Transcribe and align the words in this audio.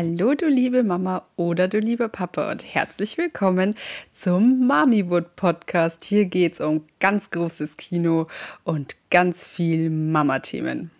Hallo 0.00 0.34
du 0.34 0.46
liebe 0.46 0.84
Mama 0.84 1.26
oder 1.34 1.66
du 1.66 1.80
lieber 1.80 2.08
Papa 2.08 2.52
und 2.52 2.62
herzlich 2.62 3.18
willkommen 3.18 3.74
zum 4.12 4.64
Mamiwood 4.64 5.34
Podcast. 5.34 6.04
Hier 6.04 6.26
geht 6.26 6.52
es 6.52 6.60
um 6.60 6.84
ganz 7.00 7.30
großes 7.30 7.76
Kino 7.78 8.28
und 8.62 8.94
ganz 9.10 9.44
viel 9.44 9.90
Mama-Themen. 9.90 10.92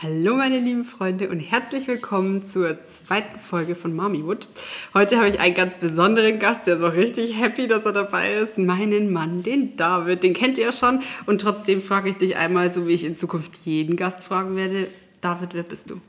Hallo 0.00 0.36
meine 0.36 0.60
lieben 0.60 0.84
Freunde 0.84 1.28
und 1.28 1.40
herzlich 1.40 1.88
willkommen 1.88 2.44
zur 2.44 2.80
zweiten 2.80 3.36
Folge 3.40 3.74
von 3.74 3.96
Mommywood. 3.96 4.46
Heute 4.94 5.16
habe 5.16 5.28
ich 5.28 5.40
einen 5.40 5.56
ganz 5.56 5.78
besonderen 5.78 6.38
Gast, 6.38 6.68
der 6.68 6.76
ist 6.76 6.84
auch 6.84 6.92
richtig 6.92 7.36
happy, 7.36 7.66
dass 7.66 7.84
er 7.84 7.90
dabei 7.90 8.34
ist. 8.34 8.58
Meinen 8.58 9.12
Mann, 9.12 9.42
den 9.42 9.76
David, 9.76 10.22
den 10.22 10.34
kennt 10.34 10.56
ihr 10.56 10.70
schon. 10.70 11.00
Und 11.26 11.40
trotzdem 11.40 11.82
frage 11.82 12.10
ich 12.10 12.16
dich 12.16 12.36
einmal, 12.36 12.72
so 12.72 12.86
wie 12.86 12.92
ich 12.92 13.04
in 13.04 13.16
Zukunft 13.16 13.56
jeden 13.64 13.96
Gast 13.96 14.22
fragen 14.22 14.54
werde. 14.54 14.86
David, 15.20 15.54
wer 15.54 15.64
bist 15.64 15.90
du? 15.90 16.00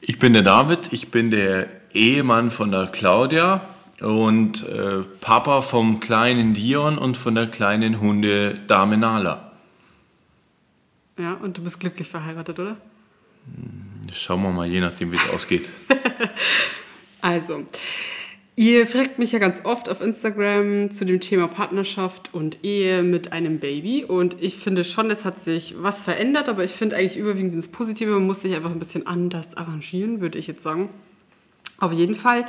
Ich 0.00 0.18
bin 0.18 0.32
der 0.32 0.42
David, 0.42 0.92
ich 0.92 1.12
bin 1.12 1.30
der 1.30 1.68
Ehemann 1.94 2.50
von 2.50 2.72
der 2.72 2.88
Claudia 2.88 3.60
und 4.00 4.68
äh, 4.68 5.02
Papa 5.20 5.62
vom 5.62 6.00
kleinen 6.00 6.54
Dion 6.54 6.98
und 6.98 7.16
von 7.16 7.36
der 7.36 7.46
kleinen 7.46 8.00
Hunde 8.00 8.56
Dame 8.66 8.96
Nala. 8.96 9.51
Ja, 11.18 11.34
und 11.34 11.58
du 11.58 11.62
bist 11.62 11.80
glücklich 11.80 12.08
verheiratet, 12.08 12.58
oder? 12.58 12.76
Schauen 14.12 14.42
wir 14.42 14.50
mal, 14.50 14.66
je 14.66 14.80
nachdem, 14.80 15.12
wie 15.12 15.16
es 15.16 15.30
ausgeht. 15.30 15.70
Also, 17.24 17.64
ihr 18.56 18.84
fragt 18.84 19.20
mich 19.20 19.30
ja 19.30 19.38
ganz 19.38 19.60
oft 19.64 19.88
auf 19.88 20.00
Instagram 20.00 20.90
zu 20.90 21.04
dem 21.04 21.20
Thema 21.20 21.46
Partnerschaft 21.46 22.34
und 22.34 22.64
Ehe 22.64 23.04
mit 23.04 23.32
einem 23.32 23.60
Baby. 23.60 24.04
Und 24.04 24.36
ich 24.40 24.56
finde 24.56 24.82
schon, 24.82 25.08
es 25.08 25.24
hat 25.24 25.44
sich 25.44 25.76
was 25.78 26.02
verändert, 26.02 26.48
aber 26.48 26.64
ich 26.64 26.72
finde 26.72 26.96
eigentlich 26.96 27.16
überwiegend 27.16 27.54
ins 27.54 27.68
Positive. 27.68 28.10
Man 28.10 28.26
muss 28.26 28.40
sich 28.40 28.56
einfach 28.56 28.72
ein 28.72 28.80
bisschen 28.80 29.06
anders 29.06 29.56
arrangieren, 29.56 30.20
würde 30.20 30.36
ich 30.36 30.48
jetzt 30.48 30.64
sagen. 30.64 30.90
Auf 31.78 31.92
jeden 31.92 32.16
Fall 32.16 32.44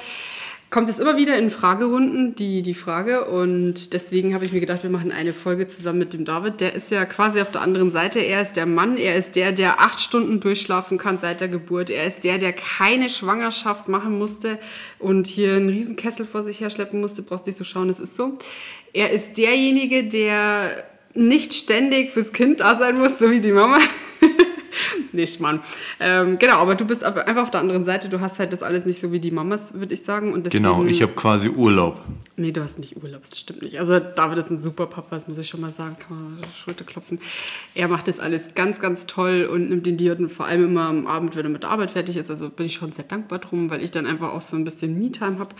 kommt 0.74 0.90
es 0.90 0.98
immer 0.98 1.18
wieder 1.18 1.38
in 1.38 1.52
Fragerunden, 1.52 2.34
die, 2.34 2.64
die 2.64 2.74
Frage. 2.74 3.26
Und 3.26 3.94
deswegen 3.94 4.34
habe 4.34 4.44
ich 4.44 4.54
mir 4.54 4.60
gedacht, 4.60 4.82
wir 4.82 4.90
machen 4.90 5.12
eine 5.12 5.32
Folge 5.32 5.68
zusammen 5.68 6.00
mit 6.00 6.14
dem 6.14 6.26
David. 6.26 6.62
Der 6.62 6.74
ist 6.74 6.90
ja 6.90 7.06
quasi 7.06 7.40
auf 7.42 7.52
der 7.52 7.62
anderen 7.62 7.92
Seite. 7.92 8.20
Er 8.20 8.42
ist 8.42 8.54
der 8.54 8.66
Mann, 8.66 8.98
er 8.98 9.16
ist 9.16 9.36
der, 9.36 9.52
der 9.52 9.82
acht 9.82 10.02
Stunden 10.02 10.40
durchschlafen 10.40 10.98
kann 10.98 11.20
seit 11.20 11.42
der 11.42 11.48
Geburt. 11.48 11.92
Er 11.92 12.08
ist 12.08 12.24
der, 12.24 12.40
der 12.40 12.54
keine 12.54 13.08
Schwangerschaft 13.08 13.88
machen 13.88 14.18
musste 14.18 14.58
und 14.98 15.28
hier 15.28 15.58
einen 15.58 15.70
Riesenkessel 15.70 16.26
vor 16.26 16.42
sich 16.42 16.60
her 16.60 16.72
schleppen 16.72 17.00
musste. 17.02 17.22
Brauchst 17.22 17.46
nicht 17.46 17.60
so 17.60 17.64
schauen, 17.64 17.92
es 17.92 18.00
ist 18.00 18.16
so. 18.16 18.40
Er 18.94 19.12
ist 19.12 19.38
derjenige, 19.38 20.06
der 20.06 20.86
nicht 21.14 21.54
ständig 21.54 22.10
fürs 22.10 22.34
Kind 22.34 22.62
da 22.62 22.76
sein 22.76 22.98
muss, 22.98 23.20
so 23.20 23.30
wie 23.30 23.42
die 23.42 23.52
Mama. 23.52 23.78
nicht, 25.14 25.40
Mann. 25.40 25.60
Ähm, 26.00 26.40
genau, 26.40 26.58
aber 26.58 26.76
du 26.76 26.86
bist 26.86 27.04
einfach 27.04 27.44
auf 27.44 27.52
der 27.52 27.60
anderen 27.62 27.86
Seite. 27.86 28.10
Du 28.10 28.20
hast 28.20 28.40
halt 28.40 28.54
das 28.54 28.64
alles 28.64 28.86
nicht 28.86 29.00
so 29.00 29.12
wie 29.12 29.20
die 29.20 29.32
Mamas, 29.32 29.74
würde 29.74 29.94
ich 29.94 30.04
sagen. 30.04 30.34
Und 30.34 30.50
genau, 30.50 30.50
deswegen, 30.50 30.64
genau, 30.64 30.86
ich 30.86 31.02
habe 31.02 31.14
quasi 31.14 31.50
Urlaub. 31.50 32.02
Nee, 32.36 32.52
du 32.52 32.62
hast 32.62 32.80
nicht 32.80 32.98
Urlaub, 33.02 33.22
das 33.22 33.40
stimmt 33.40 33.62
nicht. 33.62 33.80
Also 33.80 34.00
David 34.00 34.38
ist 34.40 34.50
ein 34.50 34.60
super 34.60 34.88
Papa, 34.88 35.16
das 35.16 35.28
muss 35.28 35.38
ich 35.38 35.48
schon 35.48 35.62
mal 35.62 35.72
sagen. 35.72 35.96
Kann 36.00 36.38
man 36.40 36.40
Schulter 36.54 36.84
klopfen. 36.84 37.20
Er 37.76 37.88
macht 37.88 38.08
das 38.08 38.20
alles 38.20 38.56
ganz, 38.56 38.80
ganz 38.80 39.06
toll 39.06 39.48
und 39.52 39.70
nimmt 39.70 39.86
den 39.86 39.98
Dioden 39.98 40.30
vor 40.30 40.48
allem 40.48 40.66
immer 40.66 40.86
am 40.88 41.08
Abend, 41.08 41.36
wenn 41.36 41.46
er 41.46 41.50
mit 41.50 41.64
der 41.64 41.70
Arbeit 41.70 41.92
fertig 41.92 42.18
ist. 42.18 42.30
Also 42.30 42.50
bin 42.50 42.66
ich 42.66 42.74
schon 42.74 42.92
sehr 42.92 43.06
dankbar 43.06 43.40
drum, 43.40 43.70
weil 43.70 43.84
ich 43.84 43.92
dann 43.92 44.06
einfach 44.06 44.34
auch 44.34 44.42
so 44.42 44.56
ein 44.56 44.64
bisschen 44.64 44.98
Me-Time 44.98 45.40
habe. 45.40 45.56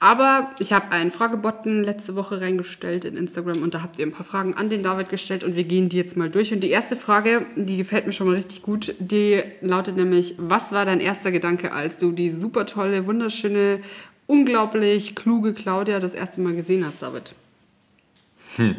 Aber 0.00 0.50
ich 0.60 0.72
habe 0.72 0.92
einen 0.92 1.10
Fragebotten 1.10 1.82
letzte 1.82 2.14
Woche 2.14 2.40
reingestellt 2.40 3.04
in 3.04 3.16
Instagram 3.16 3.62
und 3.62 3.74
da 3.74 3.82
habt 3.82 3.98
ihr 3.98 4.06
ein 4.06 4.12
paar 4.12 4.24
Fragen 4.24 4.54
an 4.54 4.70
den 4.70 4.84
David 4.84 5.08
gestellt 5.08 5.42
und 5.42 5.56
wir 5.56 5.64
gehen 5.64 5.88
die 5.88 5.96
jetzt 5.96 6.16
mal 6.16 6.30
durch. 6.30 6.52
Und 6.52 6.60
die 6.60 6.70
erste 6.70 6.94
Frage, 6.94 7.46
die 7.56 7.76
gefällt 7.76 8.06
mir 8.06 8.12
schon 8.12 8.28
mal 8.28 8.36
richtig 8.36 8.62
gut, 8.62 8.94
die 9.00 9.42
lautet 9.60 9.96
nämlich, 9.96 10.34
was 10.38 10.70
war 10.70 10.84
dein 10.84 11.00
erster 11.00 11.32
Gedanke, 11.32 11.72
als 11.72 11.96
du 11.96 12.12
die 12.12 12.30
super 12.30 12.64
tolle, 12.66 13.06
wunderschöne, 13.06 13.80
unglaublich 14.28 15.16
kluge 15.16 15.52
Claudia 15.52 15.98
das 15.98 16.14
erste 16.14 16.40
Mal 16.42 16.54
gesehen 16.54 16.86
hast, 16.86 17.02
David? 17.02 17.32
Hm. 18.56 18.76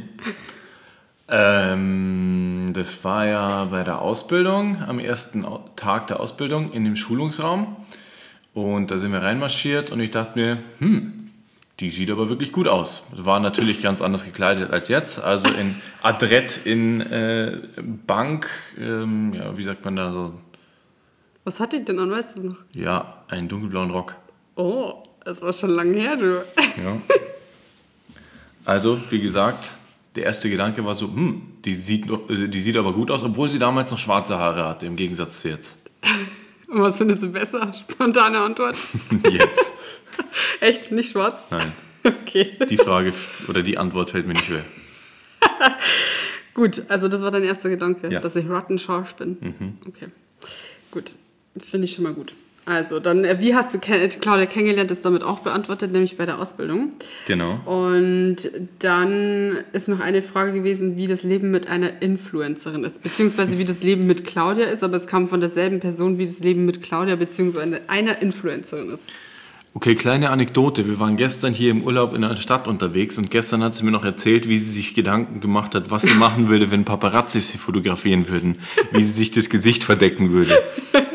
Ähm, 1.27 2.71
das 2.73 3.03
war 3.03 3.25
ja 3.27 3.65
bei 3.65 3.83
der 3.83 4.01
Ausbildung, 4.01 4.81
am 4.81 4.99
ersten 4.99 5.45
Tag 5.75 6.07
der 6.07 6.19
Ausbildung 6.21 6.71
in 6.71 6.85
dem 6.85 6.95
Schulungsraum. 6.95 7.75
Und 8.53 8.91
da 8.91 8.97
sind 8.97 9.11
wir 9.11 9.21
reinmarschiert 9.21 9.91
und 9.91 9.99
ich 9.99 10.11
dachte 10.11 10.37
mir, 10.37 10.57
hm, 10.79 11.29
die 11.79 11.91
sieht 11.91 12.11
aber 12.11 12.29
wirklich 12.29 12.51
gut 12.51 12.67
aus. 12.67 13.03
War 13.15 13.39
natürlich 13.39 13.81
ganz 13.81 14.01
anders 14.01 14.25
gekleidet 14.25 14.71
als 14.71 14.89
jetzt. 14.89 15.23
Also 15.23 15.47
in 15.47 15.75
Adrett, 16.01 16.65
in 16.65 16.99
äh, 17.01 17.57
Bank, 18.05 18.49
ähm, 18.77 19.33
ja, 19.33 19.57
wie 19.57 19.63
sagt 19.63 19.85
man 19.85 19.95
da 19.95 20.11
so? 20.11 20.33
Was 21.45 21.59
hat 21.59 21.71
die 21.71 21.83
denn 21.83 21.99
an, 21.99 22.11
weißt 22.11 22.39
du 22.39 22.43
noch? 22.49 22.57
Ja, 22.73 23.23
einen 23.29 23.47
dunkelblauen 23.47 23.91
Rock. 23.91 24.15
Oh, 24.55 25.03
das 25.23 25.41
war 25.41 25.53
schon 25.53 25.69
lange 25.69 25.97
her, 25.97 26.17
du. 26.17 26.43
Ja. 26.83 26.97
Also, 28.65 28.99
wie 29.09 29.21
gesagt, 29.21 29.71
der 30.15 30.25
erste 30.25 30.49
Gedanke 30.49 30.83
war 30.83 30.95
so, 30.95 31.07
hm, 31.07 31.41
die 31.65 31.73
sieht, 31.73 32.05
die 32.29 32.61
sieht 32.61 32.77
aber 32.77 32.93
gut 32.93 33.09
aus, 33.09 33.23
obwohl 33.23 33.49
sie 33.49 33.57
damals 33.57 33.89
noch 33.89 33.97
schwarze 33.97 34.37
Haare 34.37 34.65
hatte, 34.65 34.85
im 34.85 34.95
Gegensatz 34.95 35.39
zu 35.39 35.49
jetzt. 35.49 35.77
Und 36.69 36.81
was 36.81 36.97
findest 36.97 37.23
du 37.23 37.29
besser? 37.29 37.73
Spontane 37.91 38.39
Antwort. 38.39 38.77
Jetzt. 39.29 39.71
Echt? 40.59 40.91
Nicht 40.91 41.11
schwarz? 41.11 41.43
Nein. 41.49 41.71
Okay. 42.01 42.57
Die 42.69 42.77
Frage 42.77 43.13
oder 43.49 43.61
die 43.61 43.77
Antwort 43.77 44.11
fällt 44.11 44.25
mir 44.25 44.31
nicht 44.31 44.45
schwer. 44.45 44.63
Gut, 46.53 46.83
also 46.87 47.09
das 47.09 47.21
war 47.21 47.29
dein 47.29 47.43
erster 47.43 47.69
Gedanke, 47.69 48.09
ja. 48.09 48.21
dass 48.21 48.37
ich 48.37 48.47
rotten 48.49 48.79
scharf 48.79 49.15
bin. 49.15 49.37
Mhm. 49.41 49.77
Okay. 49.85 50.07
Gut. 50.91 51.13
Finde 51.57 51.85
ich 51.85 51.93
schon 51.93 52.05
mal 52.05 52.13
gut. 52.13 52.33
Also, 52.69 52.99
dann, 52.99 53.25
äh, 53.25 53.39
wie 53.39 53.55
hast 53.55 53.73
du 53.73 53.79
Claudia 53.79 54.45
kennengelernt, 54.45 54.91
ist 54.91 55.03
damit 55.03 55.23
auch 55.23 55.39
beantwortet, 55.39 55.91
nämlich 55.91 56.17
bei 56.17 56.27
der 56.27 56.39
Ausbildung. 56.39 56.91
Genau. 57.25 57.59
Und 57.65 58.37
dann 58.77 59.57
ist 59.73 59.87
noch 59.87 59.99
eine 59.99 60.21
Frage 60.21 60.53
gewesen, 60.53 60.95
wie 60.95 61.07
das 61.07 61.23
Leben 61.23 61.49
mit 61.49 61.67
einer 61.67 62.03
Influencerin 62.03 62.83
ist, 62.83 63.01
beziehungsweise 63.01 63.57
wie 63.57 63.65
das 63.65 63.81
Leben 63.81 64.05
mit 64.05 64.23
Claudia 64.23 64.67
ist, 64.67 64.83
aber 64.83 64.97
es 64.97 65.07
kam 65.07 65.27
von 65.27 65.41
derselben 65.41 65.79
Person, 65.79 66.19
wie 66.19 66.27
das 66.27 66.41
Leben 66.41 66.67
mit 66.67 66.83
Claudia, 66.83 67.15
beziehungsweise 67.15 67.81
einer 67.87 68.21
Influencerin 68.21 68.91
ist. 68.91 69.03
Okay, 69.73 69.95
kleine 69.95 70.29
Anekdote. 70.29 70.87
Wir 70.87 70.99
waren 70.99 71.17
gestern 71.17 71.53
hier 71.53 71.71
im 71.71 71.81
Urlaub 71.81 72.13
in 72.13 72.23
einer 72.23 72.35
Stadt 72.35 72.67
unterwegs 72.67 73.17
und 73.17 73.31
gestern 73.31 73.63
hat 73.63 73.73
sie 73.73 73.83
mir 73.83 73.91
noch 73.91 74.05
erzählt, 74.05 74.47
wie 74.47 74.59
sie 74.59 74.69
sich 74.69 74.93
Gedanken 74.93 75.41
gemacht 75.41 75.73
hat, 75.73 75.89
was 75.89 76.03
sie 76.03 76.13
machen 76.13 76.49
würde, 76.49 76.69
wenn 76.69 76.85
Paparazzis 76.85 77.49
sie 77.49 77.57
fotografieren 77.57 78.29
würden, 78.29 78.59
wie 78.91 79.01
sie 79.01 79.13
sich 79.13 79.31
das 79.31 79.49
Gesicht 79.49 79.83
verdecken 79.83 80.29
würde. 80.29 80.55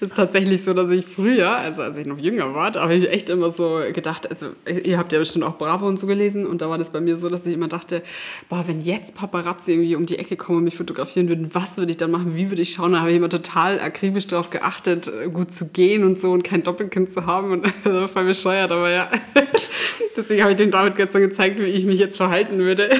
ist 0.00 0.16
tatsächlich 0.16 0.62
so, 0.62 0.74
dass 0.74 0.90
ich 0.90 1.06
früher, 1.06 1.50
also 1.50 1.82
als 1.82 1.96
ich 1.96 2.06
noch 2.06 2.18
jünger 2.18 2.54
war, 2.54 2.70
da 2.70 2.82
habe 2.82 2.94
ich 2.94 3.10
echt 3.10 3.30
immer 3.30 3.50
so 3.50 3.80
gedacht, 3.92 4.30
also 4.30 4.50
ihr 4.66 4.96
habt 4.96 5.12
ja 5.12 5.18
bestimmt 5.18 5.44
auch 5.44 5.58
Bravo 5.58 5.86
und 5.86 5.98
so 5.98 6.06
gelesen 6.06 6.46
und 6.46 6.62
da 6.62 6.70
war 6.70 6.78
das 6.78 6.90
bei 6.90 7.00
mir 7.00 7.16
so, 7.16 7.28
dass 7.28 7.44
ich 7.46 7.54
immer 7.54 7.66
dachte, 7.66 8.02
boah, 8.48 8.64
wenn 8.66 8.80
jetzt 8.80 9.16
Paparazzi 9.16 9.72
irgendwie 9.72 9.96
um 9.96 10.06
die 10.06 10.18
Ecke 10.18 10.36
kommen 10.36 10.58
und 10.58 10.64
mich 10.64 10.76
fotografieren 10.76 11.28
würden, 11.28 11.52
was 11.52 11.76
würde 11.76 11.90
ich 11.90 11.96
dann 11.96 12.12
machen, 12.12 12.36
wie 12.36 12.48
würde 12.48 12.62
ich 12.62 12.70
schauen? 12.70 12.92
Da 12.92 13.00
habe 13.00 13.10
ich 13.10 13.16
immer 13.16 13.28
total 13.28 13.80
akribisch 13.80 14.28
darauf 14.28 14.50
geachtet, 14.50 15.10
gut 15.32 15.50
zu 15.50 15.66
gehen 15.66 16.04
und 16.04 16.20
so 16.20 16.30
und 16.30 16.44
kein 16.44 16.62
Doppelkind 16.62 17.12
zu 17.12 17.26
haben 17.26 17.50
und 17.50 17.66
war 17.84 18.06
voll 18.06 18.24
bescheuert, 18.24 18.70
aber 18.70 18.90
ja. 18.90 19.10
Deswegen 20.16 20.42
habe 20.42 20.52
ich 20.52 20.58
dem 20.58 20.70
David 20.70 20.96
gestern 20.96 21.22
gezeigt, 21.22 21.58
wie 21.58 21.64
ich 21.64 21.84
mich 21.84 21.98
jetzt 21.98 22.16
verhalten 22.16 22.58
würde. 22.58 22.90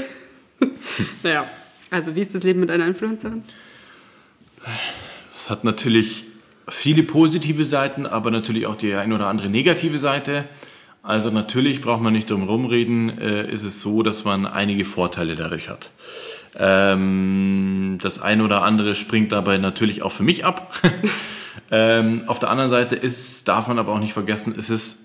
naja, 1.23 1.47
also 1.91 2.15
wie 2.15 2.21
ist 2.21 2.35
das 2.35 2.43
Leben 2.43 2.61
mit 2.61 2.71
einer 2.71 2.87
Influencerin? 2.87 3.43
Es 5.35 5.49
hat 5.49 5.65
natürlich 5.65 6.28
viele 6.69 7.03
positive 7.03 7.65
Seiten, 7.65 8.07
aber 8.07 8.31
natürlich 8.31 8.67
auch 8.67 8.77
die 8.77 8.95
ein 8.95 9.13
oder 9.13 9.27
andere 9.27 9.49
negative 9.49 9.99
Seite. 9.99 10.45
Also 11.03 11.31
natürlich 11.31 11.81
braucht 11.81 12.03
man 12.03 12.13
nicht 12.13 12.31
drum 12.31 12.43
rumreden, 12.43 13.19
äh, 13.19 13.51
ist 13.51 13.65
es 13.65 13.81
so, 13.81 14.03
dass 14.03 14.25
man 14.25 14.47
einige 14.47 14.85
Vorteile 14.85 15.37
dadurch 15.37 15.69
hat. 15.69 15.91
Ähm, 16.57 17.99
das 18.03 18.21
eine 18.21 18.45
oder 18.45 18.63
andere 18.63 18.95
springt 18.95 19.33
dabei 19.33 19.59
natürlich 19.59 20.03
auch 20.03 20.13
für 20.13 20.25
mich 20.25 20.45
ab. 20.45 20.73
ähm, 21.71 22.25
auf 22.27 22.39
der 22.39 22.51
anderen 22.51 22.71
Seite 22.71 22.97
ist, 22.97 23.49
darf 23.49 23.69
man 23.69 23.79
aber 23.79 23.93
auch 23.93 24.01
nicht 24.01 24.13
vergessen, 24.13 24.55
es 24.57 24.71
ist 24.71 24.99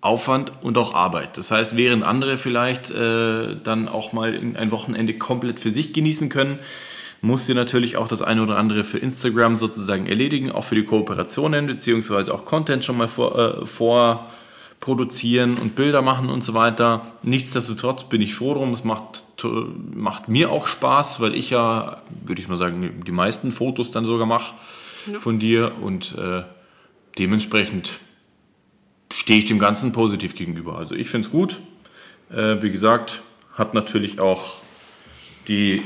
Aufwand 0.00 0.52
und 0.62 0.78
auch 0.78 0.94
Arbeit. 0.94 1.36
Das 1.36 1.50
heißt, 1.50 1.76
während 1.76 2.04
andere 2.04 2.38
vielleicht 2.38 2.90
äh, 2.90 3.56
dann 3.56 3.88
auch 3.88 4.12
mal 4.12 4.32
ein 4.32 4.70
Wochenende 4.70 5.14
komplett 5.14 5.58
für 5.58 5.70
sich 5.70 5.92
genießen 5.92 6.28
können, 6.28 6.60
muss 7.20 7.46
sie 7.46 7.54
natürlich 7.54 7.96
auch 7.96 8.08
das 8.08 8.22
eine 8.22 8.42
oder 8.42 8.56
andere 8.56 8.84
für 8.84 8.98
Instagram 8.98 9.56
sozusagen 9.56 10.06
erledigen, 10.06 10.52
auch 10.52 10.64
für 10.64 10.74
die 10.74 10.84
Kooperationen, 10.84 11.66
beziehungsweise 11.66 12.32
auch 12.32 12.44
Content 12.44 12.84
schon 12.84 12.96
mal 12.96 13.08
vor, 13.08 13.38
äh, 13.38 13.66
vorproduzieren 13.66 15.58
und 15.58 15.74
Bilder 15.74 16.00
machen 16.02 16.28
und 16.30 16.44
so 16.44 16.54
weiter. 16.54 17.06
Nichtsdestotrotz 17.22 18.04
bin 18.04 18.22
ich 18.22 18.34
froh 18.34 18.54
drum, 18.54 18.72
es 18.72 18.84
macht, 18.84 19.24
macht 19.94 20.28
mir 20.28 20.50
auch 20.50 20.68
Spaß, 20.68 21.20
weil 21.20 21.34
ich 21.34 21.50
ja, 21.50 22.02
würde 22.24 22.40
ich 22.40 22.48
mal 22.48 22.58
sagen, 22.58 23.02
die 23.04 23.12
meisten 23.12 23.50
Fotos 23.50 23.90
dann 23.90 24.04
sogar 24.04 24.26
mache 24.26 24.54
ja. 25.10 25.18
von 25.18 25.40
dir 25.40 25.72
und 25.80 26.14
äh, 26.16 26.42
dementsprechend 27.18 27.98
stehe 29.12 29.40
ich 29.40 29.46
dem 29.46 29.58
Ganzen 29.58 29.92
positiv 29.92 30.34
gegenüber. 30.34 30.78
Also 30.78 30.94
ich 30.94 31.10
finde 31.10 31.26
es 31.26 31.32
gut. 31.32 31.58
Äh, 32.30 32.62
wie 32.62 32.70
gesagt, 32.70 33.22
hat 33.54 33.74
natürlich 33.74 34.20
auch 34.20 34.60
die 35.48 35.82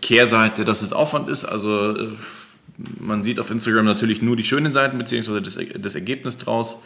Kehrseite, 0.00 0.64
dass 0.64 0.82
es 0.82 0.92
Aufwand 0.92 1.28
ist. 1.28 1.44
Also 1.44 1.96
äh, 1.96 2.08
man 3.00 3.22
sieht 3.22 3.40
auf 3.40 3.50
Instagram 3.50 3.84
natürlich 3.84 4.22
nur 4.22 4.36
die 4.36 4.44
schönen 4.44 4.72
Seiten 4.72 4.98
beziehungsweise 4.98 5.42
das, 5.42 5.58
das 5.80 5.94
Ergebnis 5.94 6.38
draus. 6.38 6.78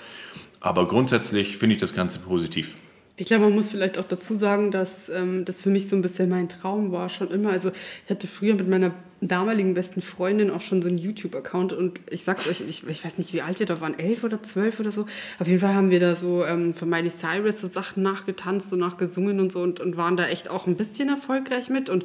Aber 0.61 0.87
grundsätzlich 0.89 1.57
finde 1.57 1.75
ich 1.75 1.81
das 1.81 1.95
Ganze 1.95 2.19
positiv. 2.21 2.77
Ich 3.17 3.27
glaube, 3.27 3.45
man 3.45 3.55
muss 3.55 3.71
vielleicht 3.71 3.99
auch 3.99 4.05
dazu 4.05 4.37
sagen, 4.37 4.71
dass 4.71 5.09
ähm, 5.09 5.45
das 5.45 5.61
für 5.61 5.71
mich 5.71 5.89
so 5.89 5.97
ein 5.97 6.03
bisschen 6.03 6.29
mein 6.29 6.49
Traum 6.49 6.93
war, 6.93 7.09
schon 7.09 7.31
immer. 7.31 7.51
Also 7.51 7.71
ich 8.05 8.11
hatte 8.11 8.27
früher 8.27 8.55
mit 8.55 8.69
meiner 8.69 8.95
damaligen 9.29 9.75
besten 9.75 10.03
Freundin 10.03 10.51
auch 10.51 10.61
schon 10.61 10.83
so 10.83 10.89
einen 10.89 10.99
YouTube-Account 10.99 11.73
und 11.73 12.01
ich 12.11 12.25
sag's 12.25 12.49
euch, 12.49 12.61
ich, 12.61 12.87
ich, 12.87 13.05
weiß 13.05 13.19
nicht, 13.19 13.33
wie 13.33 13.41
alt 13.41 13.61
wir 13.61 13.67
da 13.67 13.81
waren, 13.81 13.99
elf 13.99 14.25
oder 14.25 14.43
zwölf 14.43 14.81
oder 14.81 14.91
so. 14.91 15.07
Auf 15.39 15.47
jeden 15.47 15.61
Fall 15.61 15.75
haben 15.75 15.91
wir 15.91 16.01
da 16.01 16.17
so 16.17 16.45
ähm, 16.45 16.75
von 16.75 16.89
Miley 16.89 17.11
Cyrus 17.11 17.61
so 17.61 17.69
Sachen 17.69 18.03
nachgetanzt 18.03 18.73
und 18.73 18.81
nachgesungen 18.81 19.39
und 19.39 19.53
so 19.53 19.63
und, 19.63 19.81
und 19.81 19.97
waren 19.97 20.17
da 20.17 20.27
echt 20.27 20.51
auch 20.51 20.67
ein 20.67 20.77
bisschen 20.77 21.09
erfolgreich 21.09 21.69
mit 21.69 21.89
und 21.89 22.05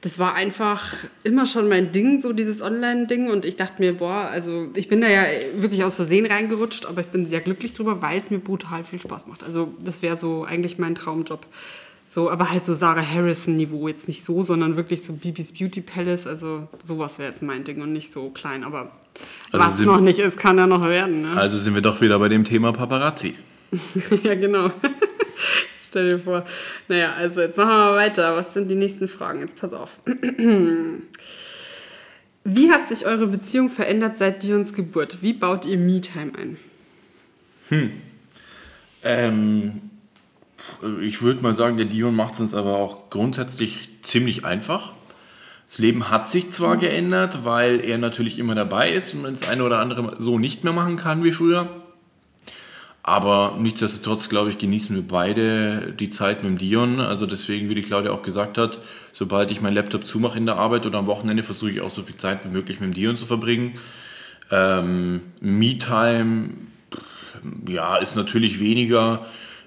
das 0.00 0.18
war 0.18 0.34
einfach 0.34 0.92
immer 1.22 1.46
schon 1.46 1.68
mein 1.68 1.92
Ding, 1.92 2.20
so 2.20 2.32
dieses 2.32 2.60
Online-Ding 2.60 3.30
und 3.30 3.44
ich 3.44 3.56
dachte 3.56 3.80
mir, 3.80 3.94
boah, 3.94 4.28
also 4.30 4.68
ich 4.74 4.88
bin 4.88 5.00
da 5.00 5.08
ja 5.08 5.22
wirklich 5.56 5.82
aus 5.84 5.94
Versehen 5.94 6.26
reingerutscht, 6.26 6.86
aber 6.86 7.00
ich 7.00 7.06
bin 7.06 7.26
sehr 7.26 7.40
glücklich 7.40 7.72
drüber, 7.72 8.02
weil 8.02 8.18
es 8.18 8.30
mir 8.30 8.38
brutal 8.38 8.84
viel 8.84 9.00
Spaß 9.00 9.26
macht. 9.26 9.42
Also 9.42 9.72
das 9.82 10.02
wäre 10.02 10.16
so 10.16 10.44
eigentlich 10.44 10.78
mein 10.78 10.94
Traumjob. 10.94 11.46
So, 12.08 12.30
aber 12.30 12.50
halt 12.50 12.64
so 12.64 12.74
Sarah 12.74 13.02
Harrison-Niveau, 13.04 13.88
jetzt 13.88 14.06
nicht 14.06 14.24
so, 14.24 14.42
sondern 14.42 14.76
wirklich 14.76 15.02
so 15.02 15.14
Bibis 15.14 15.52
Beauty 15.52 15.80
Palace. 15.80 16.26
Also 16.26 16.68
sowas 16.82 17.18
wäre 17.18 17.30
jetzt 17.30 17.42
mein 17.42 17.64
Ding 17.64 17.82
und 17.82 17.92
nicht 17.92 18.12
so 18.12 18.30
klein. 18.30 18.62
Aber 18.62 18.92
also 19.52 19.66
was 19.66 19.78
noch 19.80 20.00
nicht 20.00 20.20
ist, 20.20 20.38
kann 20.38 20.58
ja 20.58 20.66
noch 20.66 20.84
werden. 20.84 21.22
Ne? 21.22 21.32
Also 21.36 21.58
sind 21.58 21.74
wir 21.74 21.82
doch 21.82 22.00
wieder 22.00 22.18
bei 22.18 22.28
dem 22.28 22.44
Thema 22.44 22.72
Paparazzi. 22.72 23.34
ja, 24.22 24.34
genau. 24.34 24.70
Stell 25.78 26.16
dir 26.16 26.22
vor. 26.22 26.44
Naja, 26.88 27.12
also 27.14 27.40
jetzt 27.40 27.56
machen 27.56 27.70
wir 27.70 27.76
mal 27.76 27.96
weiter. 27.96 28.36
Was 28.36 28.52
sind 28.54 28.70
die 28.70 28.74
nächsten 28.74 29.08
Fragen? 29.08 29.40
Jetzt 29.40 29.56
pass 29.56 29.72
auf. 29.72 29.98
Wie 32.44 32.70
hat 32.70 32.88
sich 32.88 33.06
eure 33.06 33.26
Beziehung 33.26 33.70
verändert 33.70 34.18
seit 34.18 34.42
Dions 34.42 34.74
Geburt? 34.74 35.22
Wie 35.22 35.32
baut 35.32 35.64
ihr 35.64 35.78
Me-Time 35.78 36.32
ein? 36.36 36.58
Hm. 37.70 37.90
Ähm, 39.02 39.80
ich 41.00 41.22
würde 41.22 41.42
mal 41.42 41.54
sagen, 41.54 41.76
der 41.76 41.86
Dion 41.86 42.14
macht 42.14 42.34
es 42.34 42.40
uns 42.40 42.54
aber 42.54 42.76
auch 42.76 43.10
grundsätzlich 43.10 43.88
ziemlich 44.02 44.44
einfach. 44.44 44.92
Das 45.66 45.78
Leben 45.78 46.10
hat 46.10 46.28
sich 46.28 46.50
zwar 46.50 46.76
geändert, 46.76 47.44
weil 47.44 47.80
er 47.80 47.98
natürlich 47.98 48.38
immer 48.38 48.54
dabei 48.54 48.92
ist 48.92 49.14
und 49.14 49.24
das 49.24 49.48
eine 49.48 49.64
oder 49.64 49.78
andere 49.80 50.16
so 50.18 50.38
nicht 50.38 50.62
mehr 50.62 50.72
machen 50.72 50.96
kann 50.96 51.24
wie 51.24 51.32
früher. 51.32 51.68
Aber 53.02 53.56
nichtsdestotrotz, 53.58 54.30
glaube 54.30 54.48
ich, 54.48 54.56
genießen 54.56 54.96
wir 54.96 55.06
beide 55.06 55.92
die 55.92 56.08
Zeit 56.08 56.42
mit 56.42 56.52
dem 56.52 56.58
Dion. 56.58 57.00
Also 57.00 57.26
deswegen, 57.26 57.68
wie 57.68 57.74
die 57.74 57.82
Claudia 57.82 58.12
auch 58.12 58.22
gesagt 58.22 58.56
hat, 58.56 58.78
sobald 59.12 59.50
ich 59.50 59.60
meinen 59.60 59.74
Laptop 59.74 60.06
zumache 60.06 60.38
in 60.38 60.46
der 60.46 60.56
Arbeit 60.56 60.86
oder 60.86 61.00
am 61.00 61.06
Wochenende, 61.06 61.42
versuche 61.42 61.70
ich 61.70 61.80
auch 61.82 61.90
so 61.90 62.02
viel 62.02 62.16
Zeit 62.16 62.46
wie 62.46 62.48
möglich 62.48 62.80
mit 62.80 62.90
dem 62.90 62.94
Dion 62.94 63.16
zu 63.18 63.26
verbringen. 63.26 63.74
Ähm, 64.50 65.20
Me-Time, 65.40 66.50
ja, 67.68 67.96
ist 67.96 68.16
natürlich 68.16 68.58
weniger. 68.58 69.26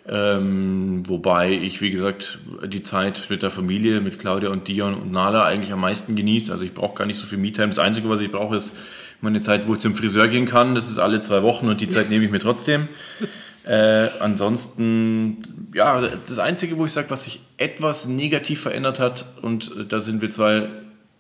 Ähm, 0.10 1.04
wobei 1.08 1.52
ich, 1.52 1.82
wie 1.82 1.92
gesagt, 1.92 2.40
die 2.66 2.82
Zeit 2.82 3.24
mit 3.30 3.42
der 3.42 3.52
Familie, 3.52 4.00
mit 4.00 4.20
Claudia 4.20 4.50
und 4.50 4.68
Dion 4.68 4.94
und 4.94 5.12
Nala 5.12 5.44
eigentlich 5.44 5.74
am 5.74 5.82
meisten 5.82 6.16
genieße. 6.16 6.52
Also 6.52 6.64
ich 6.64 6.74
brauche 6.74 6.96
gar 6.96 7.06
nicht 7.06 7.20
so 7.20 7.28
viel 7.28 7.38
Me-Time. 7.38 7.70
Das 7.70 7.80
Einzige, 7.80 8.10
was 8.10 8.22
ich 8.22 8.32
brauche, 8.32 8.56
ist 8.56 8.72
meine 9.20 9.42
Zeit, 9.42 9.68
wo 9.68 9.74
ich 9.74 9.80
zum 9.80 9.96
Friseur 9.96 10.28
gehen 10.28 10.46
kann. 10.46 10.76
Das 10.76 10.90
ist 10.90 11.00
alle 11.00 11.20
zwei 11.20 11.44
Wochen 11.44 11.68
und 11.68 11.82
die 11.82 11.90
Zeit 11.90 12.10
nehme 12.10 12.24
ich 12.26 12.32
mir 12.32 12.40
trotzdem. 12.40 12.88
Äh, 13.68 14.12
ansonsten, 14.22 15.68
ja, 15.76 16.00
das 16.00 16.40
Einzige, 16.40 16.78
wo 16.78 16.86
ich 16.86 16.94
sage, 16.94 17.10
was 17.10 17.26
sich 17.26 17.42
etwas 17.58 18.08
negativ 18.08 18.62
verändert 18.62 18.98
hat, 18.98 19.26
und 19.42 19.92
da 19.92 20.00
sind 20.00 20.22
wir 20.22 20.30
zwei 20.30 20.70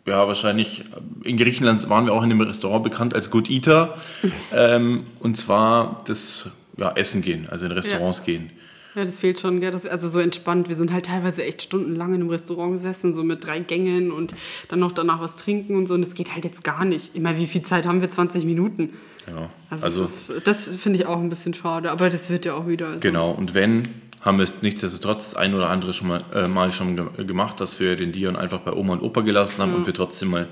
ja, 0.07 0.25
wahrscheinlich 0.25 0.85
in 1.23 1.35
Griechenland 1.35 1.89
waren 1.89 2.05
wir 2.05 2.13
auch 2.13 2.23
in 2.23 2.31
einem 2.31 2.39
Restaurant 2.39 2.83
bekannt 2.83 3.13
als 3.13 3.29
Good 3.29 3.49
Eater. 3.49 3.97
ähm, 4.55 5.03
und 5.19 5.35
zwar 5.35 6.01
das 6.07 6.49
ja, 6.77 6.93
Essen 6.93 7.21
gehen, 7.21 7.49
also 7.49 7.65
in 7.65 7.73
Restaurants 7.73 8.19
ja. 8.19 8.23
gehen. 8.23 8.51
Ja, 8.97 9.05
das 9.05 9.17
fehlt 9.17 9.39
schon, 9.39 9.59
gell? 9.59 9.69
Das, 9.69 9.85
also 9.85 10.09
so 10.09 10.19
entspannt. 10.19 10.69
Wir 10.69 10.75
sind 10.75 10.91
halt 10.91 11.05
teilweise 11.05 11.43
echt 11.43 11.61
stundenlang 11.61 12.15
in 12.15 12.21
einem 12.21 12.29
Restaurant 12.31 12.73
gesessen, 12.73 13.13
so 13.13 13.23
mit 13.23 13.45
drei 13.45 13.59
Gängen 13.59 14.11
und 14.11 14.33
dann 14.69 14.79
noch 14.79 14.91
danach 14.91 15.21
was 15.21 15.35
trinken 15.35 15.75
und 15.75 15.85
so. 15.85 15.93
Und 15.93 16.01
das 16.01 16.15
geht 16.15 16.33
halt 16.33 16.45
jetzt 16.45 16.63
gar 16.63 16.83
nicht. 16.83 17.15
Immer 17.15 17.37
wie 17.37 17.45
viel 17.45 17.61
Zeit 17.61 17.85
haben 17.85 18.01
wir? 18.01 18.09
20 18.09 18.45
Minuten. 18.45 18.95
Ja. 19.27 19.49
Also, 19.69 19.85
also 19.85 20.01
das, 20.01 20.43
das 20.43 20.75
finde 20.77 20.97
ich 20.97 21.05
auch 21.05 21.19
ein 21.19 21.29
bisschen 21.29 21.53
schade, 21.53 21.91
aber 21.91 22.09
das 22.09 22.31
wird 22.31 22.45
ja 22.45 22.55
auch 22.55 22.67
wieder. 22.67 22.87
Also 22.87 22.99
genau, 22.99 23.29
und 23.29 23.53
wenn, 23.53 23.83
haben 24.21 24.39
wir 24.39 24.45
es 24.45 24.53
nichtsdestotrotz 24.61 25.35
ein 25.35 25.53
oder 25.53 25.69
andere 25.69 25.93
schon 25.93 26.07
mal, 26.07 26.23
äh, 26.33 26.47
mal 26.47 26.71
schon 26.71 26.95
gemacht, 27.27 27.61
dass 27.61 27.79
wir 27.79 27.97
den 27.97 28.11
Dion 28.11 28.35
einfach 28.35 28.61
bei 28.61 28.73
Oma 28.73 28.93
und 28.93 29.03
Opa 29.03 29.21
gelassen 29.21 29.61
haben 29.61 29.73
ja. 29.73 29.77
und 29.77 29.85
wir 29.85 29.93
trotzdem 29.93 30.31
mal 30.31 30.47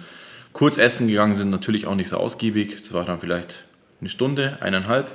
kurz 0.53 0.77
essen 0.77 1.07
gegangen 1.07 1.36
sind. 1.36 1.50
Natürlich 1.50 1.88
auch 1.88 1.95
nicht 1.95 2.09
so 2.09 2.18
ausgiebig. 2.18 2.80
Das 2.80 2.94
war 2.94 3.06
dann 3.06 3.19
vielleicht 3.19 3.65
eine 4.01 4.09
Stunde, 4.09 4.59
eineinhalb. 4.62 5.09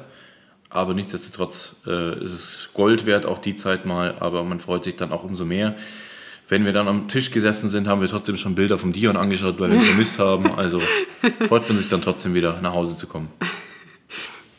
Aber 0.70 0.94
nichtsdestotrotz 0.94 1.74
äh, 1.86 2.22
ist 2.22 2.32
es 2.32 2.70
Gold 2.74 3.04
wert, 3.04 3.26
auch 3.26 3.38
die 3.38 3.56
Zeit 3.56 3.84
mal. 3.86 4.16
Aber 4.20 4.44
man 4.44 4.60
freut 4.60 4.84
sich 4.84 4.96
dann 4.96 5.12
auch 5.12 5.24
umso 5.24 5.44
mehr. 5.44 5.74
Wenn 6.48 6.64
wir 6.64 6.72
dann 6.72 6.88
am 6.88 7.08
Tisch 7.08 7.30
gesessen 7.30 7.70
sind, 7.70 7.86
haben 7.86 8.00
wir 8.00 8.08
trotzdem 8.08 8.36
schon 8.36 8.54
Bilder 8.54 8.78
vom 8.78 8.92
Dion 8.92 9.16
angeschaut, 9.16 9.60
weil 9.60 9.70
wir 9.70 9.78
ihn 9.78 9.84
vermisst 9.84 10.18
haben. 10.20 10.52
Also 10.54 10.80
freut 11.46 11.68
man 11.68 11.76
sich 11.76 11.88
dann 11.88 12.02
trotzdem 12.02 12.34
wieder 12.34 12.60
nach 12.60 12.72
Hause 12.72 12.96
zu 12.96 13.06
kommen. 13.06 13.28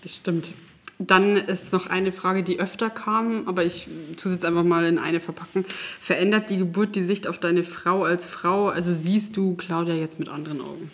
Das 0.04 0.16
stimmt. 0.18 0.54
Dann 1.00 1.36
ist 1.36 1.74
noch 1.74 1.88
eine 1.88 2.12
Frage, 2.12 2.44
die 2.44 2.60
öfter 2.60 2.90
kam, 2.90 3.48
aber 3.48 3.66
ich 3.66 3.88
tue 4.18 4.32
es 4.32 4.36
jetzt 4.36 4.46
einfach 4.46 4.64
mal 4.64 4.86
in 4.86 5.00
eine 5.00 5.20
verpacken. 5.20 5.66
Verändert 6.00 6.50
die 6.50 6.58
Geburt 6.58 6.96
die 6.96 7.04
Sicht 7.04 7.28
auf 7.28 7.40
deine 7.40 7.64
Frau 7.64 8.04
als 8.04 8.26
Frau? 8.26 8.70
Also 8.70 8.94
siehst 8.94 9.36
du 9.36 9.56
Claudia 9.56 9.96
jetzt 9.96 10.20
mit 10.20 10.30
anderen 10.30 10.62
Augen? 10.62 10.92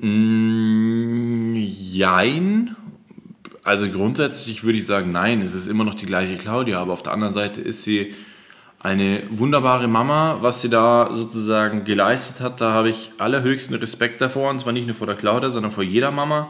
Mm, 0.00 1.56
jein. 1.56 2.76
Also 3.68 3.90
grundsätzlich 3.90 4.64
würde 4.64 4.78
ich 4.78 4.86
sagen, 4.86 5.12
nein, 5.12 5.42
es 5.42 5.54
ist 5.54 5.66
immer 5.66 5.84
noch 5.84 5.92
die 5.92 6.06
gleiche 6.06 6.38
Claudia, 6.38 6.80
aber 6.80 6.94
auf 6.94 7.02
der 7.02 7.12
anderen 7.12 7.34
Seite 7.34 7.60
ist 7.60 7.82
sie 7.82 8.14
eine 8.80 9.24
wunderbare 9.28 9.88
Mama, 9.88 10.38
was 10.40 10.62
sie 10.62 10.70
da 10.70 11.10
sozusagen 11.12 11.84
geleistet 11.84 12.40
hat. 12.40 12.62
Da 12.62 12.72
habe 12.72 12.88
ich 12.88 13.10
allerhöchsten 13.18 13.76
Respekt 13.76 14.22
davor, 14.22 14.48
und 14.48 14.58
zwar 14.58 14.72
nicht 14.72 14.86
nur 14.86 14.94
vor 14.94 15.06
der 15.06 15.16
Claudia, 15.16 15.50
sondern 15.50 15.70
vor 15.70 15.84
jeder 15.84 16.10
Mama. 16.10 16.48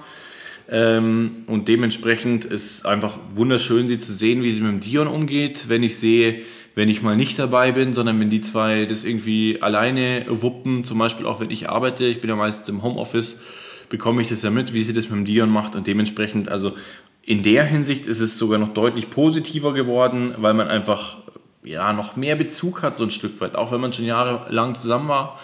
Ähm, 0.70 1.42
und 1.48 1.66
dementsprechend 1.66 2.44
ist 2.44 2.86
einfach 2.86 3.18
wunderschön, 3.34 3.88
sie 3.88 3.98
zu 3.98 4.12
sehen, 4.12 4.44
wie 4.44 4.52
sie 4.52 4.60
mit 4.60 4.70
dem 4.70 4.78
Dion 4.78 5.08
umgeht. 5.08 5.64
Wenn 5.68 5.82
ich 5.82 5.98
sehe, 5.98 6.42
wenn 6.76 6.88
ich 6.88 7.02
mal 7.02 7.16
nicht 7.16 7.36
dabei 7.36 7.72
bin, 7.72 7.94
sondern 7.94 8.20
wenn 8.20 8.30
die 8.30 8.42
zwei 8.42 8.84
das 8.84 9.02
irgendwie 9.02 9.60
alleine 9.60 10.24
wuppen, 10.28 10.84
zum 10.84 10.98
Beispiel 10.98 11.26
auch 11.26 11.40
wenn 11.40 11.50
ich 11.50 11.68
arbeite, 11.68 12.04
ich 12.04 12.20
bin 12.20 12.30
ja 12.30 12.36
meistens 12.36 12.68
im 12.68 12.84
Homeoffice, 12.84 13.40
bekomme 13.88 14.22
ich 14.22 14.28
das 14.28 14.42
ja 14.42 14.50
mit, 14.50 14.72
wie 14.72 14.82
sie 14.82 14.92
das 14.92 15.04
mit 15.04 15.18
dem 15.18 15.24
Dion 15.24 15.50
macht 15.50 15.74
und 15.74 15.86
dementsprechend, 15.86 16.48
also 16.48 16.74
in 17.22 17.42
der 17.42 17.64
Hinsicht 17.64 18.06
ist 18.06 18.20
es 18.20 18.38
sogar 18.38 18.58
noch 18.58 18.72
deutlich 18.72 19.10
positiver 19.10 19.74
geworden, 19.74 20.34
weil 20.38 20.54
man 20.54 20.68
einfach 20.68 21.18
ja, 21.62 21.92
noch 21.92 22.16
mehr 22.16 22.36
Bezug 22.36 22.82
hat, 22.82 22.96
so 22.96 23.04
ein 23.04 23.10
Stück 23.10 23.40
weit. 23.40 23.54
Auch 23.54 23.72
wenn 23.72 23.80
man 23.80 23.92
schon 23.92 24.06
jahrelang 24.06 24.74
zusammen 24.74 25.08
war, 25.08 25.38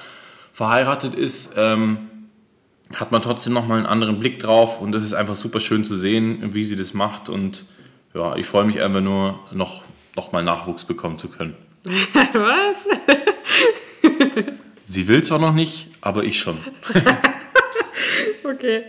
verheiratet 0.52 1.14
ist, 1.14 1.52
ähm, 1.56 1.98
hat 2.94 3.12
man 3.12 3.20
trotzdem 3.20 3.52
nochmal 3.52 3.78
einen 3.78 3.86
anderen 3.86 4.18
Blick 4.18 4.38
drauf 4.38 4.80
und 4.80 4.92
das 4.92 5.02
ist 5.02 5.12
einfach 5.12 5.34
super 5.34 5.60
schön 5.60 5.84
zu 5.84 5.96
sehen, 5.96 6.54
wie 6.54 6.64
sie 6.64 6.76
das 6.76 6.94
macht 6.94 7.28
und 7.28 7.64
ja, 8.14 8.36
ich 8.36 8.46
freue 8.46 8.64
mich 8.64 8.80
einfach 8.80 9.00
nur, 9.00 9.40
noch, 9.52 9.82
noch 10.16 10.32
mal 10.32 10.44
Nachwuchs 10.44 10.84
bekommen 10.84 11.16
zu 11.16 11.28
können. 11.28 11.54
Was? 11.84 12.88
sie 14.86 15.08
will 15.08 15.22
zwar 15.22 15.38
noch 15.38 15.52
nicht, 15.52 15.88
aber 16.00 16.24
ich 16.24 16.38
schon. 16.38 16.58
okay. 18.44 18.84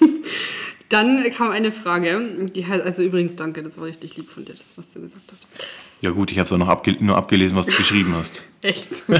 Dann 0.88 1.24
kam 1.32 1.50
eine 1.50 1.72
Frage, 1.72 2.46
die 2.54 2.66
heißt, 2.66 2.84
also 2.84 3.02
übrigens 3.02 3.36
danke, 3.36 3.62
das 3.62 3.76
war 3.78 3.86
richtig 3.86 4.16
lieb 4.16 4.28
von 4.28 4.44
dir, 4.44 4.52
das, 4.52 4.74
was 4.76 4.90
du 4.92 5.00
gesagt 5.00 5.24
hast. 5.32 5.46
Ja 6.00 6.10
gut, 6.10 6.30
ich 6.30 6.38
habe 6.38 6.46
es 6.46 6.52
auch 6.52 6.58
noch 6.58 6.68
abge 6.68 6.96
nur 7.00 7.16
abgelesen, 7.16 7.56
was 7.56 7.66
du 7.66 7.74
geschrieben 7.76 8.14
hast. 8.14 8.44
Echt? 8.62 9.02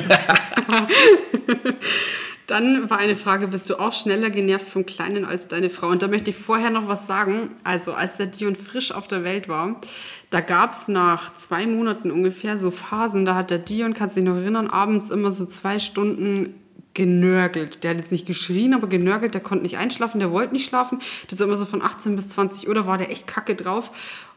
Dann 2.47 2.91
war 2.91 2.99
eine 2.99 3.17
Frage, 3.17 3.49
bist 3.49 3.71
du 3.71 3.81
auch 3.81 3.95
schneller 3.95 4.29
genervt 4.29 4.69
vom 4.69 4.85
Kleinen 4.85 5.25
als 5.25 5.49
deine 5.49 5.71
Frau? 5.71 5.89
Und 5.89 6.03
da 6.03 6.09
möchte 6.09 6.31
ich 6.31 6.37
vorher 6.37 6.69
noch 6.69 6.89
was 6.89 7.07
sagen. 7.07 7.53
Also 7.65 7.95
als 7.95 8.19
der 8.19 8.27
Dion 8.27 8.55
frisch 8.55 8.93
auf 8.93 9.09
der 9.09 9.25
Welt 9.25 9.49
war, 9.49 9.81
da 10.29 10.43
gab 10.43 10.75
es 10.75 10.87
nach 10.89 11.35
zwei 11.35 11.67
Monaten 11.67 12.11
ungefähr 12.11 12.59
so 12.59 12.71
Phasen, 12.71 13.25
da 13.25 13.35
hat 13.35 13.51
der 13.51 13.59
Dion, 13.59 13.95
kannst 13.95 14.17
du 14.17 14.21
dich 14.21 14.29
noch 14.29 14.37
erinnern, 14.37 14.69
abends 14.69 15.09
immer 15.09 15.33
so 15.33 15.47
zwei 15.47 15.79
Stunden 15.79 16.55
genörgelt. 16.95 17.85
Der 17.85 17.91
hat 17.91 17.99
jetzt 17.99 18.13
nicht 18.13 18.27
geschrien, 18.27 18.73
aber 18.73 18.87
genörgelt. 18.87 19.35
Der 19.35 19.41
konnte 19.43 19.65
nicht 19.65 19.77
einschlafen, 19.77 20.21
der 20.21 20.31
wollte 20.31 20.53
nicht 20.53 20.69
schlafen. 20.69 21.01
Das 21.29 21.39
ist 21.39 21.45
immer 21.45 21.57
so 21.57 21.67
von 21.67 21.83
18 21.83 22.17
bis 22.17 22.29
20 22.29 22.69
Uhr, 22.69 22.75
da 22.75 22.87
war 22.87 22.99
der 22.99 23.11
echt 23.11 23.27
kacke 23.27 23.55
drauf. 23.55 23.91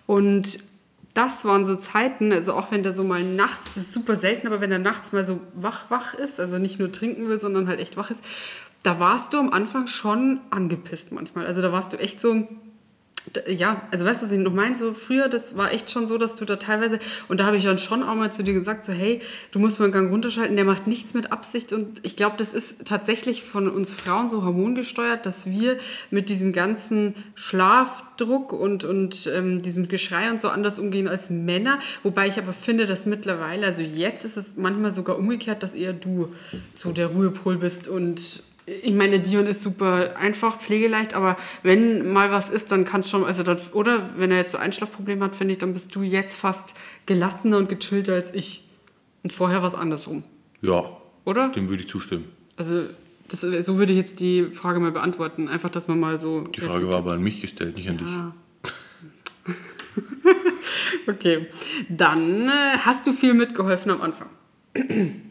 Und 0.06 0.60
das 1.14 1.46
waren 1.46 1.66
so 1.66 1.76
Zeiten, 1.76 2.32
also 2.32 2.54
auch 2.54 2.72
wenn 2.72 2.84
der 2.84 2.94
so 2.94 3.04
mal 3.04 3.24
nachts, 3.24 3.72
das 3.74 3.86
ist 3.86 3.94
super 3.94 4.16
selten, 4.16 4.46
aber 4.46 4.62
wenn 4.62 4.70
der 4.70 4.78
nachts 4.78 5.12
mal 5.14 5.26
so 5.26 5.40
wach, 5.56 5.86
wach 5.90 6.14
ist, 6.14 6.40
also 6.40 6.60
nicht 6.60 6.80
nur 6.80 6.92
trinken 6.92 7.28
will, 7.28 7.40
sondern 7.40 7.68
halt 7.68 7.80
echt 7.80 7.98
wach 7.98 8.12
ist, 8.12 8.24
da 8.84 9.00
warst 9.00 9.34
du 9.34 9.38
am 9.40 9.52
Anfang 9.52 9.88
schon 9.88 10.42
angepisst 10.52 11.12
manchmal. 11.12 11.48
Also 11.48 11.62
da 11.62 11.72
warst 11.72 11.92
du 11.92 11.98
echt 11.98 12.22
so, 12.22 12.48
Ja, 13.48 13.88
also 13.91 14.05
weißt 14.05 14.22
du, 14.22 14.25
was 14.25 14.31
ich 14.31 14.39
noch 14.39 14.53
meine? 14.53 14.75
So 14.75 14.93
früher, 14.93 15.27
das 15.27 15.57
war 15.57 15.72
echt 15.72 15.91
schon 15.91 16.07
so, 16.07 16.17
dass 16.17 16.36
du 16.36 16.46
da 16.46 16.55
teilweise, 16.55 17.00
und 17.27 17.39
da 17.39 17.46
habe 17.46 17.57
ich 17.57 17.63
dann 17.63 17.77
schon 17.77 18.03
auch 18.03 18.15
mal 18.15 18.31
zu 18.31 18.43
dir 18.43 18.53
gesagt, 18.53 18.86
so 18.86 18.93
hey, 18.93 19.22
du 19.51 19.60
musst 19.60 19.79
mal 19.79 19.86
einen 19.86 19.93
Gang 19.93 20.12
runterschalten, 20.12 20.55
der 20.55 20.65
macht 20.65 20.88
nichts 20.88 21.13
mit 21.13 21.31
Absicht. 21.31 21.74
Und 21.74 22.00
ich 22.03 22.15
glaube, 22.15 22.36
das 22.38 22.53
ist 22.53 22.86
tatsächlich 22.86 23.43
von 23.43 23.69
uns 23.69 23.93
Frauen 23.93 24.29
so 24.29 24.43
hormongesteuert, 24.43 25.25
dass 25.25 25.46
wir 25.46 25.77
mit 26.10 26.29
diesem 26.29 26.53
ganzen 26.53 27.15
Schlafdruck 27.36 28.53
und, 28.53 28.84
und 28.84 29.29
ähm, 29.34 29.62
diesem 29.62 29.88
Geschrei 29.88 30.29
und 30.29 30.39
so 30.39 30.50
anders 30.50 30.79
umgehen 30.79 31.07
als 31.07 31.29
Männer. 31.29 31.79
Wobei 32.03 32.27
ich 32.27 32.38
aber 32.38 32.53
finde, 32.53 32.86
dass 32.86 33.05
mittlerweile, 33.05 33.65
also 33.65 33.81
jetzt 33.81 34.25
ist 34.25 34.38
es 34.38 34.55
manchmal 34.55 34.93
sogar 34.93 35.17
umgekehrt, 35.17 35.63
dass 35.63 35.74
eher 35.74 35.93
du 35.93 36.34
so 36.74 36.91
der 36.91 37.07
Ruhepol 37.07 37.57
bist 37.57 37.88
und 37.88 38.43
ich 38.67 38.93
meine, 38.93 39.21
Dion 39.21 39.45
ist 39.45 39.63
super 39.63 40.17
einfach, 40.17 40.59
pflegeleicht, 40.59 41.13
aber 41.13 41.38
wenn 41.63 42.12
mal 42.12 42.31
was 42.31 42.50
ist, 42.50 42.69
dann 42.71 42.83
kannst 42.83 43.09
schon, 43.09 43.24
also 43.24 43.41
das, 43.41 43.74
oder 43.74 44.09
wenn 44.17 44.29
er 44.29 44.38
jetzt 44.38 44.51
so 44.51 44.57
Einschlafprobleme 44.57 45.24
hat, 45.24 45.36
finde 45.36 45.53
ich, 45.53 45.57
dann 45.57 45.74
bist 45.74 45.95
du 45.95 46.01
jetzt 46.01 46.36
fast 46.36 46.74
gelassener 47.05 47.57
und 47.57 47.69
gechillter 47.69 48.13
als 48.13 48.33
ich. 48.33 48.67
Und 49.24 49.31
vorher 49.31 49.62
war 49.62 49.69
es 49.69 49.75
andersrum. 49.75 50.24
Ja. 50.62 50.83
Oder? 51.24 51.50
Dem 51.50 51.69
würde 51.69 51.83
ich 51.83 51.89
zustimmen. 51.89 52.25
Also, 52.57 52.83
das, 53.29 53.41
so 53.41 53.77
würde 53.77 53.93
ich 53.93 54.00
jetzt 54.00 54.19
die 54.19 54.45
Frage 54.45 54.79
mal 54.81 54.91
beantworten. 54.91 55.47
Einfach, 55.47 55.69
dass 55.69 55.88
man 55.88 56.00
mal 56.00 56.19
so. 56.19 56.41
Die 56.41 56.62
Frage 56.62 56.88
war 56.89 56.97
aber 56.97 57.13
an 57.13 57.21
mich 57.21 57.39
gestellt, 57.39 57.77
nicht 57.77 57.89
an 57.89 58.00
ja. 58.00 58.33
dich. 59.45 59.55
okay. 61.07 61.47
Dann 61.89 62.47
äh, 62.47 62.77
hast 62.79 63.07
du 63.07 63.13
viel 63.13 63.33
mitgeholfen 63.33 63.91
am 63.91 64.01
Anfang. 64.01 64.29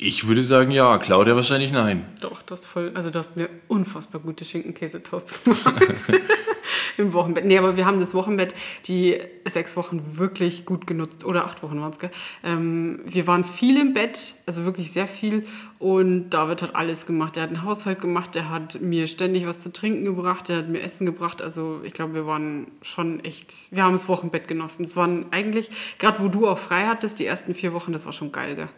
Ich 0.00 0.28
würde 0.28 0.44
sagen 0.44 0.70
ja, 0.70 0.96
Claudia 0.98 1.34
wahrscheinlich 1.34 1.72
nein. 1.72 2.06
Doch, 2.20 2.40
das 2.42 2.64
voll. 2.64 2.92
Also 2.94 3.10
du 3.10 3.18
hast 3.18 3.36
mir 3.36 3.48
unfassbar 3.66 4.20
gute 4.20 4.44
Schinkenkäse-Toast 4.44 5.42
gemacht. 5.42 5.74
Im 6.96 7.12
Wochenbett. 7.12 7.44
Nee, 7.44 7.58
aber 7.58 7.76
wir 7.76 7.84
haben 7.84 7.98
das 7.98 8.14
Wochenbett 8.14 8.54
die 8.86 9.18
sechs 9.48 9.76
Wochen 9.76 10.16
wirklich 10.16 10.66
gut 10.66 10.86
genutzt. 10.86 11.24
Oder 11.24 11.46
acht 11.46 11.64
Wochen 11.64 11.80
waren 11.80 11.90
es, 11.90 11.98
gell? 11.98 12.12
Ähm, 12.44 13.00
wir 13.06 13.26
waren 13.26 13.42
viel 13.42 13.76
im 13.80 13.92
Bett, 13.92 14.34
also 14.46 14.64
wirklich 14.64 14.92
sehr 14.92 15.08
viel. 15.08 15.44
Und 15.80 16.30
David 16.30 16.62
hat 16.62 16.76
alles 16.76 17.04
gemacht. 17.04 17.36
Er 17.36 17.42
hat 17.44 17.50
einen 17.50 17.64
Haushalt 17.64 18.00
gemacht, 18.00 18.36
er 18.36 18.50
hat 18.50 18.80
mir 18.80 19.08
ständig 19.08 19.48
was 19.48 19.58
zu 19.58 19.72
trinken 19.72 20.04
gebracht, 20.04 20.48
er 20.48 20.58
hat 20.58 20.68
mir 20.68 20.80
Essen 20.80 21.06
gebracht. 21.06 21.42
Also 21.42 21.80
ich 21.82 21.92
glaube, 21.92 22.14
wir 22.14 22.26
waren 22.26 22.68
schon 22.82 23.18
echt, 23.24 23.72
wir 23.72 23.82
haben 23.82 23.92
das 23.92 24.06
Wochenbett 24.06 24.46
genossen. 24.46 24.84
Es 24.84 24.96
waren 24.96 25.26
eigentlich, 25.32 25.70
gerade 25.98 26.22
wo 26.22 26.28
du 26.28 26.46
auch 26.46 26.58
frei 26.58 26.86
hattest, 26.86 27.18
die 27.18 27.26
ersten 27.26 27.52
vier 27.52 27.72
Wochen, 27.72 27.92
das 27.92 28.06
war 28.06 28.12
schon 28.12 28.30
geil, 28.30 28.54
gell? 28.54 28.68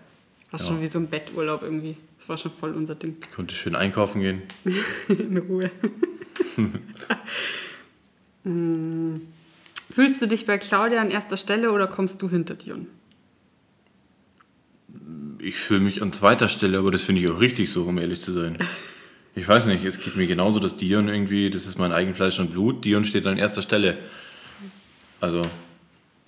War 0.51 0.61
ja. 0.61 0.67
schon 0.67 0.83
wie 0.83 0.87
so 0.87 0.99
ein 0.99 1.09
Betturlaub 1.09 1.63
irgendwie. 1.63 1.97
Das 2.19 2.29
war 2.29 2.37
schon 2.37 2.51
voll 2.53 2.75
unser 2.75 2.95
Ding. 2.95 3.17
Ich 3.21 3.31
konnte 3.31 3.55
schön 3.55 3.77
einkaufen 3.77 4.21
gehen. 4.21 4.43
In 5.09 5.39
Ruhe. 5.39 5.71
mm. 8.45 9.21
Fühlst 9.93 10.23
du 10.23 10.27
dich 10.27 10.47
bei 10.47 10.59
Claudia 10.59 11.01
an 11.01 11.11
erster 11.11 11.37
Stelle 11.37 11.73
oder 11.73 11.87
kommst 11.87 12.23
du 12.23 12.29
hinter 12.29 12.55
Dion? 12.55 12.87
Ich 15.39 15.57
fühle 15.57 15.81
mich 15.81 16.03
an 16.03 16.13
zweiter 16.13 16.49
Stelle, 16.49 16.79
aber 16.79 16.91
das 16.91 17.03
finde 17.03 17.23
ich 17.23 17.29
auch 17.29 17.41
richtig 17.41 17.71
so, 17.71 17.85
um 17.85 17.99
ehrlich 17.99 18.21
zu 18.21 18.33
sein. 18.33 18.59
Ich 19.35 19.49
weiß 19.49 19.67
nicht, 19.67 19.85
es 19.85 20.01
geht 20.01 20.17
mir 20.17 20.27
genauso, 20.27 20.61
dass 20.61 20.77
Dion 20.77 21.09
irgendwie, 21.09 21.51
das 21.51 21.67
ist 21.67 21.79
mein 21.79 21.93
Eigenfleisch 21.93 22.39
und 22.41 22.53
Blut, 22.53 22.85
Dion 22.85 23.05
steht 23.05 23.27
an 23.27 23.39
erster 23.39 23.63
Stelle. 23.63 23.99
Also 25.21 25.43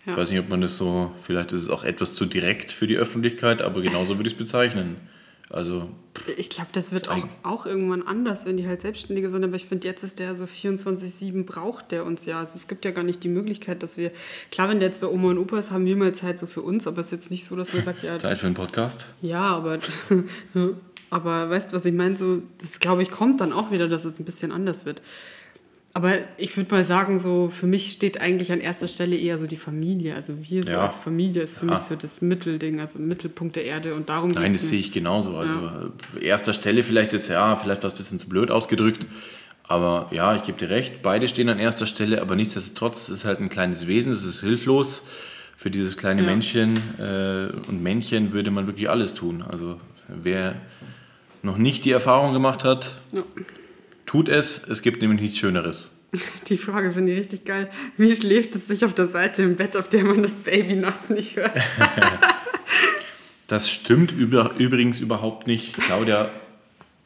ja. 0.06 0.12
Ich 0.12 0.18
weiß 0.18 0.30
nicht, 0.30 0.40
ob 0.40 0.48
man 0.48 0.60
das 0.60 0.76
so, 0.76 1.12
vielleicht 1.20 1.52
ist 1.52 1.62
es 1.62 1.68
auch 1.70 1.84
etwas 1.84 2.14
zu 2.14 2.26
direkt 2.26 2.72
für 2.72 2.86
die 2.86 2.96
Öffentlichkeit, 2.96 3.62
aber 3.62 3.82
genauso 3.82 4.16
würde 4.16 4.28
ich 4.28 4.34
es 4.34 4.38
bezeichnen. 4.38 4.96
Also. 5.52 5.88
Ich 6.38 6.48
glaube, 6.48 6.70
das 6.72 6.92
wird 6.92 7.08
auch, 7.08 7.26
auch 7.42 7.66
irgendwann 7.66 8.02
anders, 8.02 8.46
wenn 8.46 8.56
die 8.56 8.66
halt 8.66 8.80
Selbstständige 8.80 9.30
sind. 9.30 9.44
Aber 9.44 9.54
ich 9.54 9.66
finde, 9.66 9.86
jetzt 9.86 10.02
ist 10.02 10.18
der 10.18 10.34
so 10.34 10.44
24-7 10.44 11.44
braucht 11.44 11.92
der 11.92 12.06
uns 12.06 12.24
ja. 12.24 12.38
Also 12.38 12.52
es 12.56 12.68
gibt 12.68 12.86
ja 12.86 12.90
gar 12.90 13.04
nicht 13.04 13.22
die 13.22 13.28
Möglichkeit, 13.28 13.82
dass 13.82 13.98
wir. 13.98 14.12
Klar, 14.50 14.70
wenn 14.70 14.80
der 14.80 14.88
jetzt 14.88 15.02
bei 15.02 15.06
Oma 15.06 15.28
und 15.28 15.38
Opa 15.38 15.58
ist, 15.58 15.70
haben 15.70 15.84
wir 15.84 15.96
mal 15.96 16.14
Zeit 16.14 16.38
so 16.38 16.46
für 16.46 16.62
uns, 16.62 16.86
aber 16.86 17.00
es 17.00 17.08
ist 17.08 17.12
jetzt 17.12 17.30
nicht 17.30 17.44
so, 17.44 17.54
dass 17.54 17.74
man 17.74 17.84
sagt, 17.84 18.02
ja. 18.02 18.18
Zeit 18.18 18.38
für 18.38 18.46
einen 18.46 18.54
Podcast? 18.54 19.06
Ja, 19.20 19.42
aber. 19.42 19.78
aber 21.10 21.50
weißt 21.50 21.72
du, 21.72 21.76
was 21.76 21.84
ich 21.84 21.94
meine? 21.94 22.16
So, 22.16 22.42
das 22.58 22.80
glaube 22.80 23.02
ich, 23.02 23.10
kommt 23.10 23.42
dann 23.42 23.52
auch 23.52 23.70
wieder, 23.70 23.88
dass 23.88 24.06
es 24.06 24.18
ein 24.18 24.24
bisschen 24.24 24.52
anders 24.52 24.86
wird. 24.86 25.02
Aber 25.94 26.14
ich 26.38 26.56
würde 26.56 26.74
mal 26.74 26.84
sagen, 26.84 27.18
so 27.18 27.50
für 27.50 27.66
mich 27.66 27.92
steht 27.92 28.18
eigentlich 28.18 28.50
an 28.50 28.60
erster 28.60 28.86
Stelle 28.86 29.14
eher 29.14 29.36
so 29.36 29.46
die 29.46 29.58
Familie. 29.58 30.14
Also 30.14 30.34
wir 30.40 30.64
so 30.64 30.70
ja. 30.70 30.80
als 30.80 30.96
Familie 30.96 31.42
ist 31.42 31.58
für 31.58 31.66
ja. 31.66 31.72
mich 31.72 31.80
so 31.80 31.96
das 31.96 32.22
Mittelding, 32.22 32.80
also 32.80 32.98
Mittelpunkt 32.98 33.56
der 33.56 33.66
Erde 33.66 33.94
und 33.94 34.08
darum 34.08 34.30
Nein, 34.30 34.54
das 34.54 34.68
sehe 34.68 34.80
ich 34.80 34.92
genauso. 34.92 35.36
Also 35.36 35.54
ja. 35.54 35.90
erster 36.20 36.54
Stelle 36.54 36.82
vielleicht 36.82 37.12
jetzt, 37.12 37.28
ja, 37.28 37.56
vielleicht 37.56 37.82
war 37.82 37.88
es 37.88 37.94
ein 37.94 37.98
bisschen 37.98 38.18
zu 38.18 38.28
blöd 38.28 38.50
ausgedrückt. 38.50 39.06
Aber 39.64 40.08
ja, 40.12 40.34
ich 40.34 40.44
gebe 40.44 40.58
dir 40.58 40.70
recht, 40.70 41.02
beide 41.02 41.28
stehen 41.28 41.48
an 41.50 41.58
erster 41.58 41.86
Stelle, 41.86 42.22
aber 42.22 42.36
nichtsdestotrotz 42.36 43.08
ist 43.08 43.18
es 43.18 43.24
halt 43.24 43.40
ein 43.40 43.48
kleines 43.48 43.86
Wesen, 43.86 44.12
es 44.12 44.24
ist 44.24 44.40
hilflos. 44.40 45.04
Für 45.56 45.70
dieses 45.70 45.96
kleine 45.96 46.22
Männchen 46.22 46.76
äh, 46.98 47.48
und 47.68 47.82
Männchen 47.82 48.32
würde 48.32 48.50
man 48.50 48.66
wirklich 48.66 48.90
alles 48.90 49.14
tun. 49.14 49.44
Also 49.48 49.78
wer 50.08 50.56
noch 51.42 51.56
nicht 51.56 51.84
die 51.84 51.92
Erfahrung 51.92 52.32
gemacht 52.32 52.64
hat, 52.64 52.96
Tut 54.12 54.28
es, 54.28 54.62
es 54.68 54.82
gibt 54.82 55.00
nämlich 55.00 55.22
nichts 55.22 55.38
Schöneres. 55.38 55.90
Die 56.48 56.58
Frage 56.58 56.92
finde 56.92 57.12
ich 57.12 57.20
richtig 57.20 57.46
geil. 57.46 57.70
Wie 57.96 58.14
schläft 58.14 58.54
es 58.54 58.66
sich 58.66 58.84
auf 58.84 58.92
der 58.92 59.06
Seite 59.08 59.42
im 59.42 59.56
Bett, 59.56 59.74
auf 59.74 59.88
der 59.88 60.04
man 60.04 60.22
das 60.22 60.34
Baby 60.34 60.74
nachts 60.74 61.08
nicht 61.08 61.36
hört? 61.36 61.56
das 63.46 63.70
stimmt 63.70 64.12
über, 64.12 64.50
übrigens 64.58 65.00
überhaupt 65.00 65.46
nicht. 65.46 65.72
Claudia 65.78 66.28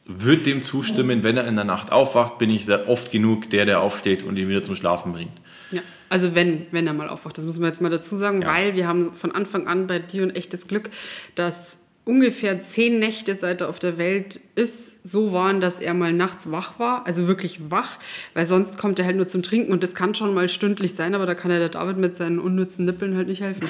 wird 0.04 0.46
dem 0.46 0.64
zustimmen, 0.64 1.22
wenn 1.22 1.36
er 1.36 1.46
in 1.46 1.54
der 1.54 1.64
Nacht 1.64 1.92
aufwacht, 1.92 2.38
bin 2.38 2.50
ich 2.50 2.64
sehr 2.64 2.88
oft 2.88 3.12
genug 3.12 3.50
der, 3.50 3.66
der 3.66 3.82
aufsteht 3.82 4.24
und 4.24 4.36
ihn 4.36 4.48
wieder 4.48 4.64
zum 4.64 4.74
Schlafen 4.74 5.12
bringt. 5.12 5.40
Ja, 5.70 5.82
also 6.08 6.34
wenn, 6.34 6.66
wenn 6.72 6.88
er 6.88 6.92
mal 6.92 7.08
aufwacht, 7.08 7.38
das 7.38 7.44
muss 7.44 7.60
man 7.60 7.68
jetzt 7.68 7.80
mal 7.80 7.88
dazu 7.88 8.16
sagen, 8.16 8.42
ja. 8.42 8.48
weil 8.48 8.74
wir 8.74 8.88
haben 8.88 9.14
von 9.14 9.30
Anfang 9.30 9.68
an 9.68 9.86
bei 9.86 10.00
dir 10.00 10.24
ein 10.24 10.34
echtes 10.34 10.66
Glück, 10.66 10.90
dass 11.36 11.76
ungefähr 12.06 12.60
zehn 12.60 12.98
Nächte, 13.00 13.34
seit 13.34 13.60
er 13.60 13.68
auf 13.68 13.78
der 13.78 13.98
Welt 13.98 14.40
ist, 14.54 14.94
so 15.04 15.32
waren, 15.32 15.60
dass 15.60 15.80
er 15.80 15.92
mal 15.92 16.12
nachts 16.12 16.50
wach 16.50 16.78
war, 16.78 17.04
also 17.04 17.26
wirklich 17.26 17.70
wach, 17.70 17.98
weil 18.32 18.46
sonst 18.46 18.78
kommt 18.78 18.98
er 18.98 19.04
halt 19.04 19.16
nur 19.16 19.26
zum 19.26 19.42
Trinken 19.42 19.72
und 19.72 19.82
das 19.82 19.94
kann 19.94 20.14
schon 20.14 20.32
mal 20.32 20.48
stündlich 20.48 20.94
sein, 20.94 21.14
aber 21.14 21.26
da 21.26 21.34
kann 21.34 21.50
er 21.50 21.58
der 21.58 21.68
David 21.68 21.98
mit 21.98 22.14
seinen 22.14 22.38
unnützen 22.38 22.86
Nippeln 22.86 23.16
halt 23.16 23.26
nicht 23.26 23.42
helfen. 23.42 23.68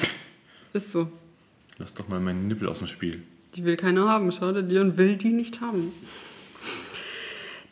Ist 0.73 0.91
so. 0.91 1.11
Lass 1.79 1.93
doch 1.95 2.07
mal 2.07 2.19
meinen 2.19 2.47
Nippel 2.47 2.69
aus 2.69 2.79
dem 2.79 2.87
Spiel. 2.87 3.23
Die 3.55 3.65
will 3.65 3.75
keiner 3.75 4.07
haben, 4.07 4.31
schau 4.31 4.51
dir 4.51 4.63
die 4.63 4.77
und 4.77 4.97
will 4.97 5.17
die 5.17 5.29
nicht 5.29 5.59
haben. 5.61 5.91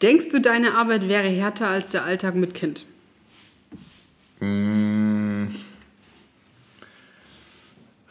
Denkst 0.02 0.30
du, 0.30 0.42
deine 0.42 0.74
Arbeit 0.74 1.08
wäre 1.08 1.28
härter 1.28 1.68
als 1.68 1.92
der 1.92 2.04
Alltag 2.04 2.36
mit 2.36 2.56
Kind? 2.56 2.86
Mmh. 4.40 5.48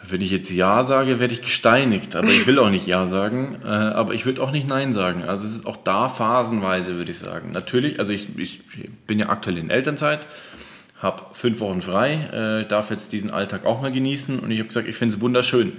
Wenn 0.09 0.21
ich 0.21 0.31
jetzt 0.31 0.51
Ja 0.51 0.83
sage, 0.83 1.21
werde 1.21 1.33
ich 1.33 1.43
gesteinigt. 1.43 2.17
Aber 2.17 2.29
ich 2.29 2.47
will 2.47 2.59
auch 2.59 2.71
nicht 2.71 2.87
Ja 2.87 3.07
sagen. 3.07 3.57
Äh, 3.65 3.69
aber 3.69 4.15
ich 4.15 4.27
würde 4.27 4.43
auch 4.43 4.51
nicht 4.51 4.69
Nein 4.69 4.93
sagen. 4.93 5.23
Also 5.23 5.47
es 5.47 5.55
ist 5.55 5.67
auch 5.67 5.77
da 5.77 6.09
phasenweise, 6.09 6.97
würde 6.97 7.11
ich 7.11 7.19
sagen. 7.19 7.51
Natürlich, 7.53 7.99
also 7.99 8.13
ich, 8.13 8.39
ich 8.39 8.63
bin 9.07 9.19
ja 9.19 9.29
aktuell 9.29 9.59
in 9.59 9.71
Elternzeit, 9.71 10.27
habe 11.01 11.23
fünf 11.33 11.61
Wochen 11.61 11.83
frei, 11.83 12.63
äh, 12.65 12.69
darf 12.69 12.91
jetzt 12.91 13.13
diesen 13.13 13.31
Alltag 13.31 13.65
auch 13.65 13.81
mal 13.81 13.93
genießen. 13.93 14.39
Und 14.39 14.51
ich 14.51 14.59
habe 14.59 14.69
gesagt, 14.69 14.89
ich 14.89 14.97
finde 14.97 15.15
es 15.17 15.21
wunderschön. 15.21 15.73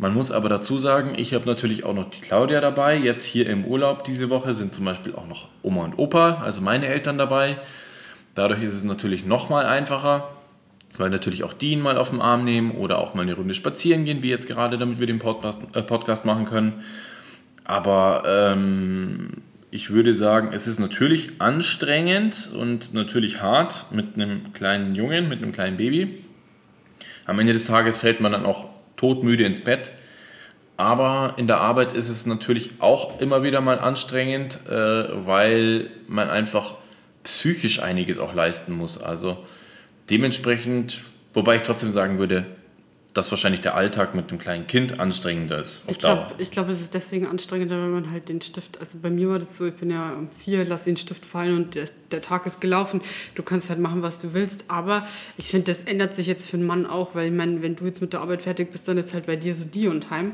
Man 0.00 0.14
muss 0.14 0.30
aber 0.30 0.48
dazu 0.48 0.78
sagen, 0.78 1.14
ich 1.16 1.34
habe 1.34 1.46
natürlich 1.46 1.82
auch 1.82 1.94
noch 1.94 2.08
die 2.08 2.20
Claudia 2.20 2.60
dabei. 2.60 2.96
Jetzt 2.96 3.24
hier 3.24 3.50
im 3.50 3.64
Urlaub 3.64 4.04
diese 4.04 4.30
Woche 4.30 4.52
sind 4.52 4.72
zum 4.72 4.84
Beispiel 4.84 5.14
auch 5.16 5.26
noch 5.26 5.48
Oma 5.62 5.84
und 5.84 5.98
Opa, 5.98 6.40
also 6.44 6.60
meine 6.60 6.86
Eltern 6.86 7.18
dabei. 7.18 7.58
Dadurch 8.36 8.62
ist 8.62 8.74
es 8.74 8.84
natürlich 8.84 9.26
noch 9.26 9.50
mal 9.50 9.66
einfacher 9.66 10.28
weil 10.96 11.10
natürlich 11.10 11.44
auch 11.44 11.52
die 11.52 11.72
ihn 11.72 11.80
mal 11.80 11.98
auf 11.98 12.10
den 12.10 12.20
Arm 12.20 12.44
nehmen 12.44 12.72
oder 12.72 12.98
auch 12.98 13.14
mal 13.14 13.22
eine 13.22 13.34
Runde 13.34 13.54
spazieren 13.54 14.04
gehen, 14.04 14.22
wie 14.22 14.30
jetzt 14.30 14.46
gerade, 14.46 14.78
damit 14.78 14.98
wir 14.98 15.06
den 15.06 15.18
Podcast, 15.18 15.60
äh, 15.74 15.82
Podcast 15.82 16.24
machen 16.24 16.46
können. 16.46 16.84
Aber 17.64 18.22
ähm, 18.26 19.42
ich 19.70 19.90
würde 19.90 20.14
sagen, 20.14 20.52
es 20.52 20.66
ist 20.66 20.78
natürlich 20.78 21.40
anstrengend 21.40 22.50
und 22.54 22.94
natürlich 22.94 23.42
hart 23.42 23.86
mit 23.90 24.14
einem 24.14 24.52
kleinen 24.54 24.94
Jungen, 24.94 25.28
mit 25.28 25.42
einem 25.42 25.52
kleinen 25.52 25.76
Baby. 25.76 26.08
Am 27.26 27.38
Ende 27.38 27.52
des 27.52 27.66
Tages 27.66 27.98
fällt 27.98 28.20
man 28.20 28.32
dann 28.32 28.46
auch 28.46 28.68
todmüde 28.96 29.44
ins 29.44 29.60
Bett. 29.60 29.92
Aber 30.78 31.34
in 31.36 31.46
der 31.46 31.60
Arbeit 31.60 31.92
ist 31.92 32.08
es 32.08 32.24
natürlich 32.24 32.70
auch 32.78 33.20
immer 33.20 33.42
wieder 33.42 33.60
mal 33.60 33.78
anstrengend, 33.80 34.60
äh, 34.68 34.72
weil 34.72 35.90
man 36.06 36.30
einfach 36.30 36.74
psychisch 37.24 37.82
einiges 37.82 38.18
auch 38.18 38.32
leisten 38.32 38.72
muss. 38.72 38.96
Also 38.96 39.44
Dementsprechend, 40.10 41.02
wobei 41.34 41.56
ich 41.56 41.62
trotzdem 41.62 41.92
sagen 41.92 42.18
würde, 42.18 42.46
dass 43.14 43.30
wahrscheinlich 43.32 43.60
der 43.60 43.74
Alltag 43.74 44.14
mit 44.14 44.30
einem 44.30 44.38
kleinen 44.38 44.66
Kind 44.66 45.00
anstrengender 45.00 45.60
ist. 45.60 45.80
Ich 45.88 45.98
glaube, 45.98 46.34
glaub, 46.50 46.68
es 46.68 46.80
ist 46.80 46.94
deswegen 46.94 47.26
anstrengender, 47.26 47.82
wenn 47.82 47.90
man 47.90 48.10
halt 48.12 48.28
den 48.28 48.40
Stift, 48.40 48.80
also 48.80 48.98
bei 49.02 49.10
mir 49.10 49.28
war 49.28 49.38
das 49.38 49.56
so, 49.56 49.66
ich 49.66 49.74
bin 49.74 49.90
ja 49.90 50.12
um 50.12 50.30
vier, 50.30 50.64
lass 50.64 50.84
den 50.84 50.96
Stift 50.96 51.24
fallen 51.24 51.56
und 51.56 51.74
der, 51.74 51.86
der 52.12 52.22
Tag 52.22 52.46
ist 52.46 52.60
gelaufen. 52.60 53.00
Du 53.34 53.42
kannst 53.42 53.70
halt 53.70 53.80
machen, 53.80 54.02
was 54.02 54.20
du 54.20 54.34
willst, 54.34 54.66
aber 54.68 55.06
ich 55.36 55.48
finde, 55.48 55.72
das 55.72 55.82
ändert 55.82 56.14
sich 56.14 56.26
jetzt 56.26 56.48
für 56.48 56.58
einen 56.58 56.66
Mann 56.66 56.86
auch, 56.86 57.14
weil 57.14 57.28
ich 57.28 57.34
meine, 57.36 57.60
wenn 57.62 57.76
du 57.76 57.86
jetzt 57.86 58.00
mit 58.00 58.12
der 58.12 58.20
Arbeit 58.20 58.42
fertig 58.42 58.70
bist, 58.70 58.86
dann 58.86 58.98
ist 58.98 59.14
halt 59.14 59.26
bei 59.26 59.36
dir 59.36 59.54
so 59.54 59.64
die 59.64 59.88
und 59.88 60.06
Time. 60.08 60.32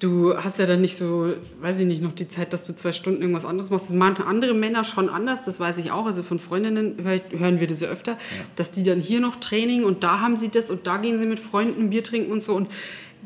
Du 0.00 0.36
hast 0.36 0.58
ja 0.58 0.66
dann 0.66 0.80
nicht 0.80 0.96
so, 0.96 1.34
weiß 1.60 1.78
ich 1.78 1.86
nicht, 1.86 2.02
noch 2.02 2.14
die 2.14 2.26
Zeit, 2.26 2.52
dass 2.52 2.66
du 2.66 2.74
zwei 2.74 2.90
Stunden 2.90 3.20
irgendwas 3.20 3.44
anderes 3.44 3.70
machst. 3.70 3.86
Das 3.86 3.94
machen 3.94 4.24
andere 4.24 4.54
Männer 4.54 4.82
schon 4.82 5.08
anders, 5.08 5.44
das 5.44 5.60
weiß 5.60 5.76
ich 5.78 5.92
auch. 5.92 6.06
Also 6.06 6.22
von 6.22 6.38
Freundinnen 6.38 6.96
hören 7.30 7.60
wir 7.60 7.66
das 7.66 7.80
ja 7.80 7.88
öfter, 7.88 8.12
ja. 8.12 8.18
dass 8.56 8.72
die 8.72 8.82
dann 8.82 8.98
hier 8.98 9.20
noch 9.20 9.36
Training 9.36 9.84
und 9.84 10.02
da 10.02 10.20
haben 10.20 10.36
sie 10.36 10.48
das 10.48 10.70
und 10.70 10.86
da 10.86 10.96
gehen 10.96 11.18
sie 11.20 11.26
mit 11.26 11.38
Freunden 11.38 11.90
Bier 11.90 12.02
trinken 12.02 12.32
und 12.32 12.42
so. 12.42 12.54
Und 12.54 12.68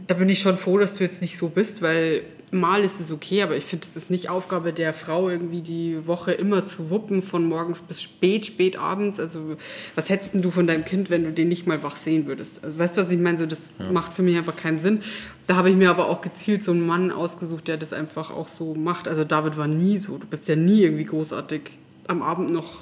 da 0.07 0.14
bin 0.14 0.28
ich 0.28 0.40
schon 0.40 0.59
froh, 0.59 0.78
dass 0.78 0.95
du 0.95 1.04
jetzt 1.04 1.23
nicht 1.23 1.38
so 1.38 1.49
bist, 1.49 1.81
weil 1.81 2.23
mal 2.54 2.84
ist 2.84 3.00
es 3.00 3.11
okay, 3.12 3.42
aber 3.42 3.56
ich 3.56 3.64
finde, 3.64 3.87
es 3.88 3.96
ist 3.96 4.11
nicht 4.11 4.30
Aufgabe 4.30 4.73
der 4.73 4.94
Frau, 4.94 5.28
irgendwie 5.28 5.61
die 5.61 6.06
Woche 6.06 6.32
immer 6.32 6.64
zu 6.64 6.88
wuppen, 6.90 7.20
von 7.20 7.46
morgens 7.46 7.82
bis 7.82 8.00
spät, 8.00 8.46
spät 8.46 8.76
abends. 8.76 9.20
Also, 9.20 9.56
was 9.94 10.08
hättest 10.08 10.34
du 10.34 10.50
von 10.50 10.66
deinem 10.66 10.84
Kind, 10.84 11.11
wenn 11.11 11.25
du 11.25 11.32
den 11.32 11.49
nicht 11.49 11.66
mal 11.66 11.82
wach 11.82 11.96
sehen 11.96 12.26
würdest? 12.26 12.64
Also, 12.64 12.78
weißt 12.78 12.96
du, 12.96 13.00
was 13.02 13.11
ich 13.11 13.18
meine? 13.18 13.37
So, 13.37 13.46
das 13.46 13.75
ja. 13.78 13.90
macht 13.90 14.14
für 14.14 14.23
mich 14.23 14.37
einfach 14.37 14.56
keinen 14.56 14.78
Sinn. 14.78 15.02
Da 15.46 15.56
habe 15.56 15.68
ich 15.68 15.76
mir 15.76 15.90
aber 15.90 16.08
auch 16.08 16.23
gezielt 16.23 16.64
so 16.64 16.70
einen 16.70 16.87
Mann 16.87 17.11
ausgesucht, 17.11 17.68
der 17.68 17.76
das 17.76 17.92
einfach 17.92 18.30
auch 18.30 18.49
so 18.49 18.75
macht. 18.75 19.08
Also, 19.08 19.25
David 19.25 19.56
war 19.56 19.68
nie 19.68 19.99
so. 19.99 20.16
Du 20.16 20.26
bist 20.26 20.49
ja 20.49 20.56
nie 20.56 20.82
irgendwie 20.82 21.04
großartig 21.04 21.62
am 22.06 22.23
Abend 22.23 22.50
noch 22.50 22.78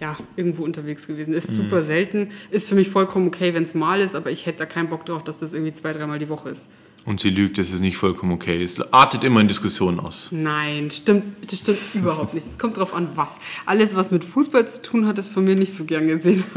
ja, 0.00 0.16
irgendwo 0.36 0.64
unterwegs 0.64 1.06
gewesen. 1.06 1.34
Ist 1.34 1.50
mhm. 1.50 1.56
super 1.56 1.82
selten. 1.82 2.30
Ist 2.50 2.68
für 2.68 2.74
mich 2.74 2.88
vollkommen 2.88 3.28
okay, 3.28 3.54
wenn 3.54 3.64
es 3.64 3.74
mal 3.74 4.00
ist, 4.00 4.14
aber 4.14 4.30
ich 4.30 4.46
hätte 4.46 4.58
da 4.58 4.66
keinen 4.66 4.88
Bock 4.88 5.04
drauf, 5.06 5.24
dass 5.24 5.38
das 5.38 5.54
irgendwie 5.54 5.72
zwei, 5.72 5.92
dreimal 5.92 6.18
die 6.18 6.28
Woche 6.28 6.50
ist. 6.50 6.68
Und 7.04 7.20
sie 7.20 7.30
lügt, 7.30 7.58
das 7.58 7.72
ist 7.72 7.80
nicht 7.80 7.96
vollkommen 7.96 8.32
okay. 8.32 8.62
Es 8.62 8.80
artet 8.92 9.24
immer 9.24 9.40
in 9.40 9.48
Diskussionen 9.48 9.98
aus. 9.98 10.28
Nein, 10.30 10.90
stimmt, 10.90 11.24
das 11.50 11.60
stimmt 11.60 11.78
überhaupt 11.94 12.34
nicht. 12.34 12.46
Es 12.46 12.58
kommt 12.58 12.76
darauf 12.76 12.92
an, 12.94 13.08
was. 13.14 13.38
Alles, 13.66 13.96
was 13.96 14.10
mit 14.10 14.24
Fußball 14.24 14.68
zu 14.68 14.82
tun 14.82 15.06
hat, 15.06 15.18
ist 15.18 15.28
von 15.28 15.44
mir 15.44 15.56
nicht 15.56 15.74
so 15.74 15.84
gern 15.84 16.06
gesehen. 16.06 16.44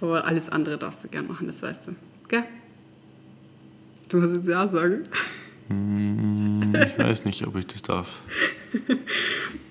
Aber 0.00 0.24
alles 0.24 0.48
andere 0.48 0.78
darfst 0.78 1.04
du 1.04 1.08
gern 1.08 1.28
machen, 1.28 1.46
das 1.46 1.62
weißt 1.62 1.88
du. 1.88 1.94
Gell? 2.28 2.44
Du 4.08 4.18
musst 4.18 4.36
jetzt 4.36 4.48
Ja 4.48 4.68
sagen. 4.68 5.04
Hm, 5.68 6.74
ich 6.74 6.98
weiß 6.98 7.24
nicht, 7.24 7.46
ob 7.46 7.56
ich 7.56 7.66
das 7.66 7.82
darf. 7.82 8.08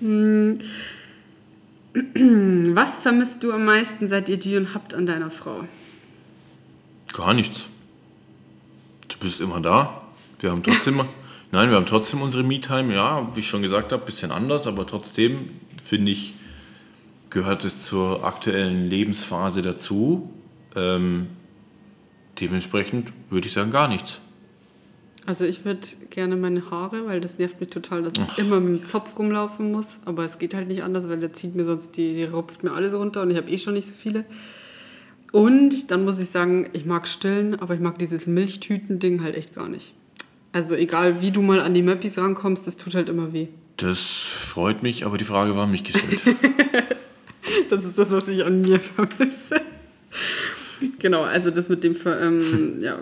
Was 2.74 3.00
vermisst 3.00 3.42
du 3.42 3.52
am 3.52 3.64
meisten, 3.64 4.08
seit 4.08 4.28
ihr 4.28 4.38
Dion 4.38 4.74
habt 4.74 4.94
an 4.94 5.06
deiner 5.06 5.30
Frau? 5.30 5.64
Gar 7.12 7.34
nichts 7.34 7.66
bist 9.22 9.40
immer 9.40 9.60
da. 9.60 10.02
Wir 10.40 10.50
haben 10.50 10.62
trotzdem, 10.62 10.96
nein, 11.52 11.70
wir 11.70 11.76
haben 11.76 11.86
trotzdem 11.86 12.20
unsere 12.20 12.42
Me-Time, 12.42 12.94
ja, 12.94 13.28
wie 13.34 13.40
ich 13.40 13.48
schon 13.48 13.62
gesagt 13.62 13.92
habe, 13.92 14.02
ein 14.02 14.06
bisschen 14.06 14.32
anders, 14.32 14.66
aber 14.66 14.86
trotzdem 14.86 15.50
finde 15.84 16.12
ich, 16.12 16.34
gehört 17.30 17.64
es 17.64 17.84
zur 17.84 18.24
aktuellen 18.24 18.88
Lebensphase 18.90 19.62
dazu. 19.62 20.30
Ähm, 20.76 21.28
dementsprechend 22.40 23.12
würde 23.30 23.46
ich 23.46 23.54
sagen, 23.54 23.70
gar 23.70 23.88
nichts. 23.88 24.20
Also 25.24 25.44
ich 25.44 25.64
würde 25.64 25.80
gerne 26.10 26.36
meine 26.36 26.70
Haare, 26.70 27.06
weil 27.06 27.20
das 27.20 27.38
nervt 27.38 27.60
mich 27.60 27.70
total, 27.70 28.02
dass 28.02 28.14
ich 28.14 28.22
Ach. 28.26 28.38
immer 28.38 28.58
mit 28.58 28.80
dem 28.80 28.86
Zopf 28.86 29.16
rumlaufen 29.18 29.70
muss. 29.70 29.96
Aber 30.04 30.24
es 30.24 30.38
geht 30.38 30.52
halt 30.52 30.68
nicht 30.68 30.82
anders, 30.82 31.08
weil 31.08 31.20
der 31.20 31.32
zieht 31.32 31.54
mir 31.54 31.64
sonst, 31.64 31.96
die, 31.96 32.14
die 32.14 32.24
rupft 32.24 32.64
mir 32.64 32.72
alles 32.72 32.92
runter 32.92 33.22
und 33.22 33.30
ich 33.30 33.36
habe 33.36 33.48
eh 33.48 33.58
schon 33.58 33.74
nicht 33.74 33.86
so 33.86 33.94
viele. 33.96 34.24
Und 35.30 35.90
dann 35.90 36.04
muss 36.04 36.18
ich 36.18 36.28
sagen, 36.28 36.68
ich 36.72 36.84
mag 36.84 37.06
stillen, 37.06 37.54
aber 37.54 37.74
ich 37.74 37.80
mag 37.80 37.98
dieses 37.98 38.26
Milchtüten-Ding 38.26 39.22
halt 39.22 39.36
echt 39.36 39.54
gar 39.54 39.68
nicht. 39.68 39.94
Also 40.52 40.74
egal, 40.74 41.22
wie 41.22 41.30
du 41.30 41.40
mal 41.40 41.60
an 41.60 41.72
die 41.72 41.82
Möppis 41.82 42.18
rankommst, 42.18 42.66
das 42.66 42.76
tut 42.76 42.94
halt 42.94 43.08
immer 43.08 43.32
weh. 43.32 43.46
Das 43.78 44.00
freut 44.00 44.82
mich, 44.82 45.06
aber 45.06 45.16
die 45.16 45.24
Frage 45.24 45.56
war 45.56 45.66
mich 45.66 45.84
gestellt. 45.84 46.20
das 47.70 47.84
ist 47.84 47.96
das, 47.96 48.10
was 48.10 48.28
ich 48.28 48.44
an 48.44 48.60
mir 48.60 48.78
vermisse. 48.78 49.62
Genau, 50.98 51.22
also 51.22 51.50
das 51.50 51.68
mit 51.68 51.84
dem, 51.84 51.96
ähm, 52.06 52.78
ja, 52.80 52.98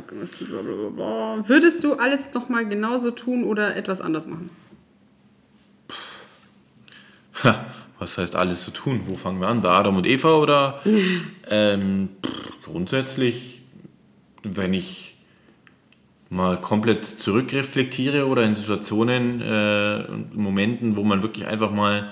blablabla. 0.48 1.48
würdest 1.48 1.82
du 1.84 1.94
alles 1.94 2.20
nochmal 2.34 2.66
genauso 2.66 3.10
tun 3.10 3.44
oder 3.44 3.76
etwas 3.76 4.00
anders 4.00 4.26
machen? 4.26 4.50
Ha, 7.42 7.66
was 7.98 8.18
heißt 8.18 8.36
alles 8.36 8.64
zu 8.64 8.70
tun? 8.70 9.02
Wo 9.06 9.14
fangen 9.14 9.40
wir 9.40 9.48
an? 9.48 9.62
Bei 9.62 9.70
Adam 9.70 9.96
und 9.96 10.06
Eva 10.06 10.34
oder? 10.34 10.80
ähm, 11.50 12.10
pff, 12.24 12.62
grundsätzlich, 12.64 13.62
wenn 14.42 14.74
ich 14.74 15.16
mal 16.28 16.60
komplett 16.60 17.04
zurückreflektiere 17.04 18.26
oder 18.26 18.44
in 18.44 18.54
Situationen 18.54 19.40
äh, 19.40 20.04
und 20.08 20.36
Momenten, 20.36 20.96
wo 20.96 21.02
man 21.02 21.22
wirklich 21.22 21.46
einfach 21.46 21.72
mal 21.72 22.10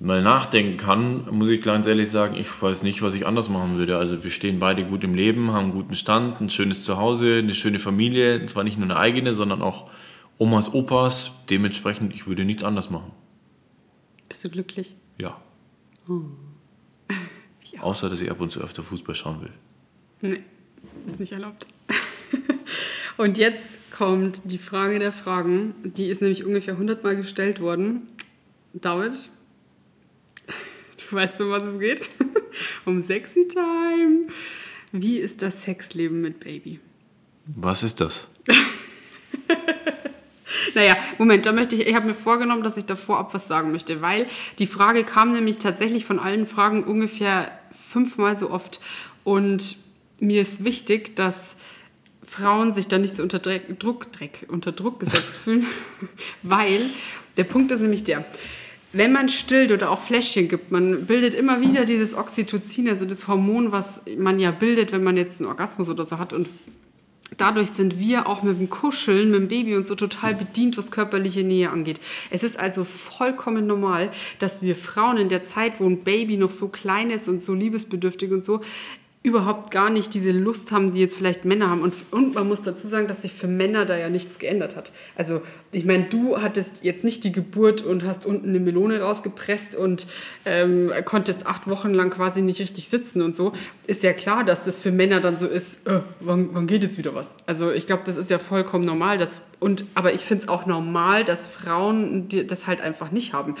mal 0.00 0.22
nachdenken 0.22 0.76
kann, 0.76 1.26
muss 1.30 1.48
ich 1.48 1.60
ganz 1.60 1.86
ehrlich 1.86 2.10
sagen, 2.10 2.36
ich 2.36 2.62
weiß 2.62 2.82
nicht, 2.82 3.02
was 3.02 3.14
ich 3.14 3.26
anders 3.26 3.48
machen 3.48 3.76
würde. 3.78 3.98
Also 3.98 4.22
wir 4.22 4.30
stehen 4.30 4.60
beide 4.60 4.84
gut 4.84 5.02
im 5.02 5.14
Leben, 5.14 5.52
haben 5.52 5.64
einen 5.64 5.72
guten 5.72 5.94
Stand, 5.94 6.40
ein 6.40 6.50
schönes 6.50 6.84
Zuhause, 6.84 7.38
eine 7.38 7.54
schöne 7.54 7.78
Familie, 7.78 8.40
und 8.40 8.48
zwar 8.48 8.64
nicht 8.64 8.78
nur 8.78 8.86
eine 8.86 8.96
eigene, 8.96 9.34
sondern 9.34 9.60
auch 9.60 9.90
Omas, 10.38 10.72
Opas. 10.72 11.32
Dementsprechend, 11.50 12.14
ich 12.14 12.26
würde 12.26 12.44
nichts 12.44 12.62
anders 12.62 12.90
machen. 12.90 13.10
Bist 14.28 14.44
du 14.44 14.50
glücklich? 14.50 14.96
Ja. 15.18 15.40
Oh. 17.80 17.82
Außer, 17.90 18.08
dass 18.08 18.20
ich 18.20 18.30
ab 18.30 18.40
und 18.40 18.50
zu 18.50 18.60
öfter 18.60 18.82
Fußball 18.82 19.14
schauen 19.14 19.42
will. 19.42 19.52
Nee, 20.20 20.40
ist 21.06 21.20
nicht 21.20 21.32
erlaubt. 21.32 21.66
und 23.18 23.38
jetzt 23.38 23.92
kommt 23.92 24.40
die 24.44 24.58
Frage 24.58 24.98
der 24.98 25.12
Fragen. 25.12 25.74
Die 25.84 26.06
ist 26.06 26.20
nämlich 26.20 26.44
ungefähr 26.44 26.74
100 26.74 27.04
Mal 27.04 27.14
gestellt 27.14 27.60
worden. 27.60 28.08
David, 28.72 29.28
du 31.10 31.16
weißt, 31.16 31.40
um 31.40 31.50
was 31.50 31.64
es 31.64 31.78
geht? 31.78 32.08
um 32.84 33.02
Sexy 33.02 33.48
Time. 33.48 34.28
Wie 34.92 35.18
ist 35.18 35.42
das 35.42 35.62
Sexleben 35.62 36.20
mit 36.20 36.40
Baby? 36.40 36.80
Was 37.46 37.82
ist 37.82 38.00
das? 38.00 38.28
Naja, 40.74 40.96
Moment, 41.18 41.46
da 41.46 41.52
möchte 41.52 41.74
ich, 41.74 41.86
ich 41.86 41.94
habe 41.94 42.06
mir 42.06 42.14
vorgenommen, 42.14 42.62
dass 42.62 42.76
ich 42.76 42.84
da 42.84 42.94
vorab 42.94 43.34
was 43.34 43.48
sagen 43.48 43.72
möchte, 43.72 44.00
weil 44.00 44.26
die 44.58 44.66
Frage 44.66 45.02
kam 45.02 45.32
nämlich 45.32 45.58
tatsächlich 45.58 46.04
von 46.04 46.18
allen 46.18 46.46
Fragen 46.46 46.84
ungefähr 46.84 47.50
fünfmal 47.72 48.36
so 48.36 48.50
oft. 48.50 48.80
Und 49.24 49.76
mir 50.20 50.40
ist 50.40 50.64
wichtig, 50.64 51.16
dass 51.16 51.56
Frauen 52.22 52.72
sich 52.72 52.86
da 52.86 52.98
nicht 52.98 53.16
so 53.16 53.22
unter 53.22 53.38
Druck, 53.38 54.12
Dreck, 54.12 54.46
unter 54.48 54.72
Druck 54.72 55.00
gesetzt 55.00 55.36
fühlen, 55.42 55.66
weil 56.42 56.90
der 57.36 57.44
Punkt 57.44 57.72
ist 57.72 57.80
nämlich 57.80 58.04
der, 58.04 58.24
wenn 58.98 59.12
man 59.12 59.28
stillt 59.28 59.70
oder 59.70 59.90
auch 59.90 60.00
Fläschchen 60.00 60.48
gibt, 60.48 60.72
man 60.72 61.06
bildet 61.06 61.34
immer 61.34 61.60
wieder 61.60 61.84
dieses 61.84 62.16
Oxytocin, 62.16 62.88
also 62.88 63.06
das 63.06 63.28
Hormon, 63.28 63.70
was 63.70 64.02
man 64.18 64.40
ja 64.40 64.50
bildet, 64.50 64.90
wenn 64.90 65.04
man 65.04 65.16
jetzt 65.16 65.40
einen 65.40 65.48
Orgasmus 65.48 65.88
oder 65.88 66.04
so 66.04 66.18
hat. 66.18 66.32
Und 66.32 66.50
dadurch 67.36 67.68
sind 67.68 68.00
wir 68.00 68.26
auch 68.26 68.42
mit 68.42 68.58
dem 68.58 68.68
Kuscheln, 68.68 69.30
mit 69.30 69.40
dem 69.40 69.48
Baby 69.48 69.76
und 69.76 69.86
so 69.86 69.94
total 69.94 70.34
bedient, 70.34 70.76
was 70.76 70.90
körperliche 70.90 71.44
Nähe 71.44 71.70
angeht. 71.70 72.00
Es 72.30 72.42
ist 72.42 72.58
also 72.58 72.82
vollkommen 72.82 73.68
normal, 73.68 74.10
dass 74.40 74.62
wir 74.62 74.74
Frauen 74.74 75.16
in 75.16 75.28
der 75.28 75.44
Zeit, 75.44 75.78
wo 75.78 75.88
ein 75.88 76.02
Baby 76.02 76.36
noch 76.36 76.50
so 76.50 76.66
klein 76.66 77.10
ist 77.10 77.28
und 77.28 77.40
so 77.40 77.54
liebesbedürftig 77.54 78.32
und 78.32 78.42
so, 78.42 78.62
überhaupt 79.24 79.72
gar 79.72 79.90
nicht 79.90 80.14
diese 80.14 80.30
Lust 80.30 80.70
haben, 80.70 80.92
die 80.92 81.00
jetzt 81.00 81.16
vielleicht 81.16 81.44
Männer 81.44 81.68
haben. 81.68 81.82
Und, 81.82 81.94
und 82.12 82.34
man 82.34 82.46
muss 82.46 82.62
dazu 82.62 82.86
sagen, 82.86 83.08
dass 83.08 83.22
sich 83.22 83.32
für 83.32 83.48
Männer 83.48 83.84
da 83.84 83.96
ja 83.96 84.08
nichts 84.08 84.38
geändert 84.38 84.76
hat. 84.76 84.92
Also 85.16 85.42
ich 85.72 85.84
meine, 85.84 86.04
du 86.04 86.40
hattest 86.40 86.84
jetzt 86.84 87.02
nicht 87.02 87.24
die 87.24 87.32
Geburt 87.32 87.82
und 87.82 88.04
hast 88.06 88.26
unten 88.26 88.48
eine 88.50 88.60
Melone 88.60 89.00
rausgepresst 89.00 89.74
und 89.74 90.06
ähm, 90.46 90.92
konntest 91.04 91.46
acht 91.46 91.66
Wochen 91.66 91.92
lang 91.92 92.10
quasi 92.10 92.42
nicht 92.42 92.60
richtig 92.60 92.88
sitzen 92.88 93.20
und 93.20 93.34
so. 93.34 93.52
Ist 93.88 94.04
ja 94.04 94.12
klar, 94.12 94.44
dass 94.44 94.64
das 94.64 94.78
für 94.78 94.92
Männer 94.92 95.20
dann 95.20 95.36
so 95.36 95.48
ist, 95.48 95.86
äh, 95.86 96.00
wann, 96.20 96.50
wann 96.52 96.68
geht 96.68 96.84
jetzt 96.84 96.96
wieder 96.96 97.14
was? 97.14 97.36
Also 97.46 97.72
ich 97.72 97.86
glaube, 97.86 98.04
das 98.06 98.16
ist 98.16 98.30
ja 98.30 98.38
vollkommen 98.38 98.84
normal. 98.84 99.18
Dass, 99.18 99.40
und, 99.58 99.84
aber 99.96 100.14
ich 100.14 100.20
finde 100.20 100.44
es 100.44 100.48
auch 100.48 100.64
normal, 100.64 101.24
dass 101.24 101.48
Frauen 101.48 102.28
das 102.28 102.68
halt 102.68 102.80
einfach 102.80 103.10
nicht 103.10 103.32
haben. 103.32 103.56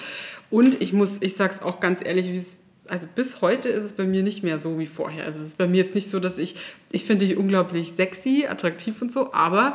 Und 0.50 0.80
ich 0.80 0.92
muss, 0.92 1.16
ich 1.20 1.34
sage 1.34 1.54
es 1.56 1.62
auch 1.62 1.80
ganz 1.80 2.00
ehrlich, 2.02 2.28
wie 2.28 2.36
es 2.36 2.58
also 2.88 3.06
bis 3.14 3.40
heute 3.40 3.68
ist 3.68 3.84
es 3.84 3.92
bei 3.92 4.04
mir 4.04 4.22
nicht 4.22 4.42
mehr 4.42 4.58
so 4.58 4.78
wie 4.78 4.86
vorher. 4.86 5.24
Also 5.24 5.40
es 5.40 5.48
ist 5.48 5.58
bei 5.58 5.66
mir 5.66 5.82
jetzt 5.82 5.94
nicht 5.94 6.10
so, 6.10 6.20
dass 6.20 6.38
ich, 6.38 6.56
ich 6.90 7.04
finde 7.04 7.26
dich 7.26 7.36
unglaublich 7.36 7.92
sexy, 7.92 8.46
attraktiv 8.48 9.00
und 9.02 9.12
so, 9.12 9.32
aber 9.32 9.74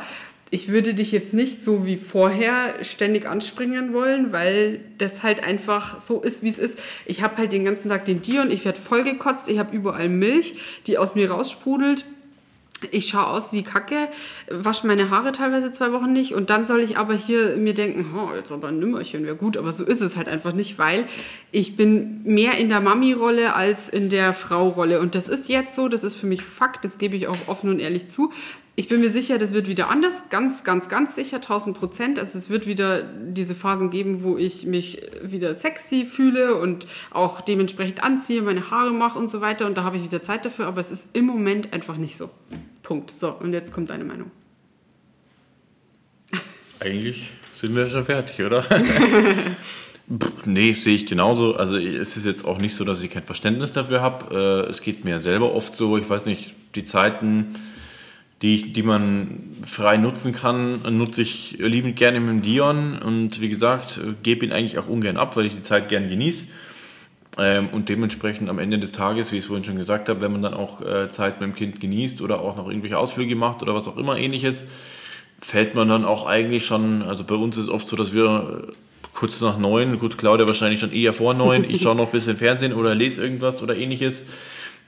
ich 0.50 0.68
würde 0.68 0.94
dich 0.94 1.10
jetzt 1.10 1.34
nicht 1.34 1.64
so 1.64 1.84
wie 1.84 1.96
vorher 1.96 2.74
ständig 2.84 3.26
anspringen 3.26 3.92
wollen, 3.92 4.32
weil 4.32 4.80
das 4.98 5.22
halt 5.22 5.42
einfach 5.42 5.98
so 5.98 6.20
ist, 6.20 6.42
wie 6.42 6.48
es 6.48 6.58
ist. 6.58 6.78
Ich 7.06 7.22
habe 7.22 7.38
halt 7.38 7.52
den 7.52 7.64
ganzen 7.64 7.88
Tag 7.88 8.04
den 8.04 8.22
Dion, 8.22 8.50
ich 8.50 8.64
werde 8.64 8.78
vollgekotzt, 8.78 9.48
ich 9.48 9.58
habe 9.58 9.74
überall 9.74 10.08
Milch, 10.08 10.54
die 10.86 10.96
aus 10.96 11.14
mir 11.14 11.30
raussprudelt 11.30 12.04
ich 12.90 13.08
schaue 13.08 13.26
aus 13.26 13.52
wie 13.52 13.62
Kacke, 13.62 14.08
wasche 14.50 14.86
meine 14.86 15.10
Haare 15.10 15.32
teilweise 15.32 15.72
zwei 15.72 15.92
Wochen 15.92 16.12
nicht 16.12 16.34
und 16.34 16.50
dann 16.50 16.64
soll 16.64 16.80
ich 16.80 16.98
aber 16.98 17.14
hier 17.14 17.56
mir 17.56 17.74
denken, 17.74 18.14
oh, 18.16 18.34
jetzt 18.34 18.52
aber 18.52 18.68
ein 18.68 18.78
Nimmerchen 18.78 19.24
wäre 19.24 19.36
gut, 19.36 19.56
aber 19.56 19.72
so 19.72 19.84
ist 19.84 20.00
es 20.00 20.16
halt 20.16 20.28
einfach 20.28 20.52
nicht, 20.52 20.78
weil 20.78 21.06
ich 21.52 21.76
bin 21.76 22.22
mehr 22.24 22.58
in 22.58 22.68
der 22.68 22.80
Mami-Rolle 22.80 23.54
als 23.54 23.88
in 23.88 24.10
der 24.10 24.32
Frau-Rolle 24.32 25.00
und 25.00 25.14
das 25.14 25.28
ist 25.28 25.48
jetzt 25.48 25.74
so, 25.74 25.88
das 25.88 26.04
ist 26.04 26.14
für 26.14 26.26
mich 26.26 26.42
Fakt, 26.42 26.84
das 26.84 26.98
gebe 26.98 27.16
ich 27.16 27.28
auch 27.28 27.36
offen 27.46 27.70
und 27.70 27.80
ehrlich 27.80 28.06
zu. 28.06 28.32
Ich 28.76 28.88
bin 28.88 29.00
mir 29.00 29.10
sicher, 29.10 29.38
das 29.38 29.52
wird 29.52 29.68
wieder 29.68 29.88
anders, 29.88 30.30
ganz, 30.30 30.64
ganz, 30.64 30.88
ganz 30.88 31.14
sicher, 31.14 31.36
1000 31.36 31.78
Prozent. 31.78 32.18
Also 32.18 32.36
es 32.36 32.50
wird 32.50 32.66
wieder 32.66 33.04
diese 33.04 33.54
Phasen 33.54 33.88
geben, 33.90 34.24
wo 34.24 34.36
ich 34.36 34.66
mich 34.66 35.00
wieder 35.22 35.54
sexy 35.54 36.04
fühle 36.04 36.56
und 36.56 36.88
auch 37.12 37.40
dementsprechend 37.40 38.02
anziehe, 38.02 38.42
meine 38.42 38.72
Haare 38.72 38.92
mache 38.92 39.16
und 39.16 39.30
so 39.30 39.40
weiter. 39.40 39.66
Und 39.66 39.78
da 39.78 39.84
habe 39.84 39.96
ich 39.96 40.02
wieder 40.02 40.22
Zeit 40.22 40.44
dafür, 40.44 40.66
aber 40.66 40.80
es 40.80 40.90
ist 40.90 41.06
im 41.12 41.24
Moment 41.24 41.72
einfach 41.72 41.96
nicht 41.96 42.16
so. 42.16 42.30
Punkt. 42.84 43.10
So, 43.10 43.30
und 43.30 43.52
jetzt 43.52 43.72
kommt 43.72 43.90
deine 43.90 44.04
Meinung. 44.04 44.30
Eigentlich 46.78 47.32
sind 47.54 47.74
wir 47.74 47.90
schon 47.90 48.04
fertig, 48.04 48.44
oder? 48.44 48.64
nee, 50.44 50.74
sehe 50.74 50.94
ich 50.94 51.06
genauso. 51.06 51.56
Also 51.56 51.78
es 51.78 52.16
ist 52.16 52.26
jetzt 52.26 52.44
auch 52.44 52.58
nicht 52.58 52.76
so, 52.76 52.84
dass 52.84 53.00
ich 53.00 53.10
kein 53.10 53.24
Verständnis 53.24 53.72
dafür 53.72 54.02
habe. 54.02 54.66
Äh, 54.68 54.70
es 54.70 54.82
geht 54.82 55.04
mir 55.04 55.20
selber 55.20 55.52
oft 55.54 55.74
so, 55.74 55.96
ich 55.96 56.08
weiß 56.08 56.26
nicht, 56.26 56.54
die 56.74 56.84
Zeiten, 56.84 57.54
die, 58.42 58.72
die 58.72 58.82
man 58.82 59.40
frei 59.66 59.96
nutzen 59.96 60.34
kann, 60.34 60.80
nutze 60.96 61.22
ich 61.22 61.56
liebend 61.58 61.96
gerne 61.96 62.20
mit 62.20 62.28
dem 62.28 62.42
Dion 62.42 62.98
und 62.98 63.40
wie 63.40 63.48
gesagt, 63.48 63.98
gebe 64.22 64.44
ihn 64.44 64.52
eigentlich 64.52 64.78
auch 64.78 64.88
ungern 64.88 65.16
ab, 65.16 65.36
weil 65.36 65.46
ich 65.46 65.54
die 65.54 65.62
Zeit 65.62 65.88
gern 65.88 66.10
genieße. 66.10 66.48
Ähm, 67.36 67.68
und 67.70 67.88
dementsprechend 67.88 68.48
am 68.48 68.58
Ende 68.58 68.78
des 68.78 68.92
Tages, 68.92 69.32
wie 69.32 69.36
ich 69.36 69.42
es 69.42 69.46
vorhin 69.48 69.64
schon 69.64 69.76
gesagt 69.76 70.08
habe, 70.08 70.20
wenn 70.20 70.32
man 70.32 70.42
dann 70.42 70.54
auch 70.54 70.80
äh, 70.80 71.08
Zeit 71.08 71.40
mit 71.40 71.50
dem 71.50 71.56
Kind 71.56 71.80
genießt 71.80 72.20
oder 72.20 72.40
auch 72.40 72.56
noch 72.56 72.68
irgendwelche 72.68 72.98
Ausflüge 72.98 73.34
macht 73.34 73.62
oder 73.62 73.74
was 73.74 73.88
auch 73.88 73.96
immer 73.96 74.16
ähnliches, 74.16 74.68
fällt 75.40 75.74
man 75.74 75.88
dann 75.88 76.04
auch 76.04 76.26
eigentlich 76.26 76.64
schon, 76.64 77.02
also 77.02 77.24
bei 77.24 77.34
uns 77.34 77.56
ist 77.56 77.64
es 77.64 77.68
oft 77.68 77.88
so, 77.88 77.96
dass 77.96 78.14
wir 78.14 78.68
kurz 79.14 79.40
nach 79.40 79.58
neun, 79.58 79.98
gut, 79.98 80.16
Claudia 80.18 80.46
wahrscheinlich 80.46 80.80
schon 80.80 80.92
eher 80.92 81.12
vor 81.12 81.34
neun, 81.34 81.64
ich 81.68 81.82
schaue 81.82 81.94
noch 81.96 82.06
ein 82.06 82.12
bisschen 82.12 82.36
Fernsehen 82.36 82.72
oder 82.72 82.94
lese 82.94 83.22
irgendwas 83.22 83.62
oder 83.62 83.76
ähnliches. 83.76 84.26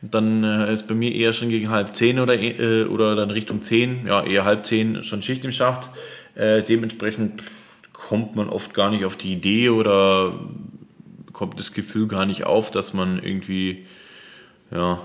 Dann 0.03 0.45
äh, 0.45 0.73
ist 0.73 0.87
bei 0.89 0.95
mir 0.95 1.15
eher 1.15 1.33
schon 1.33 1.49
gegen 1.49 1.71
halb 1.71 1.97
zehn 1.97 2.21
oder, 2.21 2.39
äh, 2.39 2.85
oder 2.85 3.17
dann 3.17 3.31
Richtung 3.31 3.63
zehn, 3.63 4.07
ja 4.07 4.23
eher 4.23 4.45
halb 4.45 4.67
zehn 4.67 5.03
schon 5.03 5.23
Schicht 5.23 5.45
im 5.45 5.53
Schacht. 5.53 5.89
Äh, 6.35 6.63
dementsprechend 6.63 7.43
kommt 7.93 8.37
man 8.37 8.49
oft 8.49 8.75
gar 8.75 8.91
nicht 8.91 9.05
auf 9.05 9.17
die 9.17 9.33
Idee 9.33 9.71
oder 9.71 10.35
kommt 11.37 11.61
das 11.61 11.73
Gefühl 11.73 12.09
gar 12.09 12.25
nicht 12.25 12.45
auf, 12.45 12.71
dass 12.71 12.95
man 12.95 13.23
irgendwie, 13.23 13.85
ja, 14.71 15.03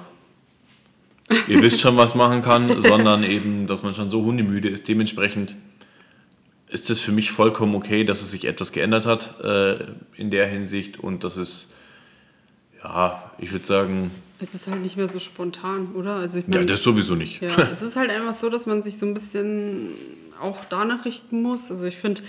ihr 1.50 1.62
wisst 1.62 1.82
schon, 1.82 1.98
was 1.98 2.16
machen 2.16 2.42
kann, 2.42 2.82
sondern 2.88 3.26
eben, 3.26 3.68
dass 3.68 3.84
man 3.84 3.94
schon 3.94 4.10
so 4.10 4.24
hundemüde 4.24 4.70
ist. 4.70 4.88
Dementsprechend 4.88 5.56
ist 6.70 6.90
es 6.90 7.02
für 7.02 7.12
mich 7.12 7.32
vollkommen 7.32 7.76
okay, 7.76 8.06
dass 8.06 8.22
es 8.22 8.32
sich 8.32 8.46
etwas 8.46 8.72
geändert 8.72 9.06
hat 9.06 9.42
äh, 9.44 9.84
in 10.16 10.32
der 10.32 10.48
Hinsicht 10.48 10.98
und 10.98 11.26
dass 11.26 11.36
es, 11.36 11.68
ja, 12.82 13.30
ich 13.38 13.52
würde 13.52 13.66
sagen. 13.66 14.10
Es 14.40 14.54
ist 14.54 14.68
halt 14.68 14.82
nicht 14.82 14.96
mehr 14.96 15.10
so 15.10 15.20
spontan, 15.20 15.96
oder? 15.96 16.16
Also 16.16 16.40
ich 16.40 16.48
mein, 16.48 16.62
ja, 16.62 16.66
das 16.66 16.82
sowieso 16.82 17.16
nicht. 17.16 17.42
Ja, 17.42 17.50
es 17.74 17.82
ist 17.82 17.98
halt 17.98 18.10
einfach 18.10 18.36
so, 18.36 18.50
dass 18.50 18.68
man 18.68 18.82
sich 18.84 18.98
so 18.98 19.06
ein 19.06 19.14
bisschen 19.14 19.90
auch 20.42 20.64
danach 20.64 21.04
richten 21.04 21.42
muss. 21.42 21.70
Also 21.70 21.88
ich 21.88 21.98
finde, 21.98 22.22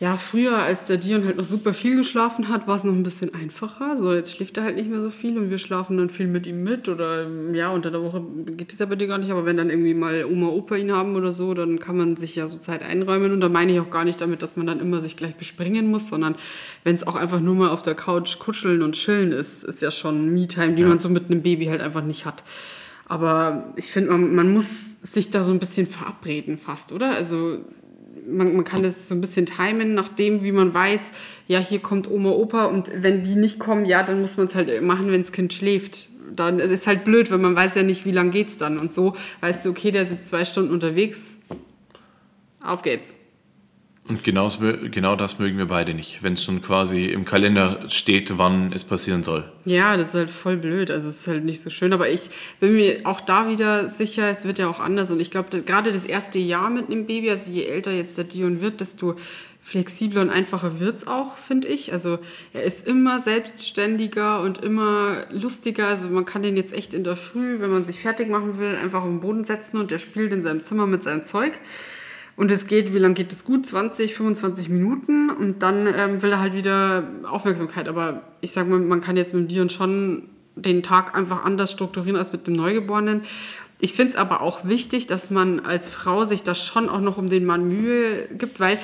ja, 0.00 0.16
früher, 0.16 0.58
als 0.58 0.86
der 0.86 0.96
Dion 0.96 1.24
halt 1.24 1.36
noch 1.36 1.44
super 1.44 1.72
viel 1.72 1.96
geschlafen 1.96 2.48
hat, 2.48 2.66
war 2.66 2.76
es 2.76 2.82
noch 2.82 2.92
ein 2.92 3.04
bisschen 3.04 3.32
einfacher. 3.32 3.96
So, 3.96 4.12
jetzt 4.12 4.34
schläft 4.34 4.56
er 4.56 4.64
halt 4.64 4.74
nicht 4.74 4.90
mehr 4.90 5.00
so 5.00 5.08
viel 5.08 5.38
und 5.38 5.50
wir 5.50 5.58
schlafen 5.58 5.96
dann 5.96 6.10
viel 6.10 6.26
mit 6.26 6.48
ihm 6.48 6.64
mit. 6.64 6.88
Oder 6.88 7.28
ja, 7.52 7.70
unter 7.70 7.92
der 7.92 8.02
Woche 8.02 8.20
geht 8.56 8.72
es 8.72 8.80
ja 8.80 8.86
bei 8.86 8.96
dir 8.96 9.06
gar 9.06 9.18
nicht, 9.18 9.30
aber 9.30 9.44
wenn 9.44 9.56
dann 9.56 9.70
irgendwie 9.70 9.94
mal 9.94 10.24
Oma, 10.24 10.48
Opa 10.48 10.74
ihn 10.74 10.90
haben 10.90 11.14
oder 11.14 11.32
so, 11.32 11.54
dann 11.54 11.78
kann 11.78 11.96
man 11.96 12.16
sich 12.16 12.34
ja 12.34 12.48
so 12.48 12.58
Zeit 12.58 12.82
einräumen. 12.82 13.30
Und 13.30 13.40
da 13.40 13.48
meine 13.48 13.72
ich 13.72 13.78
auch 13.78 13.90
gar 13.90 14.04
nicht 14.04 14.20
damit, 14.20 14.42
dass 14.42 14.56
man 14.56 14.66
dann 14.66 14.80
immer 14.80 15.00
sich 15.00 15.16
gleich 15.16 15.36
bespringen 15.36 15.86
muss, 15.86 16.08
sondern 16.08 16.34
wenn 16.82 16.96
es 16.96 17.06
auch 17.06 17.14
einfach 17.14 17.40
nur 17.40 17.54
mal 17.54 17.70
auf 17.70 17.82
der 17.82 17.94
Couch 17.94 18.40
kuscheln 18.40 18.82
und 18.82 18.96
chillen 18.96 19.30
ist, 19.30 19.62
ist 19.62 19.80
ja 19.80 19.92
schon 19.92 20.34
Me-Time, 20.34 20.74
die 20.74 20.82
ja. 20.82 20.88
man 20.88 20.98
so 20.98 21.08
mit 21.08 21.30
einem 21.30 21.42
Baby 21.42 21.66
halt 21.66 21.80
einfach 21.80 22.02
nicht 22.02 22.26
hat. 22.26 22.42
Aber 23.06 23.72
ich 23.76 23.92
finde, 23.92 24.10
man, 24.10 24.34
man 24.34 24.52
muss 24.52 24.66
sich 25.04 25.30
da 25.30 25.44
so 25.44 25.52
ein 25.52 25.60
bisschen 25.60 25.86
verabreden 25.86 26.58
fast, 26.58 26.90
oder? 26.90 27.12
Also 27.12 27.58
man, 28.26 28.54
man 28.54 28.64
kann 28.64 28.82
das 28.82 29.08
so 29.08 29.14
ein 29.14 29.20
bisschen 29.20 29.46
timen, 29.46 29.94
nachdem, 29.94 30.42
wie 30.42 30.52
man 30.52 30.72
weiß, 30.72 31.12
ja, 31.46 31.58
hier 31.58 31.80
kommt 31.80 32.10
Oma, 32.10 32.30
Opa 32.30 32.66
und 32.66 32.90
wenn 32.94 33.22
die 33.22 33.34
nicht 33.34 33.58
kommen, 33.58 33.84
ja, 33.84 34.02
dann 34.02 34.20
muss 34.20 34.36
man 34.36 34.46
es 34.46 34.54
halt 34.54 34.82
machen, 34.82 35.10
wenn 35.10 35.22
das 35.22 35.32
Kind 35.32 35.52
schläft. 35.52 36.08
Dann 36.34 36.58
ist 36.58 36.86
halt 36.86 37.04
blöd, 37.04 37.30
weil 37.30 37.38
man 37.38 37.54
weiß 37.54 37.74
ja 37.74 37.82
nicht, 37.82 38.06
wie 38.06 38.12
lange 38.12 38.30
geht 38.30 38.48
es 38.48 38.56
dann. 38.56 38.78
Und 38.78 38.92
so 38.92 39.14
weißt 39.40 39.64
du, 39.64 39.70
okay, 39.70 39.90
der 39.90 40.06
sitzt 40.06 40.28
zwei 40.28 40.44
Stunden 40.44 40.72
unterwegs, 40.72 41.38
auf 42.60 42.82
geht's. 42.82 43.14
Und 44.06 44.22
genau, 44.22 44.50
genau 44.90 45.16
das 45.16 45.38
mögen 45.38 45.56
wir 45.56 45.64
beide 45.64 45.94
nicht, 45.94 46.22
wenn 46.22 46.34
es 46.34 46.44
schon 46.44 46.60
quasi 46.60 47.06
im 47.06 47.24
Kalender 47.24 47.88
steht, 47.88 48.36
wann 48.36 48.70
es 48.70 48.84
passieren 48.84 49.22
soll. 49.22 49.50
Ja, 49.64 49.96
das 49.96 50.08
ist 50.08 50.14
halt 50.14 50.30
voll 50.30 50.58
blöd. 50.58 50.90
Also 50.90 51.08
es 51.08 51.20
ist 51.20 51.26
halt 51.26 51.44
nicht 51.44 51.62
so 51.62 51.70
schön. 51.70 51.94
Aber 51.94 52.10
ich 52.10 52.28
bin 52.60 52.76
mir 52.76 53.00
auch 53.04 53.22
da 53.22 53.48
wieder 53.48 53.88
sicher, 53.88 54.28
es 54.28 54.44
wird 54.44 54.58
ja 54.58 54.68
auch 54.68 54.78
anders. 54.78 55.10
Und 55.10 55.20
ich 55.20 55.30
glaube, 55.30 55.62
gerade 55.62 55.90
das 55.90 56.04
erste 56.04 56.38
Jahr 56.38 56.68
mit 56.68 56.90
einem 56.90 57.06
Baby, 57.06 57.30
also 57.30 57.50
je 57.50 57.64
älter 57.64 57.92
jetzt 57.92 58.18
der 58.18 58.24
Dion 58.24 58.60
wird, 58.60 58.80
desto 58.80 59.16
flexibler 59.62 60.20
und 60.20 60.28
einfacher 60.28 60.78
wird 60.78 60.96
es 60.96 61.06
auch, 61.06 61.38
finde 61.38 61.68
ich. 61.68 61.94
Also 61.94 62.18
er 62.52 62.64
ist 62.64 62.86
immer 62.86 63.20
selbstständiger 63.20 64.42
und 64.42 64.62
immer 64.62 65.24
lustiger. 65.30 65.86
Also 65.86 66.08
man 66.08 66.26
kann 66.26 66.42
den 66.42 66.58
jetzt 66.58 66.74
echt 66.74 66.92
in 66.92 67.04
der 67.04 67.16
Früh, 67.16 67.58
wenn 67.58 67.70
man 67.70 67.86
sich 67.86 68.00
fertig 68.00 68.28
machen 68.28 68.58
will, 68.58 68.76
einfach 68.76 69.00
auf 69.00 69.08
den 69.08 69.20
Boden 69.20 69.44
setzen 69.44 69.78
und 69.78 69.90
der 69.90 69.98
spielt 69.98 70.34
in 70.34 70.42
seinem 70.42 70.60
Zimmer 70.60 70.86
mit 70.86 71.02
seinem 71.04 71.24
Zeug. 71.24 71.58
Und 72.36 72.50
es 72.50 72.66
geht, 72.66 72.92
wie 72.92 72.98
lange 72.98 73.14
geht 73.14 73.32
es 73.32 73.44
gut? 73.44 73.66
20, 73.66 74.14
25 74.14 74.68
Minuten 74.68 75.30
und 75.30 75.62
dann 75.62 75.86
ähm, 75.86 76.20
will 76.22 76.32
er 76.32 76.40
halt 76.40 76.54
wieder 76.54 77.04
Aufmerksamkeit. 77.24 77.88
Aber 77.88 78.22
ich 78.40 78.50
sage 78.50 78.68
mal, 78.68 78.80
man 78.80 79.00
kann 79.00 79.16
jetzt 79.16 79.34
mit 79.34 79.50
Dion 79.50 79.70
schon 79.70 80.28
den 80.56 80.82
Tag 80.82 81.16
einfach 81.16 81.44
anders 81.44 81.70
strukturieren 81.70 82.16
als 82.16 82.32
mit 82.32 82.46
dem 82.46 82.54
Neugeborenen. 82.54 83.22
Ich 83.80 83.92
finde 83.92 84.10
es 84.10 84.16
aber 84.16 84.40
auch 84.40 84.64
wichtig, 84.64 85.06
dass 85.06 85.30
man 85.30 85.60
als 85.60 85.88
Frau 85.88 86.24
sich 86.24 86.42
da 86.42 86.54
schon 86.54 86.88
auch 86.88 87.00
noch 87.00 87.18
um 87.18 87.28
den 87.28 87.44
Mann 87.44 87.68
Mühe 87.68 88.28
gibt, 88.36 88.60
weil 88.60 88.78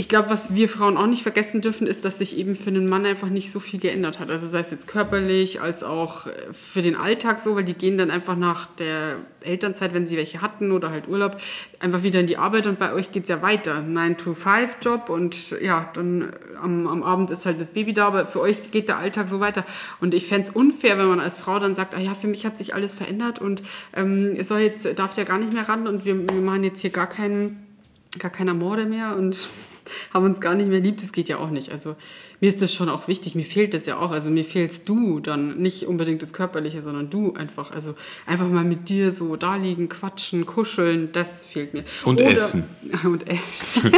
ich 0.00 0.08
glaube, 0.08 0.30
was 0.30 0.54
wir 0.54 0.70
Frauen 0.70 0.96
auch 0.96 1.06
nicht 1.06 1.22
vergessen 1.22 1.60
dürfen, 1.60 1.86
ist, 1.86 2.06
dass 2.06 2.16
sich 2.16 2.38
eben 2.38 2.54
für 2.54 2.70
einen 2.70 2.88
Mann 2.88 3.04
einfach 3.04 3.28
nicht 3.28 3.50
so 3.50 3.60
viel 3.60 3.78
geändert 3.78 4.18
hat. 4.18 4.30
Also 4.30 4.48
sei 4.48 4.60
es 4.60 4.70
jetzt 4.70 4.88
körperlich 4.88 5.60
als 5.60 5.82
auch 5.82 6.26
äh, 6.26 6.30
für 6.52 6.80
den 6.80 6.96
Alltag 6.96 7.38
so, 7.38 7.54
weil 7.54 7.64
die 7.64 7.74
gehen 7.74 7.98
dann 7.98 8.10
einfach 8.10 8.34
nach 8.34 8.74
der 8.76 9.16
Elternzeit, 9.42 9.92
wenn 9.92 10.06
sie 10.06 10.16
welche 10.16 10.40
hatten 10.40 10.72
oder 10.72 10.88
halt 10.88 11.06
Urlaub, 11.06 11.38
einfach 11.80 12.02
wieder 12.02 12.18
in 12.18 12.26
die 12.26 12.38
Arbeit 12.38 12.66
und 12.66 12.78
bei 12.78 12.94
euch 12.94 13.12
geht 13.12 13.24
es 13.24 13.28
ja 13.28 13.42
weiter. 13.42 13.84
9-to-5-Job 13.86 15.10
und 15.10 15.50
ja, 15.60 15.90
dann 15.92 16.32
am, 16.58 16.86
am 16.86 17.02
Abend 17.02 17.30
ist 17.30 17.44
halt 17.44 17.60
das 17.60 17.68
Baby 17.68 17.92
da, 17.92 18.06
aber 18.06 18.24
für 18.24 18.40
euch 18.40 18.70
geht 18.70 18.88
der 18.88 18.96
Alltag 18.96 19.28
so 19.28 19.38
weiter. 19.38 19.66
Und 20.00 20.14
ich 20.14 20.26
fände 20.26 20.48
es 20.48 20.56
unfair, 20.56 20.96
wenn 20.96 21.08
man 21.08 21.20
als 21.20 21.36
Frau 21.36 21.58
dann 21.58 21.74
sagt, 21.74 21.94
ah 21.94 22.00
ja, 22.00 22.14
für 22.14 22.26
mich 22.26 22.46
hat 22.46 22.56
sich 22.56 22.72
alles 22.72 22.94
verändert 22.94 23.38
und 23.38 23.62
ähm, 23.94 24.42
soll 24.44 24.60
jetzt, 24.60 24.98
darf 24.98 25.12
der 25.12 25.26
gar 25.26 25.36
nicht 25.36 25.52
mehr 25.52 25.68
ran 25.68 25.86
und 25.86 26.06
wir, 26.06 26.26
wir 26.26 26.40
machen 26.40 26.64
jetzt 26.64 26.80
hier 26.80 26.88
gar 26.88 27.06
keinen 27.06 27.66
gar 28.18 28.30
keiner 28.30 28.54
Morde 28.54 28.86
mehr 28.86 29.16
und 29.16 29.46
haben 30.12 30.24
uns 30.24 30.40
gar 30.40 30.54
nicht 30.54 30.68
mehr 30.68 30.80
lieb, 30.80 31.00
das 31.00 31.12
geht 31.12 31.28
ja 31.28 31.38
auch 31.38 31.50
nicht. 31.50 31.70
Also 31.70 31.96
mir 32.40 32.48
ist 32.48 32.60
das 32.60 32.74
schon 32.74 32.88
auch 32.88 33.08
wichtig, 33.08 33.34
mir 33.34 33.44
fehlt 33.44 33.74
das 33.74 33.86
ja 33.86 33.98
auch. 33.98 34.10
Also 34.10 34.30
mir 34.30 34.44
fehlst 34.44 34.88
du 34.88 35.20
dann 35.20 35.58
nicht 35.58 35.86
unbedingt 35.86 36.22
das 36.22 36.32
Körperliche, 36.32 36.82
sondern 36.82 37.10
du 37.10 37.34
einfach. 37.34 37.70
Also 37.70 37.94
einfach 38.26 38.48
mal 38.48 38.64
mit 38.64 38.88
dir 38.88 39.12
so 39.12 39.36
da 39.36 39.56
liegen, 39.56 39.88
quatschen, 39.88 40.46
kuscheln, 40.46 41.10
das 41.12 41.44
fehlt 41.44 41.74
mir. 41.74 41.84
Und 42.04 42.20
Oder, 42.20 42.30
essen. 42.30 42.64
Und 43.04 43.28
essen. 43.28 43.92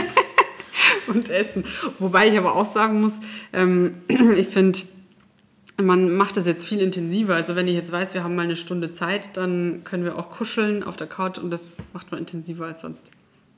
und 1.07 1.29
essen. 1.29 1.65
Wobei 1.99 2.29
ich 2.29 2.39
aber 2.39 2.55
auch 2.55 2.71
sagen 2.71 3.01
muss, 3.01 3.15
ähm, 3.53 3.97
ich 4.37 4.49
finde, 4.49 4.81
man 5.83 6.15
macht 6.15 6.37
das 6.37 6.47
jetzt 6.47 6.65
viel 6.65 6.81
intensiver. 6.81 7.35
Also 7.35 7.57
wenn 7.57 7.69
ich 7.69 7.75
jetzt 7.75 7.93
weiß, 7.93 8.15
wir 8.15 8.25
haben 8.25 8.37
mal 8.37 8.43
eine 8.43 8.57
Stunde 8.57 8.93
Zeit, 8.93 9.37
dann 9.37 9.83
können 9.85 10.05
wir 10.05 10.19
auch 10.19 10.31
kuscheln 10.31 10.83
auf 10.83 10.97
der 10.97 11.07
Couch 11.07 11.39
und 11.39 11.51
das 11.51 11.79
macht 11.93 12.11
man 12.11 12.21
intensiver 12.21 12.67
als 12.67 12.83
sonst. 12.83 13.11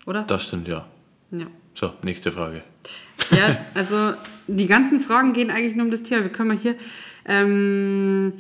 Oder? 0.06 0.22
Das 0.22 0.42
stimmt, 0.44 0.68
ja. 0.68 0.86
Ja. 1.30 1.46
So, 1.74 1.92
nächste 2.02 2.30
Frage. 2.30 2.62
Ja, 3.30 3.58
also 3.74 4.14
die 4.46 4.66
ganzen 4.66 5.00
Fragen 5.00 5.32
gehen 5.32 5.50
eigentlich 5.50 5.74
nur 5.74 5.84
um 5.84 5.90
das 5.90 6.02
Thema. 6.02 6.22
Wir 6.22 6.30
können 6.30 6.48
mal 6.48 6.58
hier. 6.58 6.76
Ähm, 7.26 8.34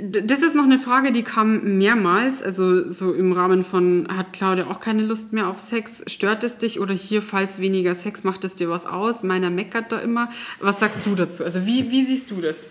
das 0.00 0.42
ist 0.42 0.56
noch 0.56 0.64
eine 0.64 0.80
Frage, 0.80 1.12
die 1.12 1.22
kam 1.22 1.78
mehrmals, 1.78 2.42
also 2.42 2.90
so 2.90 3.12
im 3.12 3.30
Rahmen 3.30 3.64
von, 3.64 4.08
hat 4.10 4.32
Claudia 4.32 4.66
auch 4.66 4.80
keine 4.80 5.02
Lust 5.02 5.32
mehr 5.32 5.46
auf 5.46 5.60
Sex? 5.60 6.02
Stört 6.08 6.42
es 6.42 6.58
dich 6.58 6.80
oder 6.80 6.94
hier, 6.94 7.22
falls 7.22 7.60
weniger 7.60 7.94
Sex, 7.94 8.24
macht 8.24 8.44
es 8.44 8.56
dir 8.56 8.68
was 8.68 8.86
aus? 8.86 9.22
Meiner 9.22 9.50
meckert 9.50 9.92
da 9.92 9.98
immer. 10.00 10.30
Was 10.60 10.80
sagst 10.80 11.06
du 11.06 11.14
dazu? 11.14 11.44
Also 11.44 11.64
wie, 11.64 11.92
wie 11.92 12.02
siehst 12.02 12.32
du 12.32 12.40
das? 12.40 12.68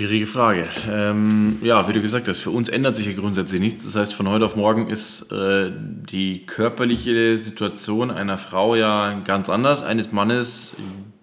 Schwierige 0.00 0.26
Frage. 0.26 0.66
Ähm, 0.90 1.58
ja, 1.60 1.86
wie 1.86 1.92
du 1.92 2.00
gesagt 2.00 2.26
hast, 2.26 2.38
für 2.38 2.48
uns 2.48 2.70
ändert 2.70 2.96
sich 2.96 3.06
ja 3.06 3.12
grundsätzlich 3.12 3.60
nichts. 3.60 3.84
Das 3.84 3.96
heißt, 3.96 4.14
von 4.14 4.30
heute 4.30 4.46
auf 4.46 4.56
morgen 4.56 4.88
ist 4.88 5.30
äh, 5.30 5.70
die 5.70 6.46
körperliche 6.46 7.36
Situation 7.36 8.10
einer 8.10 8.38
Frau 8.38 8.74
ja 8.74 9.20
ganz 9.26 9.50
anders, 9.50 9.82
eines 9.82 10.10
Mannes 10.10 10.74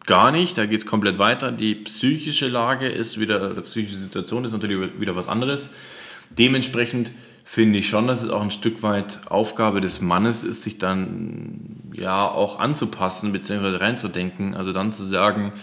gar 0.05 0.31
nicht. 0.31 0.59
Da 0.59 0.67
geht 0.67 0.81
es 0.81 0.85
komplett 0.85 1.17
weiter. 1.17 1.51
Die 1.51 1.73
psychische 1.73 2.47
Lage 2.49 2.87
ist 2.87 3.19
wieder, 3.19 3.49
die 3.49 3.61
psychische 3.61 3.97
Situation 3.97 4.45
ist 4.45 4.51
natürlich 4.51 4.99
wieder 4.99 5.15
was 5.15 5.27
anderes. 5.27 5.73
Dementsprechend 6.29 7.09
finde 7.45 7.79
ich 7.79 7.89
schon, 7.89 8.05
dass 8.05 8.21
es 8.21 8.29
auch 8.29 8.43
ein 8.43 8.51
Stück 8.51 8.83
weit 8.83 9.21
Aufgabe 9.25 9.81
des 9.81 10.01
Mannes 10.01 10.43
ist, 10.43 10.61
sich 10.61 10.77
dann 10.77 11.81
ja 11.93 12.29
auch 12.29 12.59
anzupassen 12.59 13.31
bzw. 13.31 13.77
reinzudenken. 13.77 14.53
Also 14.53 14.71
dann 14.71 14.93
zu 14.93 15.03
sagen, 15.03 15.53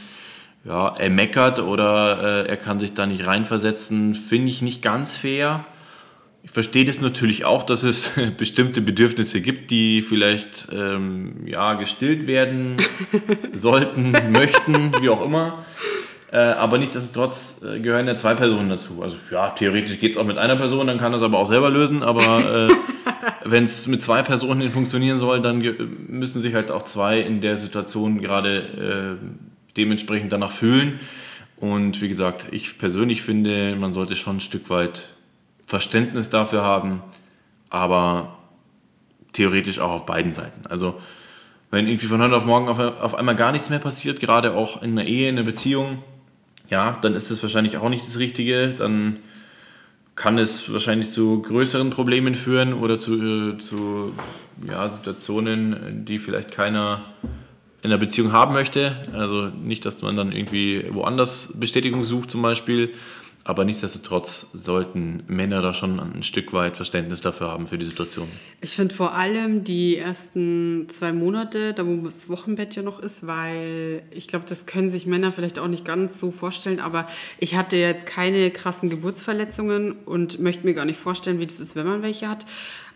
ja, 0.65 0.95
er 0.97 1.11
meckert 1.11 1.59
oder 1.59 2.45
äh, 2.45 2.49
er 2.49 2.57
kann 2.57 2.81
sich 2.81 2.95
da 2.95 3.07
nicht 3.07 3.27
reinversetzen, 3.27 4.15
finde 4.15 4.49
ich 4.49 4.63
nicht 4.63 4.83
ganz 4.83 5.15
fair. 5.15 5.65
Ich 6.43 6.51
verstehe 6.51 6.85
das 6.85 7.01
natürlich 7.01 7.45
auch, 7.45 7.63
dass 7.63 7.83
es 7.83 8.13
bestimmte 8.39 8.81
Bedürfnisse 8.81 9.41
gibt, 9.41 9.71
die 9.71 10.03
vielleicht 10.03 10.69
ähm, 10.73 11.47
ja, 11.47 11.75
gestillt 11.75 12.27
werden 12.27 12.77
sollten, 13.53 14.13
möchten, 14.31 14.93
wie 15.01 15.11
auch 15.11 15.25
immer. 15.25 15.65
Äh, 16.33 16.39
aber 16.39 16.79
nichtsdestotrotz 16.79 17.63
äh, 17.63 17.79
gehören 17.79 18.07
ja 18.07 18.17
zwei 18.17 18.35
Personen 18.35 18.69
dazu. 18.69 19.03
Also 19.03 19.17
ja, 19.31 19.51
theoretisch 19.51 20.01
geht 20.01 20.13
es 20.13 20.17
auch 20.17 20.25
mit 20.25 20.37
einer 20.37 20.57
Person, 20.57 20.87
dann 20.87 20.99
kann 20.99 21.13
das 21.13 21.23
aber 21.23 21.39
auch 21.39 21.47
selber 21.47 21.71
lösen, 21.71 22.03
aber 22.03 22.69
äh, 22.69 22.75
wenn 23.45 23.65
es 23.65 23.87
mit 23.87 24.03
zwei 24.03 24.23
Personen 24.23 24.69
funktionieren 24.71 25.21
soll, 25.21 25.41
dann 25.43 25.63
müssen 26.09 26.41
sich 26.41 26.55
halt 26.55 26.71
auch 26.71 26.85
zwei 26.85 27.21
in 27.21 27.41
der 27.41 27.57
Situation 27.57 28.21
gerade 28.21 29.19
äh, 29.21 29.54
dementsprechend 29.77 30.33
danach 30.33 30.53
fühlen. 30.53 31.01
Und 31.57 32.03
wie 32.03 32.09
gesagt, 32.09 32.47
ich 32.51 32.79
persönlich 32.79 33.23
finde, 33.23 33.77
man 33.77 33.93
sollte 33.93 34.17
schon 34.17 34.37
ein 34.37 34.41
Stück 34.41 34.71
weit 34.71 35.11
Verständnis 35.67 36.31
dafür 36.31 36.63
haben, 36.63 37.03
aber 37.71 38.39
theoretisch 39.33 39.79
auch 39.79 39.91
auf 39.91 40.07
beiden 40.07 40.35
Seiten. 40.35 40.67
Also 40.69 41.01
wenn 41.71 41.89
irgendwie 41.89 42.07
von 42.07 42.23
heute 42.23 42.37
auf 42.37 42.45
morgen 42.45 42.69
auf, 42.69 42.79
auf 42.79 43.15
einmal 43.15 43.35
gar 43.35 43.53
nichts 43.53 43.71
mehr 43.71 43.79
passiert, 43.79 44.21
gerade 44.21 44.55
auch 44.55 44.83
in 44.83 44.99
einer 44.99 45.09
Ehe, 45.09 45.29
in 45.29 45.37
einer 45.37 45.47
Beziehung, 45.47 46.03
ja, 46.71 46.99
dann 47.03 47.15
ist 47.15 47.31
das 47.31 47.43
wahrscheinlich 47.43 47.77
auch 47.77 47.89
nicht 47.89 48.07
das 48.07 48.19
Richtige. 48.19 48.75
Dann 48.79 49.17
kann 50.15 50.39
es 50.39 50.73
wahrscheinlich 50.73 51.11
zu 51.11 51.43
größeren 51.43 51.91
Problemen 51.91 52.35
führen 52.35 52.73
oder 52.73 52.99
zu, 52.99 53.55
äh, 53.55 53.59
zu 53.59 54.15
ja, 54.67 54.89
Situationen, 54.89 56.05
die 56.05 56.19
vielleicht 56.19 56.53
keiner 56.53 57.05
in 57.85 57.91
der 57.91 57.99
Beziehung 57.99 58.33
haben 58.33 58.55
möchte. 58.55 58.97
Also 59.13 59.51
nicht, 59.63 59.85
dass 59.85 60.03
man 60.03 60.17
dann 60.17 60.33
irgendwie 60.33 60.87
woanders 60.91 61.53
Bestätigung 61.55 62.03
sucht 62.03 62.31
zum 62.31 62.41
Beispiel, 62.41 62.95
aber 63.47 63.67
nichtsdestotrotz 63.67 64.49
sollten 64.55 65.23
Männer 65.27 65.61
da 65.61 65.75
schon 65.75 66.01
ein 66.01 66.23
Stück 66.23 66.55
weit 66.55 66.77
Verständnis 66.77 67.21
dafür 67.21 67.49
haben 67.49 67.67
für 67.67 67.77
die 67.77 67.85
Situation. 67.85 68.27
Ich 68.63 68.71
finde 68.71 68.95
vor 68.95 69.13
allem 69.13 69.65
die 69.65 69.99
ersten 69.99 70.87
zwei 70.89 71.13
Monate, 71.13 71.75
da 71.75 71.87
wo 71.87 71.97
das 71.97 72.31
Wochenbett 72.31 72.75
ja 72.75 72.83
noch 72.83 73.01
ist, 73.01 73.27
weil 73.27 74.03
ich 74.13 74.29
glaube, 74.29 74.47
das 74.49 74.65
können 74.65 74.89
sich 74.89 75.05
Männer 75.05 75.31
vielleicht 75.31 75.59
auch 75.59 75.69
nicht 75.69 75.85
ganz 75.85 76.19
so 76.19 76.31
vorstellen, 76.31 76.81
aber 76.81 77.07
ich 77.39 77.55
hatte 77.55 77.77
jetzt 77.77 78.07
keine 78.07 78.51
krassen 78.51 78.89
Geburtsverletzungen 78.89 79.93
und 80.07 80.41
möchte 80.41 80.67
mir 80.67 80.73
gar 80.73 80.87
nicht 80.87 80.99
vorstellen, 80.99 81.39
wie 81.39 81.47
das 81.47 81.61
ist, 81.61 81.77
wenn 81.77 81.87
man 81.87 82.01
welche 82.01 82.31
hat. 82.31 82.47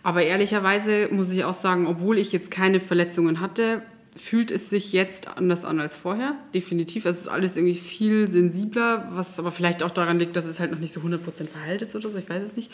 Aber 0.02 0.22
ehrlicherweise 0.22 1.08
muss 1.12 1.28
ich 1.28 1.44
auch 1.44 1.52
sagen, 1.52 1.86
obwohl 1.86 2.16
ich 2.16 2.32
jetzt 2.32 2.50
keine 2.50 2.80
Verletzungen 2.80 3.40
hatte, 3.40 3.82
fühlt 4.16 4.50
es 4.50 4.70
sich 4.70 4.92
jetzt 4.92 5.28
anders 5.28 5.64
an 5.64 5.80
als 5.80 5.94
vorher. 5.94 6.34
Definitiv. 6.54 7.04
Es 7.04 7.18
ist 7.18 7.28
alles 7.28 7.56
irgendwie 7.56 7.74
viel 7.74 8.28
sensibler, 8.28 9.08
was 9.12 9.38
aber 9.38 9.50
vielleicht 9.50 9.82
auch 9.82 9.90
daran 9.90 10.18
liegt, 10.18 10.36
dass 10.36 10.44
es 10.44 10.60
halt 10.60 10.70
noch 10.70 10.78
nicht 10.78 10.92
so 10.92 11.00
100% 11.00 11.46
verheilt 11.46 11.82
ist 11.82 11.94
oder 11.94 12.10
so. 12.10 12.18
Ich 12.18 12.28
weiß 12.28 12.42
es 12.42 12.56
nicht. 12.56 12.70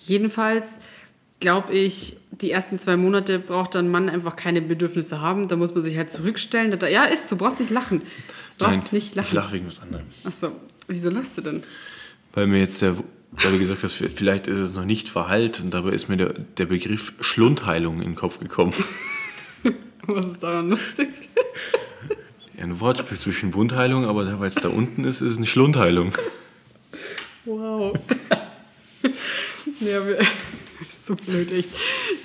Jedenfalls 0.00 0.64
glaube 1.40 1.72
ich, 1.72 2.16
die 2.30 2.50
ersten 2.50 2.78
zwei 2.78 2.96
Monate 2.96 3.38
braucht 3.38 3.74
dann 3.74 3.90
Mann 3.90 4.08
einfach 4.08 4.36
keine 4.36 4.60
Bedürfnisse 4.60 5.20
haben. 5.20 5.48
Da 5.48 5.56
muss 5.56 5.74
man 5.74 5.84
sich 5.84 5.96
halt 5.96 6.10
zurückstellen. 6.10 6.76
Da, 6.76 6.88
ja, 6.88 7.04
ist, 7.04 7.30
du 7.30 7.36
brauchst 7.36 7.60
nicht 7.60 7.70
lachen. 7.70 8.00
Du 8.58 8.64
brauchst 8.64 8.82
Nein, 8.84 8.88
nicht 8.92 9.14
lachen. 9.14 9.28
Ich 9.28 9.34
lache 9.34 9.52
wegen 9.52 9.66
was 9.66 9.80
anderem. 9.80 10.06
Achso, 10.24 10.52
wieso 10.88 11.10
lachst 11.10 11.38
du 11.38 11.42
denn? 11.42 11.62
Weil 12.34 12.46
mir 12.46 12.58
jetzt 12.58 12.82
der, 12.82 12.96
weil 13.32 13.52
du 13.52 13.58
gesagt 13.58 13.82
hast, 13.82 13.94
vielleicht 13.94 14.46
ist 14.46 14.58
es 14.58 14.74
noch 14.74 14.84
nicht 14.84 15.08
verheilt 15.08 15.60
und 15.60 15.72
dabei 15.72 15.90
ist 15.90 16.08
mir 16.08 16.16
der, 16.16 16.32
der 16.32 16.66
Begriff 16.66 17.12
Schlundheilung 17.20 18.00
in 18.00 18.10
den 18.10 18.16
Kopf 18.16 18.40
gekommen. 18.40 18.72
Was 20.06 20.24
ist 20.26 20.42
daran 20.42 20.70
lustig? 20.70 21.08
Ja, 22.56 22.64
ein 22.64 22.80
Wortspiel 22.80 23.18
zwischen 23.18 23.54
Wundheilung, 23.54 24.04
aber 24.04 24.40
weil 24.40 24.48
es 24.48 24.56
da 24.56 24.68
unten 24.68 25.04
ist, 25.04 25.20
ist 25.20 25.32
es 25.32 25.36
eine 25.36 25.46
Schlundheilung. 25.46 26.12
Wow. 27.44 27.96
ja, 29.80 30.00
so 31.04 31.14
blöd, 31.14 31.52
echt. 31.52 31.70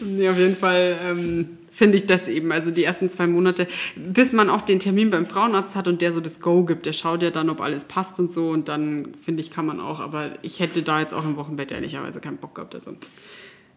Nee, 0.01 0.27
auf 0.29 0.37
jeden 0.37 0.55
Fall 0.55 0.99
ähm, 1.01 1.57
finde 1.71 1.97
ich 1.97 2.05
das 2.05 2.27
eben. 2.27 2.51
Also 2.51 2.71
die 2.71 2.83
ersten 2.83 3.09
zwei 3.09 3.27
Monate, 3.27 3.67
bis 3.95 4.33
man 4.33 4.49
auch 4.49 4.61
den 4.61 4.79
Termin 4.79 5.09
beim 5.09 5.25
Frauenarzt 5.25 5.75
hat 5.75 5.87
und 5.87 6.01
der 6.01 6.11
so 6.11 6.21
das 6.21 6.39
Go 6.39 6.63
gibt. 6.63 6.85
Der 6.85 6.93
schaut 6.93 7.21
ja 7.21 7.31
dann, 7.31 7.49
ob 7.49 7.61
alles 7.61 7.85
passt 7.85 8.19
und 8.19 8.31
so. 8.31 8.49
Und 8.49 8.69
dann, 8.69 9.13
finde 9.15 9.41
ich, 9.41 9.51
kann 9.51 9.65
man 9.65 9.79
auch. 9.79 9.99
Aber 9.99 10.31
ich 10.41 10.59
hätte 10.59 10.83
da 10.83 10.99
jetzt 10.99 11.13
auch 11.13 11.25
im 11.25 11.35
Wochenbett 11.35 11.71
ehrlicherweise 11.71 12.19
keinen 12.19 12.37
Bock 12.37 12.55
gehabt. 12.55 12.75
Also, 12.75 12.95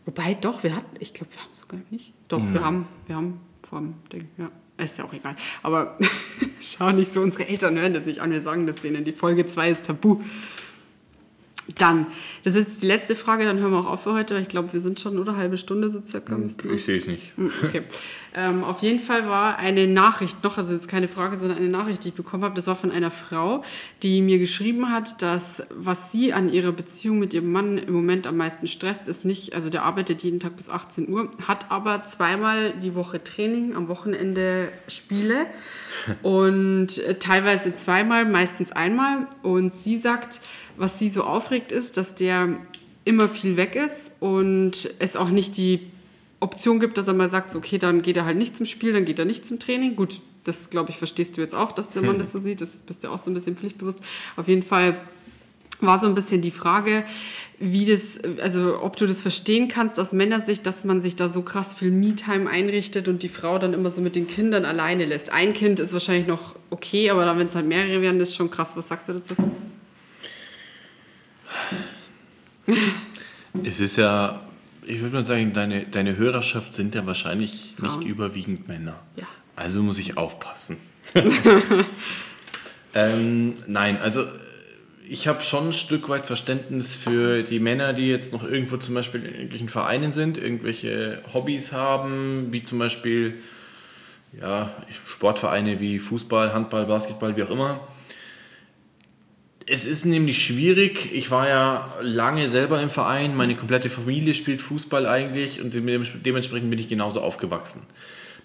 wobei, 0.05 0.35
doch, 0.35 0.63
wir 0.63 0.75
hatten, 0.75 0.97
ich 1.01 1.15
glaube, 1.15 1.33
wir 1.33 1.43
haben 1.43 1.53
sogar 1.53 1.81
nicht. 1.91 2.13
Doch, 2.29 2.43
wir 2.53 2.65
haben, 2.65 2.87
wir 3.07 3.17
haben 3.17 3.41
vom 3.68 3.94
Ding, 4.12 4.29
ja. 4.38 4.50
Ist 4.79 4.98
ja 4.98 5.05
auch 5.05 5.12
egal. 5.12 5.35
Aber 5.62 5.98
schau 6.61 6.90
nicht 6.92 7.12
so, 7.12 7.22
unsere 7.22 7.48
Eltern 7.48 7.79
hören 7.79 7.94
das 7.94 8.05
nicht 8.05 8.20
an. 8.20 8.31
Wir 8.31 8.42
sagen 8.42 8.66
das 8.66 8.76
denen. 8.76 9.05
Die 9.05 9.12
Folge 9.12 9.46
2 9.46 9.70
ist 9.70 9.87
tabu. 9.87 10.20
Dann, 11.79 12.07
das 12.44 12.55
ist 12.55 12.68
jetzt 12.68 12.83
die 12.83 12.87
letzte 12.87 13.16
Frage, 13.16 13.44
dann 13.44 13.59
hören 13.59 13.72
wir 13.72 13.81
auch 13.81 13.87
auf 13.87 14.02
für 14.05 14.12
heute. 14.12 14.38
Ich 14.38 14.48
glaube, 14.48 14.72
wir 14.72 14.81
sind 14.81 15.00
schon 15.00 15.18
oder 15.18 15.33
eine 15.33 15.40
halbe 15.40 15.57
Stunde 15.57 15.90
so 15.90 16.00
circa. 16.00 16.38
Ich 16.72 16.85
sehe 16.85 16.96
es 16.96 17.07
nicht. 17.09 17.37
Hm, 17.37 17.50
okay. 17.64 17.83
Ähm, 18.37 18.62
auf 18.62 18.83
jeden 18.83 19.00
Fall 19.00 19.26
war 19.29 19.59
eine 19.59 19.88
Nachricht 19.88 20.44
noch, 20.44 20.59
also 20.59 20.74
jetzt 20.74 20.88
keine 20.88 21.09
Frage, 21.09 21.38
sondern 21.38 21.57
eine 21.57 21.68
Nachricht, 21.68 22.05
die 22.05 22.09
ich 22.09 22.14
bekommen 22.14 22.44
habe. 22.44 22.55
Das 22.55 22.66
war 22.66 22.76
von 22.76 22.92
einer 22.92 23.11
Frau, 23.11 23.64
die 24.02 24.20
mir 24.20 24.38
geschrieben 24.38 24.90
hat, 24.92 25.22
dass 25.22 25.66
was 25.70 26.12
sie 26.12 26.33
an 26.33 26.52
ihrer 26.52 26.72
Beziehung 26.72 27.18
mit 27.18 27.35
ihrem 27.35 27.50
Mann 27.50 27.79
im 27.79 27.94
Moment 27.94 28.26
am 28.26 28.37
meisten 28.37 28.66
stresst, 28.66 29.09
ist 29.09 29.24
nicht, 29.24 29.55
also 29.55 29.70
der 29.70 29.85
arbeitet 29.85 30.22
jeden 30.22 30.38
Tag 30.38 30.57
bis 30.57 30.68
18 30.68 31.09
Uhr, 31.09 31.31
hat 31.48 31.70
aber 31.70 32.05
zweimal 32.05 32.74
die 32.74 32.94
Woche 32.94 33.24
Training, 33.24 33.74
am 33.74 33.88
Wochenende 33.88 34.68
Spiele 34.87 35.46
und 36.22 36.98
äh, 36.98 37.18
teilweise 37.18 37.74
zweimal, 37.74 38.24
meistens 38.24 38.70
einmal. 38.70 39.26
Und 39.42 39.74
sie 39.74 39.98
sagt, 39.98 40.40
was 40.77 40.99
sie 40.99 41.09
so 41.09 41.25
aufregt, 41.25 41.73
ist, 41.73 41.97
dass 41.97 42.15
der 42.15 42.57
immer 43.05 43.29
viel 43.29 43.57
weg 43.57 43.77
ist 43.77 44.11
und 44.21 44.91
es 44.99 45.17
auch 45.17 45.31
nicht 45.31 45.57
die 45.57 45.81
Option 46.41 46.81
gibt, 46.81 46.99
dass 46.99 47.09
er 47.09 47.15
mal 47.15 47.31
sagt, 47.31 47.55
okay, 47.55 47.79
dann 47.79 48.03
geht 48.03 48.17
er 48.17 48.25
halt 48.25 48.37
nicht 48.37 48.57
zum 48.57 48.67
Spiel, 48.67 48.93
dann 48.93 49.05
geht 49.05 49.19
er 49.19 49.25
nicht 49.25 49.47
zum 49.47 49.59
Training. 49.59 49.97
Gut, 49.97 50.21
das 50.45 50.71
glaube 50.71 50.91
ich, 50.91 50.97
verstehst 50.97 51.37
du 51.37 51.41
jetzt 51.41 51.55
auch, 51.55 51.73
dass 51.73 51.89
der 51.89 52.03
Mann 52.03 52.19
das 52.21 52.33
so 52.33 52.39
sieht. 52.39 52.61
Das 52.61 52.79
bist 52.79 53.05
du 53.05 53.09
auch 53.09 53.19
so 53.19 53.31
ein 53.31 53.35
bisschen 53.35 53.57
pflichtbewusst. 53.57 53.99
Auf 54.37 54.49
jeden 54.49 54.62
Fall 54.62 54.97
war 55.81 56.01
so 56.01 56.07
ein 56.07 56.15
bisschen 56.15 56.41
die 56.41 56.51
Frage, 56.51 57.05
wie 57.59 57.85
das, 57.85 58.19
also 58.41 58.83
ob 58.83 58.97
du 58.97 59.07
das 59.07 59.21
verstehen 59.21 59.69
kannst 59.69 60.01
aus 60.01 60.12
Männersicht, 60.12 60.67
dass 60.67 60.85
man 60.85 61.01
sich 61.01 61.17
da 61.17 61.29
so 61.29 61.43
krass 61.43 61.75
viel 61.75 61.91
Me-Time 61.91 62.49
einrichtet 62.49 63.09
und 63.09 63.23
die 63.23 63.29
Frau 63.29 63.59
dann 63.59 63.73
immer 63.73 63.91
so 63.91 64.01
mit 64.01 64.17
den 64.17 64.27
Kindern 64.27 64.65
alleine 64.65 65.05
lässt. 65.05 65.33
Ein 65.33 65.53
Kind 65.53 65.81
ist 65.81 65.93
wahrscheinlich 65.93 66.27
noch 66.27 66.55
okay, 66.71 67.11
aber 67.11 67.25
dann, 67.25 67.39
wenn 67.39 67.47
es 67.47 67.55
halt 67.55 67.67
mehrere 67.67 68.03
werden, 68.03 68.21
ist 68.21 68.35
schon 68.35 68.51
krass. 68.51 68.77
Was 68.77 68.89
sagst 68.89 69.09
du 69.09 69.15
dazu? 69.15 69.35
Es 73.64 73.81
ist 73.81 73.96
ja, 73.96 74.42
ich 74.87 75.00
würde 75.00 75.16
mal 75.16 75.22
sagen, 75.22 75.52
deine, 75.52 75.87
deine 75.87 76.16
Hörerschaft 76.16 76.74
sind 76.74 76.94
ja 76.94 77.07
wahrscheinlich 77.07 77.74
Frauen. 77.79 77.98
nicht 77.98 78.09
überwiegend 78.09 78.68
Männer. 78.68 79.00
Ja. 79.16 79.26
Also 79.55 79.83
muss 79.83 79.98
ich 79.98 80.18
aufpassen. 80.18 80.76
ähm, 82.94 83.55
nein, 83.66 83.98
also 83.98 84.24
ich 85.09 85.29
habe 85.29 85.40
schon 85.42 85.68
ein 85.68 85.72
Stück 85.72 86.09
weit 86.09 86.26
Verständnis 86.26 86.96
für 86.96 87.42
die 87.42 87.61
Männer, 87.61 87.92
die 87.92 88.09
jetzt 88.09 88.33
noch 88.33 88.42
irgendwo 88.42 88.76
zum 88.76 88.94
Beispiel 88.94 89.24
in 89.24 89.33
irgendwelchen 89.33 89.68
Vereinen 89.68 90.12
sind, 90.12 90.37
irgendwelche 90.37 91.22
Hobbys 91.33 91.72
haben, 91.72 92.48
wie 92.50 92.62
zum 92.62 92.79
Beispiel 92.79 93.35
ja, 94.40 94.70
Sportvereine 95.07 95.81
wie 95.81 95.98
Fußball, 95.98 96.52
Handball, 96.52 96.87
Basketball, 96.87 97.37
wie 97.37 97.44
auch 97.44 97.50
immer. 97.50 97.81
Es 99.68 99.85
ist 99.85 100.05
nämlich 100.05 100.44
schwierig. 100.44 101.12
Ich 101.12 101.31
war 101.31 101.48
ja 101.48 101.92
lange 102.00 102.46
selber 102.46 102.81
im 102.81 102.88
Verein. 102.88 103.35
Meine 103.35 103.57
komplette 103.57 103.90
Familie 103.90 104.35
spielt 104.35 104.62
Fußball 104.62 105.07
eigentlich 105.07 105.61
und 105.61 105.74
dementsprechend 105.74 106.70
bin 106.70 106.79
ich 106.79 106.88
genauso 106.88 107.20
aufgewachsen. 107.20 107.83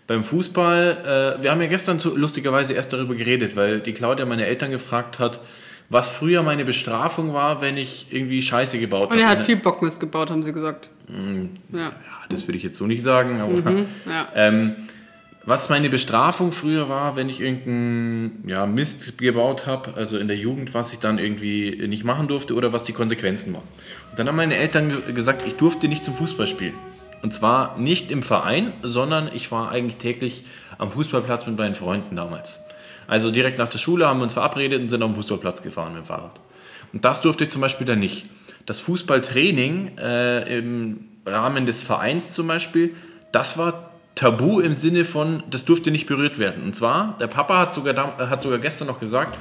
Beim 0.08 0.24
Fußball, 0.24 1.38
äh, 1.40 1.44
wir 1.44 1.52
haben 1.52 1.62
ja 1.62 1.68
gestern 1.68 2.00
zu, 2.00 2.18
lustigerweise 2.18 2.74
erst 2.74 2.92
darüber 2.92 3.14
geredet, 3.16 3.56
weil 3.56 3.80
die 3.80 3.94
Claudia 3.94 4.26
meine 4.26 4.46
Eltern 4.46 4.72
gefragt 4.72 5.20
hat, 5.20 5.40
was 5.90 6.10
früher 6.10 6.42
meine 6.42 6.66
Bestrafung 6.66 7.34
war, 7.34 7.62
wenn 7.62 7.78
ich 7.78 8.08
irgendwie 8.10 8.42
Scheiße 8.42 8.80
gebaut 8.80 9.10
habe. 9.10 9.14
Und 9.14 9.20
er 9.20 9.30
hat 9.30 9.40
viel 9.40 9.58
Bockmist 9.58 10.00
gebaut, 10.00 10.32
haben 10.32 10.42
sie 10.42 10.54
gesagt. 10.54 10.90
Ja. 11.72 11.80
Ja, 11.80 11.94
das 12.30 12.48
würde 12.48 12.58
ich 12.58 12.64
jetzt 12.64 12.78
so 12.78 12.88
nicht 12.88 13.04
sagen, 13.04 13.42
aber 13.42 13.72
ja. 14.10 14.28
ähm, 14.36 14.76
was 15.44 15.70
meine 15.70 15.90
Bestrafung 15.90 16.52
früher 16.52 16.88
war, 16.88 17.16
wenn 17.16 17.28
ich 17.28 17.40
irgendeinen 17.40 18.44
ja, 18.48 18.66
Mist 18.66 19.18
gebaut 19.18 19.66
habe, 19.66 19.96
also 19.96 20.18
in 20.18 20.28
der 20.28 20.38
Jugend, 20.38 20.74
was 20.74 20.94
ich 20.94 21.00
dann 21.00 21.18
irgendwie 21.18 21.88
nicht 21.88 22.04
machen 22.04 22.28
durfte 22.28 22.54
oder 22.54 22.74
was 22.74 22.84
die 22.84 22.94
Konsequenzen 22.94 23.54
waren. 23.54 23.64
Und 24.12 24.20
dann 24.20 24.28
haben 24.28 24.36
meine 24.36 24.56
Eltern 24.56 24.90
ge- 24.90 25.14
gesagt, 25.14 25.46
ich 25.48 25.56
durfte 25.56 25.88
nicht 25.88 26.04
zum 26.04 26.14
Fußball 26.14 26.46
spielen. 26.46 26.76
Und 27.24 27.34
zwar 27.34 27.78
nicht 27.80 28.12
im 28.12 28.24
Verein, 28.24 28.74
sondern 28.84 29.30
ich 29.34 29.52
war 29.52 29.72
eigentlich 29.72 29.98
täglich 29.98 30.44
am 30.78 30.92
Fußballplatz 30.92 31.48
mit 31.48 31.58
meinen 31.58 31.76
Freunden 31.76 32.16
damals. 32.16 32.60
Also 33.08 33.32
direkt 33.32 33.58
nach 33.58 33.70
der 33.70 33.78
Schule 33.80 34.08
haben 34.08 34.20
wir 34.20 34.24
uns 34.24 34.34
verabredet 34.34 34.82
und 34.82 34.90
sind 34.90 35.04
auf 35.04 35.12
den 35.12 35.16
Fußballplatz 35.16 35.62
gefahren 35.62 35.94
mit 35.94 36.04
dem 36.04 36.06
Fahrrad. 36.06 36.40
Und 36.94 37.04
das 37.04 37.22
durfte 37.22 37.44
ich 37.46 37.50
zum 37.50 37.62
Beispiel 37.62 37.86
dann 37.86 38.00
nicht. 38.00 38.26
Das 38.66 38.80
Fußballtraining 38.80 39.98
äh, 39.98 40.58
im 40.58 41.06
Rahmen 41.26 41.66
des 41.66 41.82
Vereins 41.82 42.32
zum 42.32 42.48
Beispiel, 42.48 42.96
das 43.32 43.58
war 43.58 43.91
tabu 44.22 44.60
im 44.60 44.76
Sinne 44.76 45.04
von, 45.04 45.42
das 45.50 45.66
durfte 45.66 45.90
nicht 45.90 46.06
berührt 46.06 46.38
werden. 46.38 46.62
Und 46.62 46.76
zwar, 46.76 47.18
der 47.20 47.26
Papa 47.26 47.58
hat 47.58 47.74
sogar, 47.74 47.96
äh, 48.20 48.28
hat 48.28 48.44
sogar 48.44 48.60
gestern 48.60 48.88
noch 48.88 49.00
gesagt, 49.00 49.36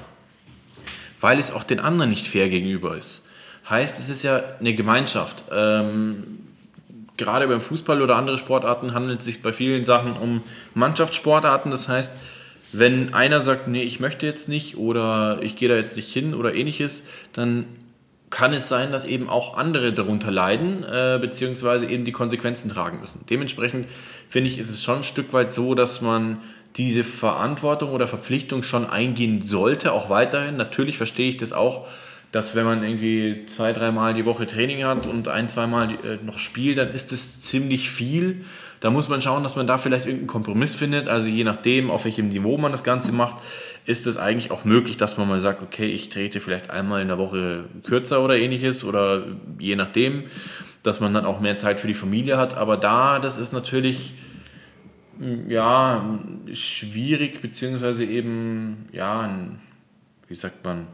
weil 1.21 1.39
es 1.39 1.53
auch 1.53 1.65
den 1.65 1.81
anderen 1.81 2.09
nicht 2.09 2.27
fair 2.27 2.49
gegenüber 2.49 2.97
ist. 2.97 3.27
Heißt, 3.69 3.99
es 3.99 4.09
ist 4.09 4.23
ja 4.23 4.43
eine 4.59 4.75
Gemeinschaft. 4.75 5.45
Ähm, 5.53 6.25
gerade 7.19 7.47
beim 7.47 7.61
Fußball 7.61 8.01
oder 8.01 8.17
andere 8.17 8.39
Sportarten 8.39 8.95
handelt 8.95 9.19
es 9.19 9.27
sich 9.27 9.43
bei 9.43 9.53
vielen 9.53 9.85
Sachen 9.85 10.15
um 10.15 10.41
Mannschaftssportarten. 10.73 11.71
Das 11.71 11.87
heißt, 11.87 12.15
wenn 12.73 13.13
einer 13.13 13.43
sagt, 13.43 13.69
nee, 13.69 13.83
ich 13.83 14.01
möchte 14.01 14.25
jetzt 14.25 14.49
nicht 14.49 14.79
oder 14.79 15.41
ich 15.43 15.57
gehe 15.59 15.69
da 15.69 15.77
jetzt 15.77 15.97
nicht 15.97 16.11
hin 16.11 16.33
oder 16.33 16.55
ähnliches, 16.55 17.05
dann 17.35 17.67
kann 18.31 18.53
es 18.53 18.69
sein, 18.69 18.93
dass 18.93 19.05
eben 19.05 19.29
auch 19.29 19.57
andere 19.57 19.93
darunter 19.93 20.31
leiden, 20.31 20.85
äh, 20.85 21.19
beziehungsweise 21.21 21.87
eben 21.87 22.05
die 22.05 22.13
Konsequenzen 22.13 22.71
tragen 22.71 23.01
müssen. 23.01 23.27
Dementsprechend 23.29 23.89
finde 24.29 24.49
ich, 24.49 24.59
ist 24.59 24.71
es 24.71 24.83
schon 24.83 24.99
ein 24.99 25.05
Stück 25.05 25.33
weit 25.33 25.53
so, 25.53 25.75
dass 25.75 26.01
man 26.01 26.39
diese 26.77 27.03
Verantwortung 27.03 27.91
oder 27.91 28.07
Verpflichtung 28.07 28.63
schon 28.63 28.89
eingehen 28.89 29.43
sollte, 29.43 29.93
auch 29.93 30.09
weiterhin. 30.09 30.57
Natürlich 30.57 30.97
verstehe 30.97 31.29
ich 31.29 31.37
das 31.37 31.53
auch, 31.53 31.89
dass 32.31 32.55
wenn 32.55 32.65
man 32.65 32.85
irgendwie 32.85 33.47
zwei, 33.47 33.73
dreimal 33.73 34.15
die 34.15 34.25
Woche 34.25 34.47
Training 34.47 34.85
hat 34.85 35.07
und 35.07 35.27
ein, 35.27 35.49
zweimal 35.49 35.91
äh, 35.91 36.25
noch 36.25 36.39
spielt, 36.39 36.79
dann 36.79 36.95
ist 36.95 37.11
das 37.11 37.41
ziemlich 37.41 37.91
viel. 37.91 38.45
Da 38.79 38.91
muss 38.91 39.09
man 39.09 39.21
schauen, 39.21 39.43
dass 39.43 39.57
man 39.57 39.67
da 39.67 39.79
vielleicht 39.79 40.07
irgendeinen 40.07 40.29
Kompromiss 40.29 40.77
findet. 40.77 41.09
Also 41.09 41.27
je 41.27 41.45
nachdem, 41.45 41.91
auf 41.91 42.05
welchem 42.05 42.29
Niveau 42.29 42.57
man 42.57 42.71
das 42.71 42.85
Ganze 42.85 43.13
macht, 43.13 43.43
ist 43.87 44.07
es 44.07 44.17
eigentlich 44.17 44.51
auch 44.51 44.65
möglich, 44.65 44.97
dass 44.97 45.17
man 45.17 45.29
mal 45.29 45.41
sagt, 45.41 45.63
okay, 45.63 45.87
ich 45.87 46.09
trete 46.09 46.41
vielleicht 46.41 46.71
einmal 46.71 47.03
in 47.03 47.09
der 47.09 47.19
Woche 47.19 47.65
kürzer 47.85 48.23
oder 48.23 48.37
ähnliches 48.37 48.85
oder 48.85 49.25
je 49.59 49.77
nachdem, 49.77 50.25
dass 50.83 51.01
man 51.01 51.13
dann 51.13 51.25
auch 51.25 51.41
mehr 51.41 51.57
Zeit 51.57 51.81
für 51.81 51.87
die 51.87 51.95
Familie 51.95 52.37
hat. 52.37 52.57
Aber 52.57 52.77
da, 52.77 53.19
das 53.19 53.39
ist 53.39 53.53
natürlich 53.53 54.15
ja 55.49 56.19
schwierig, 56.53 57.43
beziehungsweise 57.43 58.05
eben, 58.05 58.89
ja, 58.93 59.21
ein, 59.21 59.59
wie 60.29 60.35
sagt 60.35 60.65
man, 60.65 60.87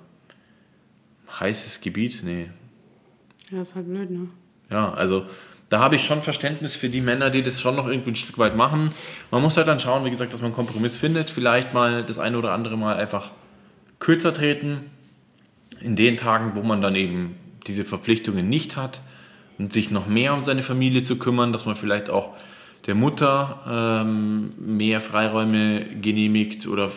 heißes 1.38 1.80
Gebiet? 1.80 2.22
Nee. 2.24 2.50
Ja, 3.50 3.60
ist 3.60 3.74
halt 3.74 3.86
blöd, 3.86 4.10
ne? 4.10 4.28
Ja, 4.70 4.92
also 4.92 5.26
da 5.68 5.80
habe 5.80 5.96
ich 5.96 6.04
schon 6.04 6.22
Verständnis 6.22 6.76
für 6.76 6.88
die 6.88 7.00
Männer, 7.00 7.30
die 7.30 7.42
das 7.42 7.60
schon 7.60 7.74
noch 7.74 7.88
irgendwie 7.88 8.10
ein 8.10 8.16
Stück 8.16 8.38
weit 8.38 8.56
machen. 8.56 8.92
Man 9.30 9.42
muss 9.42 9.56
halt 9.56 9.66
dann 9.66 9.80
schauen, 9.80 10.04
wie 10.04 10.10
gesagt, 10.10 10.32
dass 10.32 10.40
man 10.40 10.48
einen 10.48 10.54
Kompromiss 10.54 10.96
findet. 10.96 11.28
Vielleicht 11.28 11.74
mal 11.74 12.04
das 12.04 12.18
eine 12.18 12.38
oder 12.38 12.52
andere 12.52 12.76
Mal 12.76 12.96
einfach 12.96 13.30
kürzer 13.98 14.32
treten. 14.32 14.90
In 15.80 15.96
den 15.96 16.16
Tagen, 16.16 16.52
wo 16.54 16.62
man 16.62 16.80
dann 16.80 16.94
eben 16.94 17.36
diese 17.66 17.84
Verpflichtungen 17.84 18.48
nicht 18.48 18.76
hat 18.76 19.00
und 19.58 19.72
sich 19.72 19.90
noch 19.90 20.06
mehr 20.06 20.34
um 20.34 20.44
seine 20.44 20.62
Familie 20.62 21.02
zu 21.02 21.18
kümmern, 21.18 21.52
dass 21.52 21.66
man 21.66 21.74
vielleicht 21.74 22.10
auch 22.10 22.30
der 22.86 22.94
Mutter 22.94 24.04
ähm, 24.06 24.52
mehr 24.58 25.00
Freiräume 25.00 25.84
genehmigt 26.00 26.66
oder 26.68 26.90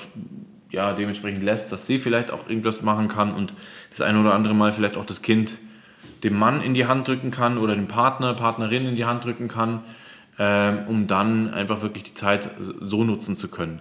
ja, 0.71 0.93
dementsprechend 0.93 1.41
lässt, 1.41 1.71
dass 1.71 1.87
sie 1.87 1.97
vielleicht 1.97 2.31
auch 2.31 2.47
irgendwas 2.47 2.83
machen 2.83 3.07
kann 3.07 3.33
und 3.33 3.55
das 3.89 4.01
eine 4.01 4.19
oder 4.19 4.35
andere 4.35 4.53
Mal 4.53 4.71
vielleicht 4.71 4.97
auch 4.97 5.05
das 5.05 5.23
Kind 5.23 5.55
dem 6.23 6.37
Mann 6.37 6.61
in 6.61 6.73
die 6.73 6.85
Hand 6.85 7.07
drücken 7.07 7.31
kann 7.31 7.57
oder 7.57 7.75
dem 7.75 7.87
Partner, 7.87 8.33
Partnerin 8.33 8.85
in 8.85 8.95
die 8.95 9.05
Hand 9.05 9.25
drücken 9.25 9.47
kann, 9.47 9.81
ähm, 10.37 10.79
um 10.87 11.07
dann 11.07 11.53
einfach 11.53 11.81
wirklich 11.81 12.03
die 12.03 12.13
Zeit 12.13 12.49
so 12.59 13.03
nutzen 13.03 13.35
zu 13.35 13.49
können. 13.49 13.79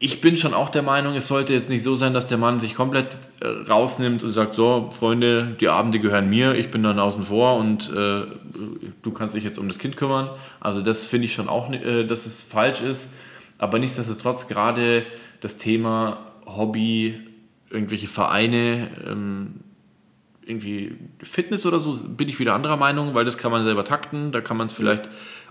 Ich 0.00 0.20
bin 0.20 0.36
schon 0.36 0.54
auch 0.54 0.68
der 0.68 0.82
Meinung, 0.82 1.16
es 1.16 1.26
sollte 1.26 1.52
jetzt 1.52 1.70
nicht 1.70 1.82
so 1.82 1.96
sein, 1.96 2.14
dass 2.14 2.28
der 2.28 2.38
Mann 2.38 2.60
sich 2.60 2.76
komplett 2.76 3.18
äh, 3.40 3.48
rausnimmt 3.68 4.22
und 4.22 4.30
sagt, 4.30 4.54
so 4.54 4.90
Freunde, 4.96 5.56
die 5.60 5.68
Abende 5.68 5.98
gehören 5.98 6.30
mir, 6.30 6.54
ich 6.54 6.70
bin 6.70 6.84
dann 6.84 7.00
außen 7.00 7.24
vor 7.24 7.56
und 7.56 7.90
äh, 7.90 8.22
du 9.02 9.10
kannst 9.12 9.34
dich 9.34 9.42
jetzt 9.42 9.58
um 9.58 9.66
das 9.66 9.80
Kind 9.80 9.96
kümmern. 9.96 10.30
Also 10.60 10.82
das 10.82 11.04
finde 11.04 11.24
ich 11.24 11.34
schon 11.34 11.48
auch, 11.48 11.72
äh, 11.72 12.04
dass 12.04 12.26
es 12.26 12.44
falsch 12.44 12.80
ist. 12.80 13.12
Aber 13.58 13.80
nichtsdestotrotz 13.80 14.46
gerade 14.46 15.04
das 15.40 15.58
Thema 15.58 16.26
Hobby, 16.46 17.18
irgendwelche 17.68 18.06
Vereine, 18.06 18.90
ähm, 19.04 19.60
irgendwie 20.48 20.96
Fitness 21.22 21.66
oder 21.66 21.78
so, 21.78 21.96
bin 22.08 22.28
ich 22.28 22.38
wieder 22.38 22.54
anderer 22.54 22.76
Meinung, 22.76 23.14
weil 23.14 23.24
das 23.24 23.38
kann 23.38 23.52
man 23.52 23.64
selber 23.64 23.84
takten. 23.84 24.32
Da 24.32 24.40
kann 24.40 24.56
man 24.56 24.66
es 24.66 24.72
vielleicht, 24.72 25.08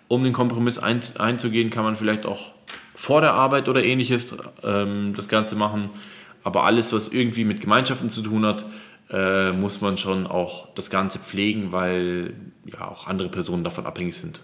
um 0.07 0.23
den 0.23 0.33
Kompromiss 0.33 0.79
ein, 0.79 1.01
einzugehen, 1.17 1.69
kann 1.69 1.83
man 1.83 1.95
vielleicht 1.95 2.25
auch 2.25 2.51
vor 2.95 3.21
der 3.21 3.33
Arbeit 3.33 3.69
oder 3.69 3.83
ähnliches 3.83 4.35
ähm, 4.63 5.13
das 5.15 5.29
Ganze 5.29 5.55
machen. 5.55 5.91
Aber 6.43 6.63
alles, 6.63 6.93
was 6.93 7.09
irgendwie 7.09 7.43
mit 7.43 7.61
Gemeinschaften 7.61 8.09
zu 8.09 8.21
tun 8.21 8.45
hat, 8.45 8.65
äh, 9.09 9.51
muss 9.51 9.81
man 9.81 9.97
schon 9.97 10.27
auch 10.27 10.73
das 10.73 10.89
Ganze 10.89 11.19
pflegen, 11.19 11.71
weil 11.71 12.33
ja 12.65 12.87
auch 12.87 13.07
andere 13.07 13.29
Personen 13.29 13.63
davon 13.63 13.85
abhängig 13.85 14.15
sind. 14.17 14.41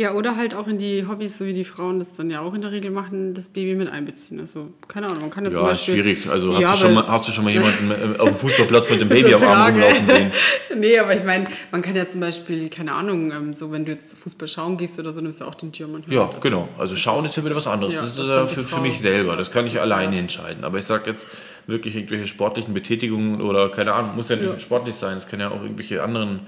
Ja, 0.00 0.14
oder 0.14 0.34
halt 0.34 0.54
auch 0.54 0.66
in 0.66 0.78
die 0.78 1.04
Hobbys, 1.06 1.36
so 1.36 1.44
wie 1.44 1.52
die 1.52 1.62
Frauen 1.62 1.98
das 1.98 2.16
dann 2.16 2.30
ja 2.30 2.40
auch 2.40 2.54
in 2.54 2.62
der 2.62 2.72
Regel 2.72 2.90
machen, 2.90 3.34
das 3.34 3.50
Baby 3.50 3.74
mit 3.74 3.90
einbeziehen. 3.90 4.40
Also, 4.40 4.68
keine 4.88 5.08
Ahnung, 5.08 5.20
man 5.20 5.30
kann 5.30 5.44
ja, 5.44 5.50
ja 5.50 5.56
zum 5.56 5.64
Beispiel... 5.66 5.94
schwierig. 5.94 6.26
Also, 6.26 6.54
hast, 6.54 6.62
ja, 6.62 6.72
du 6.72 6.78
schon 6.78 6.94
mal, 6.94 7.06
hast 7.06 7.28
du 7.28 7.32
schon 7.32 7.44
mal 7.44 7.52
jemanden 7.52 7.90
äh, 7.90 8.18
auf 8.18 8.30
dem 8.30 8.36
Fußballplatz 8.38 8.88
mit 8.88 9.02
dem 9.02 9.08
Baby 9.10 9.34
am 9.34 9.42
Arm 9.42 9.72
rumlaufen 9.72 10.06
sehen? 10.06 10.32
nee, 10.78 10.98
aber 10.98 11.14
ich 11.14 11.22
meine, 11.22 11.48
man 11.70 11.82
kann 11.82 11.94
ja 11.96 12.08
zum 12.08 12.22
Beispiel, 12.22 12.70
keine 12.70 12.94
Ahnung, 12.94 13.30
ähm, 13.30 13.52
so 13.52 13.72
wenn 13.72 13.84
du 13.84 13.92
jetzt 13.92 14.16
Fußball 14.16 14.48
schauen 14.48 14.78
gehst 14.78 14.98
oder 14.98 15.12
so, 15.12 15.20
nimmst 15.20 15.42
du 15.42 15.44
auch 15.44 15.54
den 15.54 15.70
Tier 15.70 15.86
manchmal. 15.86 16.16
Ja, 16.16 16.30
genau. 16.40 16.70
Also, 16.78 16.96
schauen 16.96 17.26
ist 17.26 17.36
ja 17.36 17.44
wieder 17.44 17.56
was 17.56 17.66
anderes. 17.66 17.92
Ja, 17.92 18.00
das 18.00 18.18
ist 18.18 18.26
ja 18.26 18.46
für, 18.46 18.62
für 18.62 18.80
mich 18.80 18.98
selber. 18.98 19.36
Das 19.36 19.50
kann 19.50 19.66
ich 19.66 19.78
alleine 19.78 20.18
entscheiden. 20.18 20.64
Aber 20.64 20.78
ich 20.78 20.86
sage 20.86 21.10
jetzt 21.10 21.26
wirklich 21.66 21.96
irgendwelche 21.96 22.26
sportlichen 22.26 22.74
Betätigungen 22.74 23.40
oder, 23.40 23.68
keine 23.68 23.92
Ahnung, 23.92 24.16
muss 24.16 24.28
ja 24.28 24.36
nicht 24.36 24.60
sportlich 24.60 24.94
sein. 24.94 25.16
Es 25.16 25.26
kann 25.26 25.40
ja 25.40 25.50
auch 25.50 25.62
irgendwelche 25.62 26.02
anderen 26.02 26.40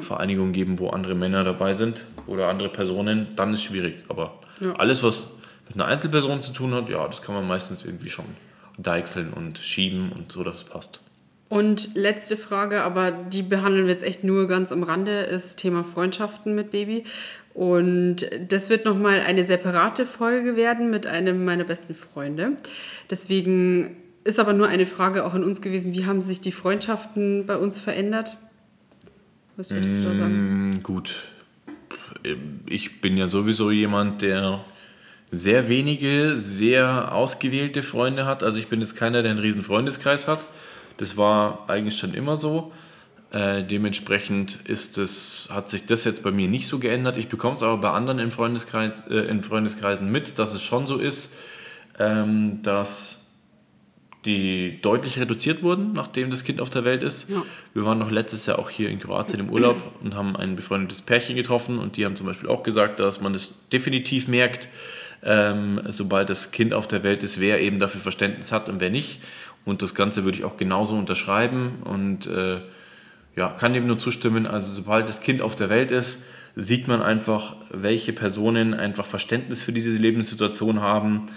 Vereinigungen 0.00 0.52
geben, 0.52 0.78
wo 0.78 0.90
andere 0.90 1.14
Männer 1.14 1.44
dabei 1.44 1.72
sind 1.72 2.04
oder 2.26 2.48
andere 2.48 2.68
Personen. 2.68 3.28
Dann 3.36 3.52
ist 3.52 3.62
schwierig. 3.62 3.94
Aber 4.08 4.38
ja. 4.60 4.72
alles, 4.74 5.02
was 5.02 5.34
mit 5.68 5.76
einer 5.76 5.86
Einzelperson 5.86 6.40
zu 6.40 6.52
tun 6.52 6.74
hat, 6.74 6.88
ja, 6.88 7.06
das 7.06 7.22
kann 7.22 7.34
man 7.34 7.46
meistens 7.46 7.84
irgendwie 7.84 8.10
schon 8.10 8.26
deichseln 8.78 9.32
und 9.32 9.58
schieben 9.58 10.12
und 10.12 10.32
so, 10.32 10.44
dass 10.44 10.58
es 10.58 10.64
passt. 10.64 11.00
Und 11.48 11.94
letzte 11.94 12.36
Frage, 12.36 12.82
aber 12.82 13.10
die 13.10 13.42
behandeln 13.42 13.86
wir 13.86 13.92
jetzt 13.92 14.04
echt 14.04 14.22
nur 14.22 14.48
ganz 14.48 14.70
am 14.70 14.82
Rande, 14.82 15.20
ist 15.20 15.56
Thema 15.56 15.82
Freundschaften 15.82 16.54
mit 16.54 16.70
Baby. 16.70 17.04
Und 17.54 18.28
das 18.48 18.68
wird 18.68 18.84
nochmal 18.84 19.20
eine 19.20 19.44
separate 19.44 20.04
Folge 20.04 20.56
werden 20.56 20.90
mit 20.90 21.06
einem 21.06 21.44
meiner 21.44 21.64
besten 21.64 21.94
Freunde. 21.94 22.52
Deswegen 23.10 23.96
ist 24.28 24.38
aber 24.38 24.52
nur 24.52 24.68
eine 24.68 24.84
Frage 24.84 25.24
auch 25.24 25.32
an 25.32 25.42
uns 25.42 25.62
gewesen, 25.62 25.94
wie 25.94 26.04
haben 26.04 26.20
sich 26.20 26.42
die 26.42 26.52
Freundschaften 26.52 27.46
bei 27.46 27.56
uns 27.56 27.80
verändert? 27.80 28.36
Was 29.56 29.70
würdest 29.70 29.96
du 29.96 30.02
da 30.02 30.14
sagen? 30.14 30.68
Mm, 30.68 30.82
gut, 30.82 31.24
ich 32.66 33.00
bin 33.00 33.16
ja 33.16 33.26
sowieso 33.26 33.70
jemand, 33.70 34.20
der 34.20 34.60
sehr 35.30 35.70
wenige, 35.70 36.36
sehr 36.36 37.14
ausgewählte 37.14 37.82
Freunde 37.82 38.26
hat. 38.26 38.42
Also 38.42 38.58
ich 38.58 38.68
bin 38.68 38.80
jetzt 38.80 38.96
keiner, 38.96 39.22
der 39.22 39.30
einen 39.30 39.40
riesen 39.40 39.62
Freundeskreis 39.62 40.28
hat. 40.28 40.46
Das 40.98 41.16
war 41.16 41.64
eigentlich 41.68 41.98
schon 41.98 42.12
immer 42.12 42.36
so. 42.36 42.70
Äh, 43.30 43.62
dementsprechend 43.62 44.58
ist 44.64 44.98
das, 44.98 45.48
hat 45.50 45.70
sich 45.70 45.86
das 45.86 46.04
jetzt 46.04 46.22
bei 46.22 46.32
mir 46.32 46.48
nicht 46.48 46.66
so 46.66 46.78
geändert. 46.78 47.16
Ich 47.16 47.28
bekomme 47.28 47.54
es 47.54 47.62
aber 47.62 47.78
bei 47.78 47.90
anderen 47.90 48.18
in, 48.18 48.30
Freundeskreis, 48.30 49.06
äh, 49.08 49.20
in 49.20 49.42
Freundeskreisen 49.42 50.12
mit, 50.12 50.38
dass 50.38 50.52
es 50.52 50.62
schon 50.62 50.86
so 50.86 50.98
ist, 50.98 51.34
ähm, 51.98 52.60
dass 52.62 53.17
die 54.24 54.80
deutlich 54.82 55.18
reduziert 55.18 55.62
wurden, 55.62 55.92
nachdem 55.92 56.30
das 56.30 56.42
Kind 56.42 56.60
auf 56.60 56.70
der 56.70 56.84
Welt 56.84 57.02
ist. 57.02 57.30
Ja. 57.30 57.42
Wir 57.72 57.84
waren 57.84 57.98
noch 57.98 58.10
letztes 58.10 58.46
Jahr 58.46 58.58
auch 58.58 58.68
hier 58.68 58.88
in 58.88 58.98
Kroatien 58.98 59.40
im 59.40 59.50
Urlaub 59.50 59.76
und 60.02 60.14
haben 60.14 60.36
ein 60.36 60.56
befreundetes 60.56 61.02
Pärchen 61.02 61.36
getroffen 61.36 61.78
und 61.78 61.96
die 61.96 62.04
haben 62.04 62.16
zum 62.16 62.26
Beispiel 62.26 62.48
auch 62.48 62.62
gesagt, 62.62 63.00
dass 63.00 63.20
man 63.20 63.32
das 63.32 63.54
definitiv 63.72 64.26
merkt, 64.26 64.68
ähm, 65.22 65.80
sobald 65.88 66.30
das 66.30 66.50
Kind 66.50 66.74
auf 66.74 66.88
der 66.88 67.02
Welt 67.02 67.22
ist, 67.22 67.40
wer 67.40 67.60
eben 67.60 67.78
dafür 67.78 68.00
Verständnis 68.00 68.50
hat 68.50 68.68
und 68.68 68.80
wer 68.80 68.90
nicht. 68.90 69.20
Und 69.64 69.82
das 69.82 69.94
Ganze 69.94 70.24
würde 70.24 70.38
ich 70.38 70.44
auch 70.44 70.56
genauso 70.56 70.96
unterschreiben 70.96 71.82
und 71.84 72.26
äh, 72.26 72.60
ja, 73.36 73.50
kann 73.50 73.72
dem 73.72 73.86
nur 73.86 73.98
zustimmen. 73.98 74.46
Also 74.46 74.72
sobald 74.72 75.08
das 75.08 75.20
Kind 75.20 75.42
auf 75.42 75.54
der 75.54 75.68
Welt 75.68 75.90
ist, 75.90 76.24
sieht 76.56 76.88
man 76.88 77.02
einfach, 77.02 77.54
welche 77.70 78.12
Personen 78.12 78.74
einfach 78.74 79.06
Verständnis 79.06 79.62
für 79.62 79.72
diese 79.72 79.90
Lebenssituation 79.90 80.80
haben 80.80 81.28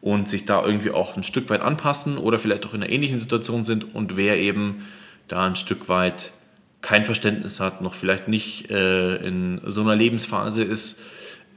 und 0.00 0.28
sich 0.28 0.46
da 0.46 0.64
irgendwie 0.64 0.90
auch 0.90 1.16
ein 1.16 1.22
Stück 1.22 1.50
weit 1.50 1.60
anpassen 1.60 2.18
oder 2.18 2.38
vielleicht 2.38 2.66
auch 2.66 2.74
in 2.74 2.82
einer 2.82 2.92
ähnlichen 2.92 3.18
Situation 3.18 3.64
sind 3.64 3.94
und 3.94 4.16
wer 4.16 4.38
eben 4.38 4.86
da 5.28 5.46
ein 5.46 5.56
Stück 5.56 5.88
weit 5.88 6.32
kein 6.80 7.04
Verständnis 7.04 7.60
hat, 7.60 7.82
noch 7.82 7.94
vielleicht 7.94 8.28
nicht 8.28 8.70
äh, 8.70 9.16
in 9.16 9.60
so 9.66 9.82
einer 9.82 9.96
Lebensphase 9.96 10.64
ist, 10.64 11.00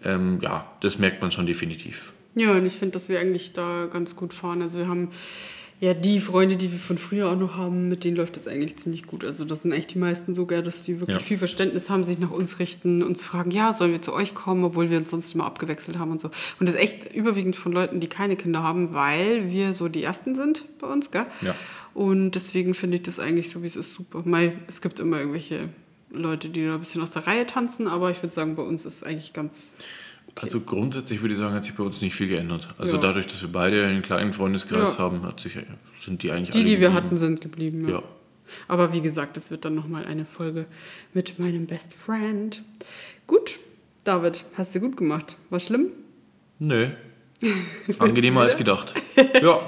ähm, 0.03 0.39
ja, 0.41 0.69
das 0.81 0.99
merkt 0.99 1.21
man 1.21 1.31
schon 1.31 1.45
definitiv. 1.45 2.11
Ja, 2.35 2.51
und 2.51 2.65
ich 2.65 2.73
finde, 2.73 2.93
dass 2.93 3.09
wir 3.09 3.19
eigentlich 3.19 3.53
da 3.53 3.87
ganz 3.91 4.15
gut 4.15 4.33
fahren. 4.33 4.61
Also 4.61 4.79
wir 4.79 4.87
haben 4.87 5.11
ja, 5.83 5.93
die 5.93 6.21
Freunde, 6.21 6.55
die 6.55 6.71
wir 6.71 6.79
von 6.79 6.97
früher 6.97 7.29
auch 7.29 7.35
noch 7.35 7.57
haben, 7.57 7.89
mit 7.89 8.05
denen 8.05 8.15
läuft 8.15 8.37
das 8.37 8.47
eigentlich 8.47 8.77
ziemlich 8.77 9.05
gut. 9.05 9.25
Also 9.25 9.43
das 9.43 9.63
sind 9.63 9.73
eigentlich 9.73 9.87
die 9.87 9.97
meisten 9.97 10.33
sogar, 10.33 10.61
dass 10.61 10.83
die 10.83 11.01
wirklich 11.01 11.17
ja. 11.17 11.21
viel 11.21 11.37
Verständnis 11.37 11.89
haben, 11.89 12.05
sich 12.05 12.19
nach 12.19 12.31
uns 12.31 12.59
richten, 12.59 13.03
uns 13.03 13.21
fragen, 13.21 13.51
ja, 13.51 13.73
sollen 13.73 13.91
wir 13.91 14.01
zu 14.01 14.13
euch 14.13 14.33
kommen, 14.33 14.63
obwohl 14.63 14.89
wir 14.89 14.97
uns 14.97 15.09
sonst 15.09 15.35
immer 15.35 15.43
abgewechselt 15.43 15.99
haben 15.99 16.11
und 16.11 16.21
so. 16.21 16.29
Und 16.57 16.69
das 16.69 16.75
ist 16.75 16.81
echt 16.81 17.13
überwiegend 17.13 17.57
von 17.57 17.73
Leuten, 17.73 17.99
die 17.99 18.07
keine 18.07 18.37
Kinder 18.37 18.63
haben, 18.63 18.93
weil 18.93 19.51
wir 19.51 19.73
so 19.73 19.89
die 19.89 20.03
Ersten 20.03 20.35
sind 20.35 20.63
bei 20.79 20.87
uns, 20.87 21.11
gell? 21.11 21.25
Ja. 21.41 21.53
Und 21.93 22.31
deswegen 22.31 22.75
finde 22.75 22.95
ich 22.95 23.03
das 23.03 23.19
eigentlich 23.19 23.49
so, 23.49 23.61
wie 23.61 23.67
es 23.67 23.75
ist, 23.75 23.93
super. 23.93 24.21
Mai, 24.23 24.53
es 24.67 24.81
gibt 24.81 25.01
immer 25.01 25.19
irgendwelche 25.19 25.67
Leute, 26.11 26.47
die 26.47 26.65
da 26.65 26.75
ein 26.75 26.79
bisschen 26.79 27.01
aus 27.01 27.11
der 27.11 27.27
Reihe 27.27 27.45
tanzen, 27.45 27.89
aber 27.89 28.09
ich 28.09 28.23
würde 28.23 28.33
sagen, 28.33 28.55
bei 28.55 28.63
uns 28.63 28.85
ist 28.85 28.95
es 28.95 29.03
eigentlich 29.03 29.33
ganz 29.33 29.75
also 30.35 30.59
grundsätzlich 30.61 31.21
würde 31.21 31.35
ich 31.35 31.39
sagen, 31.39 31.53
hat 31.53 31.63
sich 31.63 31.75
bei 31.75 31.83
uns 31.83 32.01
nicht 32.01 32.15
viel 32.15 32.27
geändert. 32.27 32.67
Also 32.77 32.95
ja. 32.95 33.01
dadurch, 33.01 33.27
dass 33.27 33.41
wir 33.41 33.51
beide 33.51 33.85
einen 33.85 34.01
kleinen 34.01 34.33
Freundeskreis 34.33 34.93
ja. 34.93 34.99
haben, 34.99 35.23
hat 35.23 35.39
sich, 35.39 35.57
sind 36.01 36.23
die 36.23 36.31
eigentlich 36.31 36.51
Die, 36.51 36.63
die 36.63 36.81
wir 36.81 36.93
hatten, 36.93 37.17
sind 37.17 37.41
geblieben. 37.41 37.87
Ja. 37.87 37.95
ja. 37.95 38.03
Aber 38.67 38.93
wie 38.93 39.01
gesagt, 39.01 39.37
es 39.37 39.51
wird 39.51 39.65
dann 39.65 39.75
nochmal 39.75 40.05
eine 40.05 40.25
Folge 40.25 40.65
mit 41.13 41.39
meinem 41.39 41.65
Best 41.65 41.93
Friend. 41.93 42.61
Gut, 43.27 43.59
David, 44.03 44.45
hast 44.55 44.75
du 44.75 44.79
gut 44.79 44.97
gemacht. 44.97 45.37
War 45.49 45.59
schlimm? 45.59 45.87
Nö. 46.59 46.89
Angenehmer 47.99 48.41
als 48.41 48.57
gedacht. 48.57 48.93
Ja, 49.41 49.61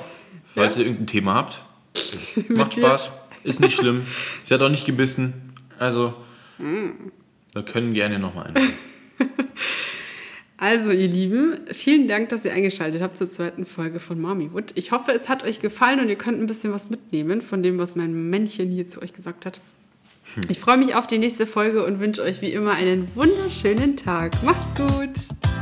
falls 0.55 0.78
ihr 0.78 0.86
irgendein 0.86 1.07
Thema 1.07 1.36
habt, 1.36 1.61
macht 2.49 2.76
Spaß. 2.76 3.11
Ist 3.43 3.59
nicht 3.59 3.76
schlimm. 3.76 4.07
Sie 4.43 4.53
hat 4.53 4.61
auch 4.61 4.70
nicht 4.70 4.86
gebissen. 4.86 5.53
Also, 5.78 6.13
wir 6.57 7.63
können 7.63 7.93
gerne 7.93 8.18
nochmal 8.18 8.47
ein. 8.47 8.74
Also, 10.66 10.89
ihr 10.89 11.07
Lieben, 11.07 11.59
vielen 11.72 12.07
Dank, 12.07 12.30
dass 12.30 12.43
ihr 12.43 12.51
eingeschaltet 12.51 12.99
habt 12.99 13.20
zur 13.20 13.30
zweiten 13.30 13.68
Folge 13.68 13.99
von 13.99 14.20
Mommywood. 14.20 14.72
Ich 14.74 14.91
hoffe, 14.91 15.11
es 15.11 15.30
hat 15.30 15.43
euch 15.43 15.59
gefallen 15.59 15.99
und 15.99 16.09
ihr 16.09 16.16
könnt 16.16 16.41
ein 16.41 16.47
bisschen 16.47 16.74
was 16.74 16.89
mitnehmen 16.89 17.41
von 17.41 17.61
dem, 17.61 17.78
was 17.78 17.95
mein 17.95 18.32
Männchen 18.32 18.72
hier 18.72 18.88
zu 18.88 18.99
euch 19.03 19.13
gesagt 19.13 19.45
hat. 19.45 19.61
Ich 20.49 20.59
freue 20.59 20.78
mich 20.78 20.95
auf 20.95 21.05
die 21.05 21.20
nächste 21.20 21.45
Folge 21.45 21.86
und 21.86 21.99
wünsche 21.99 22.24
euch 22.24 22.41
wie 22.41 22.51
immer 22.51 22.72
einen 22.72 23.07
wunderschönen 23.13 23.95
Tag. 23.95 24.41
Macht's 24.41 24.66
gut! 24.76 25.55